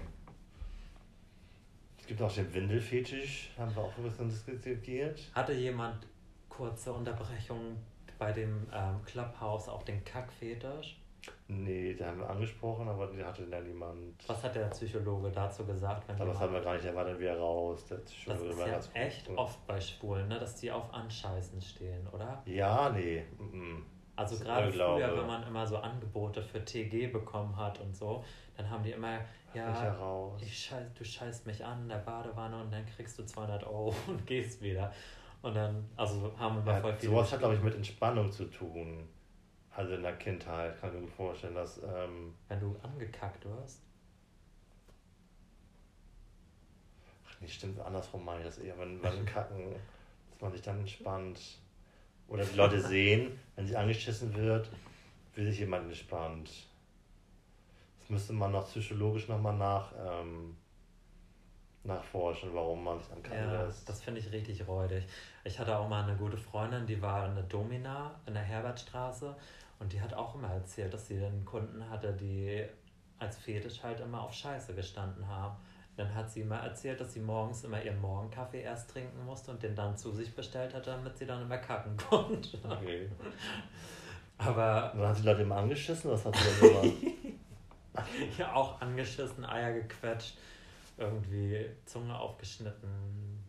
Es 1.98 2.06
gibt 2.06 2.20
auch 2.20 2.32
den 2.32 2.52
Windelfetisch, 2.52 3.50
haben 3.56 3.74
wir 3.74 3.82
auch 3.82 3.96
ein 3.96 4.04
bisschen 4.04 4.28
diskutiert. 4.28 5.20
Hatte 5.34 5.54
jemand 5.54 6.06
kurze 6.48 6.92
Unterbrechung 6.92 7.78
bei 8.18 8.30
dem 8.32 8.66
ähm, 8.72 9.02
Clubhouse 9.04 9.68
auch 9.68 9.82
den 9.82 10.04
Kackfetisch? 10.04 10.98
Nee, 11.48 11.94
da 11.94 12.06
haben 12.06 12.20
wir 12.20 12.30
angesprochen, 12.30 12.88
aber 12.88 13.06
die 13.08 13.22
hatte 13.24 13.46
da 13.46 13.60
niemand. 13.60 14.26
Was 14.28 14.42
hat 14.42 14.54
der 14.54 14.66
Psychologe 14.66 15.30
dazu 15.30 15.64
gesagt? 15.64 16.08
Wenn 16.08 16.16
Aber 16.16 16.26
das 16.26 16.40
haben 16.40 16.52
wir 16.52 16.60
gar 16.60 16.74
nicht 16.74 16.84
erwartet, 16.84 17.18
wie 17.20 17.24
er 17.26 17.38
raus. 17.38 17.84
Der 17.86 17.98
Das 17.98 18.10
ist 18.40 18.58
war 18.58 18.66
ja 18.66 18.72
ganz 18.72 18.86
gut. 18.86 18.96
echt 18.96 19.30
oft 19.36 19.66
bei 19.66 19.80
Schwulen, 19.80 20.28
ne? 20.28 20.38
dass 20.38 20.56
die 20.56 20.70
auf 20.70 20.92
Anscheißen 20.92 21.60
stehen, 21.60 22.06
oder? 22.08 22.42
Ja, 22.46 22.90
nee. 22.90 23.24
mhm. 23.38 23.84
Also 24.16 24.38
gerade 24.44 24.70
früher, 24.70 25.16
wenn 25.16 25.26
man 25.26 25.42
immer 25.44 25.66
so 25.66 25.76
Angebote 25.78 26.40
für 26.40 26.64
TG 26.64 27.08
bekommen 27.08 27.56
hat 27.56 27.80
und 27.80 27.96
so, 27.96 28.22
dann 28.56 28.70
haben 28.70 28.84
die 28.84 28.92
immer, 28.92 29.18
ja, 29.52 30.34
ich 30.40 30.56
scheiß, 30.56 30.86
du 30.96 31.04
scheißt 31.04 31.46
mich 31.46 31.64
an 31.64 31.82
in 31.82 31.88
der 31.88 31.96
Badewanne 31.98 32.62
und 32.62 32.72
dann 32.72 32.86
kriegst 32.86 33.18
du 33.18 33.24
200 33.24 33.64
Euro 33.64 33.92
und 34.06 34.24
gehst 34.26 34.62
wieder. 34.62 34.92
Und 35.42 35.54
dann, 35.54 35.84
also 35.96 36.32
haben 36.38 36.62
voll 36.62 36.72
Ja, 36.72 36.96
viele... 36.96 37.12
sowas 37.12 37.32
hat, 37.32 37.40
glaube 37.40 37.54
ich, 37.56 37.62
mit 37.62 37.74
Entspannung 37.74 38.30
zu 38.30 38.44
tun. 38.46 39.06
Also 39.76 39.94
in 39.94 40.02
der 40.02 40.16
Kindheit 40.16 40.80
kann 40.80 40.90
ich 40.90 40.94
mir 40.96 41.00
gut 41.02 41.10
vorstellen, 41.10 41.54
dass. 41.54 41.78
Ähm, 41.78 42.34
wenn 42.48 42.60
du 42.60 42.76
angekackt 42.82 43.44
wirst. 43.44 43.80
ach 47.28 47.40
nee, 47.40 47.48
stimmt, 47.48 47.80
andersrum 47.80 48.24
meine 48.24 48.40
ich 48.40 48.46
das 48.46 48.58
eher, 48.58 48.78
wenn, 48.78 49.02
wenn 49.02 49.24
Kacken, 49.26 49.74
dass 50.30 50.40
man 50.40 50.52
sich 50.52 50.62
dann 50.62 50.80
entspannt. 50.80 51.40
Oder 52.28 52.44
die 52.44 52.56
Leute 52.56 52.80
sehen, 52.80 53.38
wenn 53.56 53.66
sie 53.66 53.76
angeschissen 53.76 54.34
wird, 54.34 54.70
will 55.34 55.44
sich 55.46 55.58
jemand 55.58 55.86
entspannt. 55.86 56.50
Das 57.98 58.08
müsste 58.10 58.32
man 58.32 58.52
noch 58.52 58.66
psychologisch 58.66 59.28
nochmal 59.28 59.56
nach, 59.56 59.92
ähm, 59.98 60.56
nachforschen, 61.84 62.54
warum 62.54 62.84
man 62.84 62.98
sich 62.98 63.10
ankacken 63.12 63.38
Ja, 63.38 63.64
lässt. 63.64 63.86
das 63.88 64.00
finde 64.02 64.20
ich 64.20 64.32
richtig 64.32 64.66
räudig. 64.66 65.04
Ich 65.44 65.58
hatte 65.58 65.76
auch 65.76 65.88
mal 65.88 66.04
eine 66.04 66.16
gute 66.16 66.38
Freundin, 66.38 66.86
die 66.86 67.00
war 67.02 67.24
eine 67.24 67.42
Domina 67.44 68.18
in 68.26 68.32
der 68.34 68.42
Herbertstraße 68.42 69.36
und 69.78 69.92
die 69.92 70.00
hat 70.00 70.14
auch 70.14 70.34
immer 70.34 70.50
erzählt, 70.50 70.92
dass 70.94 71.06
sie 71.06 71.20
dann 71.20 71.44
Kunden 71.44 71.88
hatte, 71.88 72.12
die 72.12 72.64
als 73.18 73.36
Fetisch 73.36 73.82
halt 73.82 74.00
immer 74.00 74.22
auf 74.22 74.32
Scheiße 74.32 74.74
gestanden 74.74 75.26
haben. 75.28 75.56
Dann 75.96 76.12
hat 76.14 76.30
sie 76.30 76.40
immer 76.40 76.56
erzählt, 76.56 77.00
dass 77.00 77.12
sie 77.12 77.20
morgens 77.20 77.62
immer 77.62 77.80
ihren 77.80 78.00
Morgenkaffee 78.00 78.62
erst 78.62 78.90
trinken 78.90 79.24
musste 79.24 79.52
und 79.52 79.62
den 79.62 79.76
dann 79.76 79.96
zu 79.96 80.10
sich 80.10 80.34
bestellt 80.34 80.74
hat, 80.74 80.86
damit 80.86 81.16
sie 81.16 81.26
dann 81.26 81.42
immer 81.42 81.58
kacken 81.58 81.96
konnte. 82.10 82.58
Okay. 82.64 83.08
Aber 84.38 84.92
Und 84.94 85.00
dann 85.00 85.10
hat 85.10 85.18
die 85.18 85.22
Leute 85.22 85.42
immer 85.42 85.56
angeschissen, 85.56 86.10
was 86.10 86.24
hat 86.24 86.34
sie 86.36 86.60
denn 86.60 86.82
gemacht? 86.82 87.14
ja 88.38 88.52
auch 88.54 88.80
angeschissen, 88.80 89.44
Eier 89.44 89.72
gequetscht, 89.72 90.36
irgendwie 90.96 91.66
Zunge 91.84 92.18
aufgeschnitten. 92.18 93.44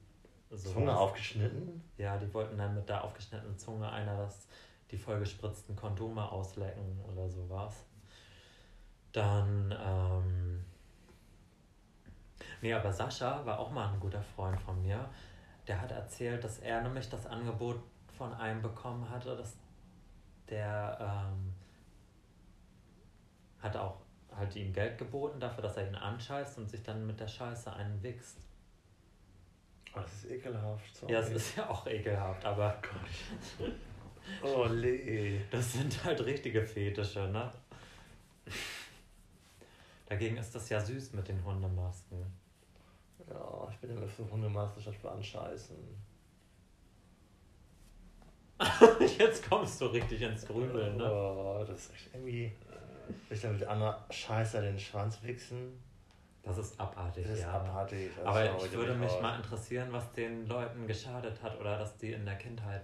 sowas. 0.50 0.74
Zunge 0.74 0.96
aufgeschnitten? 0.96 1.82
Ja, 1.98 2.18
die 2.18 2.32
wollten 2.32 2.58
dann 2.58 2.76
mit 2.76 2.88
der 2.88 3.04
aufgeschnittenen 3.04 3.58
Zunge 3.58 3.92
einer 3.92 4.18
das, 4.18 4.48
die 4.92 4.98
vollgespritzten 4.98 5.76
Kondome 5.76 6.32
auslecken 6.32 7.00
oder 7.12 7.30
sowas. 7.30 7.86
Dann, 9.12 9.74
ähm. 9.80 10.66
Nee, 12.62 12.74
aber 12.74 12.92
Sascha 12.92 13.46
war 13.46 13.60
auch 13.60 13.72
mal 13.72 13.92
ein 13.92 14.00
guter 14.00 14.22
Freund 14.22 14.60
von 14.60 14.82
mir. 14.82 15.10
Der 15.68 15.82
hat 15.82 15.92
erzählt, 15.92 16.44
dass 16.44 16.60
er 16.60 16.82
nämlich 16.82 17.10
das 17.10 17.26
Angebot 17.26 17.80
von 18.18 18.34
einem 18.34 18.62
bekommen 18.62 19.10
hatte, 19.10 19.36
dass 19.36 19.58
der 20.50 20.98
ähm, 21.00 21.54
hat 23.60 23.76
auch 23.76 23.98
halt 24.36 24.56
ihm 24.56 24.74
Geld 24.74 24.98
geboten 24.98 25.40
dafür, 25.40 25.64
dass 25.64 25.78
er 25.78 25.88
ihn 25.88 25.96
anscheißt 25.96 26.58
und 26.58 26.70
sich 26.70 26.84
dann 26.84 27.06
mit 27.08 27.20
der 27.20 27.28
Scheiße 27.28 27.72
einen 27.74 28.02
wichst. 28.04 28.38
Oh, 29.96 30.02
das 30.02 30.14
ist 30.14 30.32
ekelhaft. 30.32 30.96
Sorry. 30.96 31.14
Ja, 31.14 31.20
es 31.20 31.30
ist 31.30 31.56
ja 31.56 31.70
auch 31.70 31.88
ekelhaft, 31.88 32.44
aber 32.46 32.78
Oh, 33.60 33.66
nee. 34.44 35.42
Das 35.52 35.74
sind 35.74 36.04
halt 36.04 36.24
richtige 36.26 36.64
Fetische, 36.64 37.28
ne? 37.28 37.52
Dagegen 40.08 40.38
ist 40.38 40.54
das 40.54 40.70
ja 40.70 40.80
süß 40.80 41.14
mit 41.14 41.28
den 41.28 41.44
Hundemasken. 41.44 42.26
Ja, 43.30 43.68
ich 43.72 43.78
bin 43.78 43.90
immer 43.92 44.08
für 44.08 44.30
Hundemaster 44.30 44.80
statt 44.82 44.96
für 45.02 45.12
Anscheißen. 45.12 45.76
Jetzt 49.18 49.50
kommst 49.50 49.82
du 49.82 49.88
richtig 49.88 50.22
ins 50.22 50.46
Grübeln, 50.46 50.98
ne? 50.98 51.12
Oh, 51.12 51.64
das 51.68 51.80
ist 51.80 51.94
echt 51.94 52.10
irgendwie. 52.14 52.52
Ich 53.30 53.42
dann 53.42 53.54
mit 53.54 53.68
Anna 53.68 54.04
Scheißer 54.10 54.62
den 54.62 54.80
Schwanz 54.80 55.22
wichsen? 55.24 55.84
Das 56.42 56.58
ist 56.60 56.80
abartig, 56.80 57.24
Das 57.26 57.34
ist 57.38 57.42
ja. 57.42 57.52
abartig. 57.52 58.12
Das 58.16 58.26
Aber 58.26 58.64
ich 58.64 58.72
würde 58.72 58.94
mich 58.94 59.10
aus. 59.12 59.22
mal 59.22 59.36
interessieren, 59.38 59.88
was 59.92 60.12
den 60.12 60.46
Leuten 60.48 60.86
geschadet 60.86 61.42
hat 61.42 61.60
oder 61.60 61.80
dass 61.80 61.98
die 61.98 62.12
in 62.14 62.24
der 62.24 62.36
Kindheit, 62.36 62.84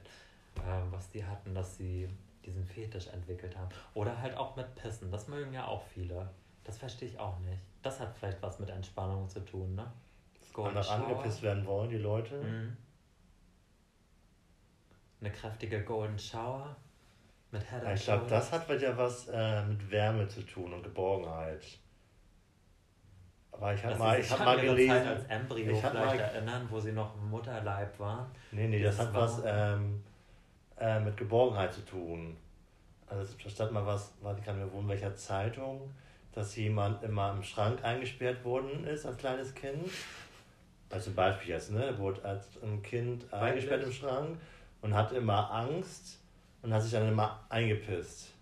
ähm, 0.57 0.91
was 0.91 1.09
die 1.09 1.23
hatten, 1.25 1.53
dass 1.53 1.77
sie 1.77 2.09
diesen 2.45 2.65
Fetisch 2.65 3.07
entwickelt 3.07 3.55
haben. 3.57 3.69
Oder 3.93 4.19
halt 4.21 4.35
auch 4.35 4.55
mit 4.55 4.73
Pissen. 4.75 5.11
Das 5.11 5.27
mögen 5.27 5.53
ja 5.53 5.65
auch 5.65 5.83
viele. 5.83 6.29
Das 6.63 6.77
verstehe 6.77 7.09
ich 7.09 7.19
auch 7.19 7.39
nicht. 7.39 7.59
Das 7.81 7.99
hat 7.99 8.15
vielleicht 8.17 8.41
was 8.41 8.59
mit 8.59 8.69
Entspannung 8.69 9.27
zu 9.29 9.39
tun, 9.45 9.75
ne? 9.75 9.91
Shower. 10.53 10.75
angepisst 10.91 11.41
werden 11.43 11.65
wollen, 11.65 11.89
die 11.89 11.97
Leute. 11.97 12.35
Mhm. 12.41 12.75
Eine 15.21 15.31
kräftige 15.31 15.83
Golden 15.83 16.17
Shower 16.17 16.75
mit 17.51 17.61
Head 17.69 17.83
Ja, 17.83 17.93
ich 17.93 18.03
glaube, 18.03 18.25
das 18.27 18.51
hat 18.51 18.67
ja 18.81 18.97
was 18.97 19.27
äh, 19.27 19.63
mit 19.65 19.89
Wärme 19.91 20.27
zu 20.27 20.41
tun 20.45 20.73
und 20.73 20.83
Geborgenheit. 20.83 21.63
Aber 23.51 23.73
ich 23.73 23.83
habe 23.85 23.95
mal, 23.97 24.19
ich 24.19 24.29
hab 24.31 24.37
kann 24.39 24.45
mal 24.47 24.55
ihre 24.63 24.67
Zeit 24.75 24.75
gelesen. 24.77 25.07
als 25.07 25.25
Embryo 25.25 25.71
ich 25.71 25.77
vielleicht 25.79 25.93
mal- 25.93 26.19
erinnern, 26.19 26.67
wo 26.69 26.79
sie 26.79 26.91
noch 26.91 27.15
im 27.15 27.29
Mutterleib 27.29 27.99
waren. 27.99 28.25
Nee, 28.51 28.67
nee, 28.67 28.81
das 28.81 28.97
Das 28.97 29.07
hat 29.07 29.13
war- 29.13 29.21
was 29.21 29.41
ähm, 29.45 30.03
äh, 30.81 30.99
mit 30.99 31.15
Geborgenheit 31.15 31.73
zu 31.73 31.85
tun. 31.85 32.35
Also 33.07 33.35
da 33.43 33.49
stand 33.49 33.71
mal 33.71 33.85
was, 33.85 34.13
ich 34.17 34.23
gar 34.23 34.35
nicht 34.35 34.47
mehr, 34.47 34.73
wo 34.73 34.79
in 34.79 34.87
welcher 34.87 35.15
Zeitung, 35.15 35.93
dass 36.33 36.55
jemand 36.55 37.03
immer 37.03 37.31
im 37.33 37.43
Schrank 37.43 37.83
eingesperrt 37.83 38.43
worden 38.43 38.85
ist 38.85 39.05
als 39.05 39.17
kleines 39.17 39.53
Kind. 39.53 39.89
Also 40.89 41.05
zum 41.05 41.15
Beispiel 41.15 41.49
jetzt, 41.49 41.71
ne? 41.71 41.97
Wurde 41.97 42.23
als 42.25 42.61
ein 42.63 42.81
Kind 42.81 43.31
eingesperrt 43.31 43.83
im 43.83 43.91
Schrank 43.91 44.39
und 44.81 44.93
hatte 44.93 45.15
immer 45.15 45.51
Angst 45.51 46.19
und 46.61 46.73
hat 46.73 46.81
sich 46.81 46.91
dann 46.91 47.07
immer 47.07 47.45
eingepisst. 47.49 48.33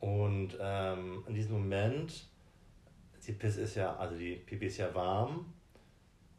Und 0.00 0.56
ähm, 0.60 1.24
in 1.26 1.34
diesem 1.34 1.52
Moment, 1.52 2.26
die 3.26 3.32
Piss 3.32 3.56
ist 3.56 3.76
ja, 3.76 3.94
also 3.96 4.16
die 4.16 4.36
Pipi 4.36 4.66
ist 4.66 4.78
ja 4.78 4.94
warm 4.94 5.52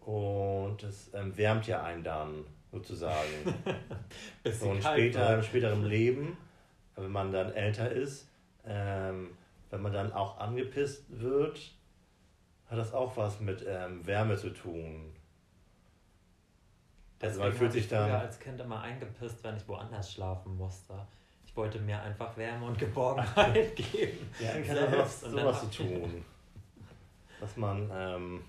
und 0.02 0.84
es 0.84 1.14
ähm, 1.14 1.36
wärmt 1.36 1.68
ja 1.68 1.84
einen 1.84 2.04
dann 2.04 2.46
sozusagen. 2.72 3.54
Und 4.62 4.84
später, 4.84 5.36
im 5.36 5.44
späteren 5.44 5.86
Leben, 5.86 6.38
wenn 6.96 7.12
man 7.12 7.32
dann 7.32 7.54
älter 7.54 7.92
ist, 7.92 8.28
ähm, 8.66 9.38
wenn 9.70 9.82
man 9.82 9.94
dann 9.94 10.14
auch 10.14 10.38
angepisst 10.40 11.04
wird, 11.10 11.60
hat 12.70 12.78
das 12.78 12.94
auch 12.94 13.16
was 13.18 13.40
mit 13.40 13.64
ähm, 13.68 14.06
Wärme 14.06 14.36
zu 14.36 14.50
tun. 14.50 15.14
Also 17.22 17.40
man 17.40 17.54
fühlt 17.54 17.72
sich 17.72 17.88
dann- 17.88 18.12
als 18.12 18.40
Kind 18.40 18.60
immer 18.60 18.82
eingepisst, 18.82 19.44
wenn 19.44 19.58
ich 19.58 19.68
woanders 19.68 20.12
schlafen 20.12 20.56
musste. 20.58 20.94
Ich 21.46 21.56
wollte 21.56 21.80
mir 21.80 22.00
einfach 22.02 22.36
Wärme 22.38 22.68
und 22.68 22.78
Geborgenheit 22.78 23.76
geben. 23.76 24.30
Ja, 24.40 24.54
dann 24.54 24.64
kann 24.66 25.00
was, 25.00 25.22
dann 25.22 25.32
sowas 25.32 25.72
zu 25.72 25.84
tun. 25.84 26.24
Dass 27.40 27.58
man, 27.58 27.90
ähm, 27.92 28.44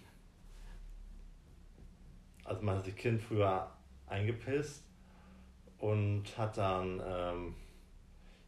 also 2.45 2.63
man 2.63 2.83
sich 2.83 2.97
Kind 2.97 3.23
früher 3.23 3.71
eingepisst 4.11 4.85
und 5.79 6.25
hat 6.37 6.57
dann, 6.57 7.01
ähm, 7.07 7.55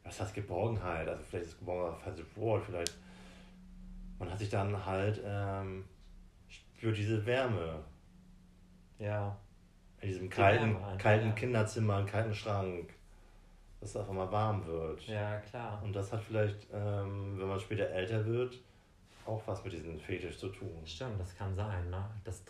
was 0.05 0.21
heißt 0.21 0.35
Geborgenheit? 0.35 1.09
Also 1.09 1.23
vielleicht 1.23 1.47
ist 1.47 1.59
Geborgenheit 1.59 1.97
das 1.97 2.03
falsche 2.05 2.37
Wort, 2.37 2.65
vielleicht. 2.65 2.97
Man 4.19 4.31
hat 4.31 4.39
sich 4.39 4.51
dann 4.51 4.85
halt, 4.85 5.21
ähm, 5.25 5.85
spürt 6.49 6.97
diese 6.97 7.25
Wärme 7.25 7.83
Ja. 8.99 9.37
in 10.01 10.09
diesem 10.09 10.23
Die 10.25 10.29
kalten, 10.29 10.75
Wärme 10.81 10.99
kalten 10.99 11.27
ja. 11.29 11.33
Kinderzimmer, 11.33 11.97
einen 11.97 12.07
kalten 12.07 12.35
Schrank, 12.35 12.93
dass 13.81 13.91
es 13.91 13.97
einfach 13.97 14.13
mal 14.13 14.31
warm 14.31 14.67
wird. 14.67 15.07
Ja, 15.07 15.39
klar. 15.41 15.81
Und 15.83 15.95
das 15.95 16.13
hat 16.13 16.23
vielleicht, 16.23 16.67
ähm, 16.73 17.39
wenn 17.39 17.49
man 17.49 17.59
später 17.61 17.89
älter 17.89 18.25
wird, 18.27 18.59
auch 19.31 19.43
was 19.47 19.65
mit 19.65 19.73
diesem 19.73 19.99
Fetisch 19.99 20.39
zu 20.39 20.49
tun. 20.49 20.83
Stimmt, 20.85 21.21
das 21.21 21.35
kann 21.37 21.55
sein, 21.55 21.89
ne? 21.91 22.05
Das. 22.25 22.43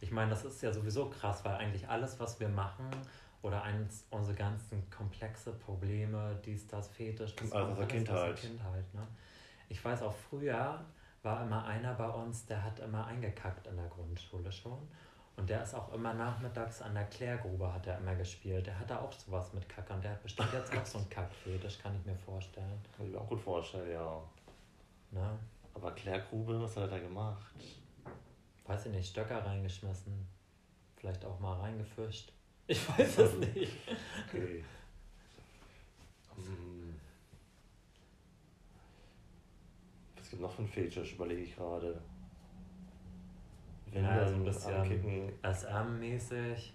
Ich 0.00 0.10
meine, 0.10 0.30
das 0.30 0.44
ist 0.44 0.62
ja 0.62 0.72
sowieso 0.72 1.10
krass, 1.10 1.44
weil 1.44 1.56
eigentlich 1.56 1.88
alles, 1.88 2.18
was 2.18 2.38
wir 2.40 2.48
machen, 2.48 2.88
oder 3.42 3.62
eins, 3.62 4.06
unsere 4.10 4.36
ganzen 4.36 4.88
komplexe 4.90 5.52
Probleme, 5.52 6.40
dies, 6.44 6.66
das, 6.66 6.88
Fetisch, 6.88 7.34
das 7.36 7.50
kommt 7.50 7.70
aus 7.70 7.78
der 7.78 7.86
Kindheit. 7.86 8.16
Aus 8.16 8.40
der 8.40 8.50
Kindheit 8.50 8.94
ne? 8.94 9.06
Ich 9.68 9.84
weiß 9.84 10.02
auch 10.02 10.14
früher 10.30 10.84
war 11.22 11.42
immer 11.42 11.64
einer 11.64 11.94
bei 11.94 12.08
uns, 12.08 12.46
der 12.46 12.62
hat 12.62 12.78
immer 12.78 13.06
eingekackt 13.06 13.66
in 13.66 13.76
der 13.76 13.88
Grundschule 13.88 14.50
schon. 14.50 14.88
Und 15.36 15.48
der 15.48 15.62
ist 15.62 15.74
auch 15.74 15.92
immer 15.92 16.14
nachmittags 16.14 16.82
an 16.82 16.94
der 16.94 17.04
Klärgrube 17.04 17.72
hat 17.72 17.86
er 17.86 17.98
immer 17.98 18.14
gespielt. 18.16 18.66
Der 18.66 18.76
hatte 18.76 19.00
auch 19.00 19.12
sowas 19.12 19.52
mit 19.52 19.68
Kackern. 19.68 20.00
Der 20.02 20.12
hat 20.12 20.22
bestimmt 20.22 20.52
jetzt 20.52 20.76
auch 20.76 20.84
so 20.84 20.98
einen 20.98 21.08
Kackfetisch, 21.10 21.78
kann 21.78 21.94
ich 21.96 22.04
mir 22.04 22.16
vorstellen. 22.16 22.82
Kann 22.96 23.06
ich 23.06 23.12
mir 23.12 23.20
auch 23.20 23.28
gut 23.28 23.40
vorstellen, 23.40 23.92
ja. 23.92 24.20
Ne? 25.12 25.38
Aber 25.80 25.92
Klärgrube, 25.92 26.60
was 26.60 26.76
hat 26.76 26.84
er 26.84 26.88
da 26.88 26.98
gemacht? 26.98 27.54
Weiß 28.66 28.86
ich 28.86 28.92
nicht, 28.92 29.10
Stöcker 29.10 29.44
reingeschmissen. 29.44 30.26
Vielleicht 30.96 31.24
auch 31.24 31.38
mal 31.40 31.58
reingefischt. 31.58 32.32
Ich 32.70 32.86
weiß 32.86 33.18
es 33.20 33.34
nicht. 33.38 33.72
Okay. 34.28 34.62
Hm. 36.34 36.94
Was 40.18 40.28
gibt 40.28 40.42
noch 40.42 40.50
für 40.50 40.58
einen 40.58 40.68
Fetisch, 40.68 41.14
überlege 41.14 41.40
ich 41.40 41.56
gerade. 41.56 41.98
Wenn 43.86 44.04
Ja, 44.04 44.28
so 44.28 44.34
ein 44.34 44.44
bisschen 44.44 44.74
ankicken, 44.74 45.32
SM-mäßig. 45.42 46.74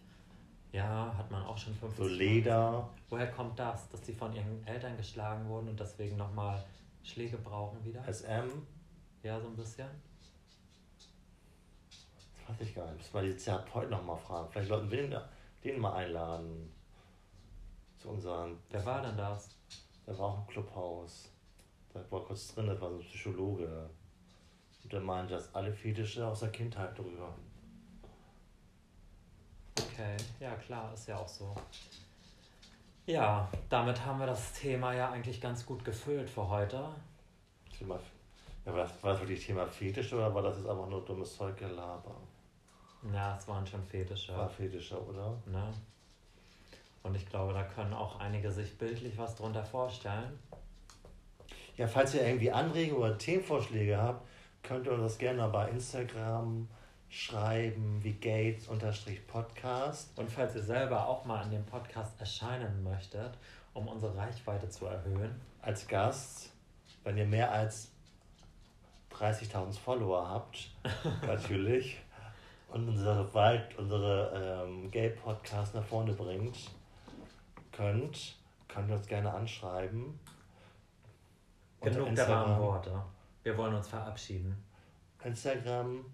Ja, 0.72 1.14
hat 1.16 1.30
man 1.30 1.44
auch 1.44 1.58
schon 1.60 1.76
50 1.76 1.98
so 2.00 2.08
Leder. 2.08 2.90
Woher 3.10 3.30
kommt 3.30 3.60
das? 3.60 3.88
Dass 3.90 4.02
die 4.02 4.14
von 4.14 4.34
ihren 4.34 4.66
Eltern 4.66 4.98
geschlagen 4.98 5.48
wurden 5.48 5.70
und 5.70 5.80
deswegen 5.80 6.18
nochmal 6.18 6.64
Schläge 7.04 7.38
brauchen 7.38 7.86
wieder? 7.86 8.04
SM, 8.12 8.50
Ja, 9.24 9.40
so 9.40 9.48
ein 9.48 9.56
bisschen. 9.56 9.88
das 11.90 12.50
weiß 12.50 12.68
ich 12.68 12.76
gar 12.76 12.86
nicht. 12.92 12.98
Müssen 12.98 13.14
wir 13.14 13.34
die 13.34 13.38
Therapeuten 13.38 13.90
nochmal 13.90 14.18
fragen. 14.18 14.50
Vielleicht 14.52 14.68
sollten 14.68 14.92
wir 14.92 15.08
den, 15.08 15.18
den 15.64 15.80
mal 15.80 15.94
einladen. 15.94 16.72
Zu 17.98 18.10
unseren. 18.10 18.60
Wer 18.70 18.86
war 18.86 19.02
denn 19.02 19.16
das? 19.16 19.50
Der 20.06 20.18
war 20.20 20.26
auch 20.26 20.40
im 20.40 20.48
Clubhaus. 20.48 21.30
Da 21.94 22.02
war 22.12 22.26
kurz 22.26 22.54
drin, 22.54 22.68
das 22.68 22.82
war 22.82 22.90
so 22.90 22.98
ein 22.98 23.02
Psychologe. 23.04 23.90
Und 24.84 24.92
der 24.92 25.00
meinte, 25.00 25.36
dass 25.36 25.56
alle 25.56 25.72
Fetische 25.72 26.28
aus 26.28 26.42
der 26.42 26.50
Kindheit 26.50 26.98
drüber. 26.98 27.34
Okay, 29.80 30.18
ja 30.40 30.54
klar, 30.56 30.94
ist 30.94 31.08
ja 31.08 31.18
auch 31.18 31.28
so. 31.28 31.56
Ja, 33.06 33.50
damit 33.70 34.04
haben 34.06 34.20
wir 34.20 34.26
das 34.26 34.54
Thema 34.54 34.94
ja 34.94 35.12
eigentlich 35.12 35.40
ganz 35.40 35.66
gut 35.66 35.86
gefüllt 35.86 36.30
für 36.30 36.50
heute. 36.50 36.90
Thema, 37.78 38.00
ja, 38.66 38.74
war, 38.74 38.84
das, 38.84 39.04
war 39.04 39.12
das 39.12 39.22
wirklich 39.22 39.46
Thema 39.46 39.68
Fetisch 39.68 40.14
oder 40.14 40.34
war 40.34 40.42
das 40.42 40.58
jetzt 40.58 40.68
einfach 40.68 40.88
nur 40.88 41.04
dummes 41.04 41.36
Zeuggelaber? 41.36 42.16
Ja, 43.12 43.36
es 43.38 43.48
waren 43.48 43.68
schon 43.68 43.84
Fetische. 43.84 44.36
War 44.36 44.50
Fetischer, 44.50 45.02
oder? 45.08 45.38
Ne? 45.46 45.74
Und 47.04 47.16
ich 47.16 47.26
glaube, 47.26 47.54
da 47.54 47.64
können 47.64 47.94
auch 47.94 48.20
einige 48.20 48.52
sich 48.52 48.78
bildlich 48.78 49.18
was 49.18 49.36
drunter 49.36 49.66
vorstellen. 49.66 50.40
Ja, 51.76 51.88
falls 51.88 52.14
ihr 52.14 52.26
irgendwie 52.26 52.52
Anregungen 52.52 53.04
oder 53.04 53.18
Themenvorschläge 53.18 53.98
habt, 53.98 54.26
könnt 54.62 54.86
ihr 54.88 54.94
uns 54.94 55.02
das 55.02 55.18
gerne 55.18 55.48
bei 55.50 55.70
Instagram 55.70 56.70
schreiben, 57.10 58.00
wie 58.02 58.14
Gates-Podcast. 58.14 60.18
Und 60.18 60.32
falls 60.32 60.56
ihr 60.56 60.64
selber 60.64 61.08
auch 61.08 61.26
mal 61.26 61.44
in 61.44 61.52
dem 61.52 61.66
Podcast 61.66 62.18
erscheinen 62.20 62.84
möchtet, 62.84 63.38
um 63.74 63.88
unsere 63.88 64.16
Reichweite 64.16 64.70
zu 64.70 64.86
erhöhen, 64.86 65.42
Als 65.62 65.88
Gast, 65.88 66.52
wenn 67.04 67.18
ihr 67.18 67.26
mehr 67.26 67.52
als 67.52 67.93
30.000 69.20 69.80
Follower 69.80 70.30
habt, 70.30 70.70
natürlich, 71.26 72.00
und 72.70 72.88
unsere 72.88 73.34
Wald, 73.34 73.78
unsere 73.78 74.66
ähm, 74.66 74.90
Gay-Podcast 74.90 75.76
nach 75.76 75.84
vorne 75.84 76.14
bringt, 76.14 76.58
könnt, 77.72 78.36
könnt 78.68 78.90
ihr 78.90 78.96
uns 78.96 79.08
gerne 79.08 79.32
anschreiben. 79.34 80.20
Genug 81.82 82.16
der 82.16 82.28
warmen 82.30 82.60
Worte. 82.60 83.04
Wir 83.44 83.58
wollen 83.58 83.76
uns 83.76 83.90
verabschieden. 83.90 84.64
Instagram 85.24 86.06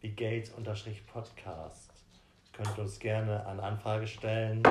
wie 0.00 0.10
Gates-Podcast. 0.10 1.92
Könnt 2.52 2.76
ihr 2.76 2.82
uns 2.82 2.98
gerne 2.98 3.46
eine 3.46 3.62
Anfrage 3.62 4.06
stellen 4.06 4.62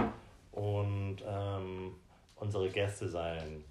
und 0.51 1.17
ähm, 1.25 1.95
unsere 2.35 2.69
Gäste 2.69 3.07
sein. 3.07 3.63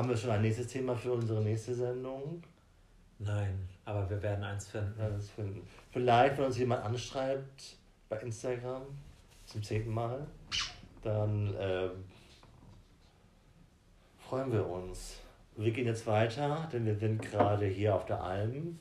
Haben 0.00 0.08
wir 0.08 0.16
schon 0.16 0.30
ein 0.30 0.40
nächstes 0.40 0.68
Thema 0.68 0.96
für 0.96 1.12
unsere 1.12 1.42
nächste 1.42 1.74
Sendung? 1.74 2.42
Nein, 3.18 3.68
aber 3.84 4.08
wir 4.08 4.22
werden 4.22 4.42
eins 4.42 4.66
finden. 4.66 4.98
Ja, 4.98 5.10
das 5.10 5.28
finden. 5.28 5.60
Vielleicht, 5.90 6.38
wenn 6.38 6.46
uns 6.46 6.56
jemand 6.56 6.82
anschreibt 6.82 7.76
bei 8.08 8.16
Instagram 8.20 8.80
zum 9.44 9.62
zehnten 9.62 9.90
Mal, 9.90 10.26
dann 11.02 11.54
ähm, 11.60 11.90
freuen 14.20 14.50
wir 14.50 14.66
uns. 14.66 15.18
Wir 15.58 15.70
gehen 15.70 15.84
jetzt 15.84 16.06
weiter, 16.06 16.66
denn 16.72 16.86
wir 16.86 16.96
sind 16.96 17.20
gerade 17.20 17.66
hier 17.66 17.94
auf 17.94 18.06
der 18.06 18.22
Alm 18.22 18.78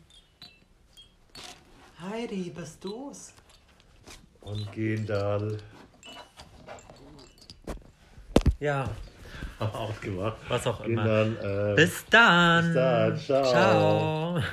Heidi, 1.99 2.49
bist 2.51 2.81
du's? 2.81 3.33
und 4.39 4.71
gehen 4.71 5.05
dann 5.05 5.57
Ja, 8.61 8.89
ausgemacht. 9.73 10.37
was 10.47 10.67
auch 10.67 10.81
immer. 10.81 11.03
dann, 11.03 11.37
ähm, 11.43 11.75
Bis 11.75 12.05
dann. 12.09 12.65
Bis 12.65 12.73
dann, 12.73 13.17
ciao. 13.19 13.43
Ciao. 13.43 14.43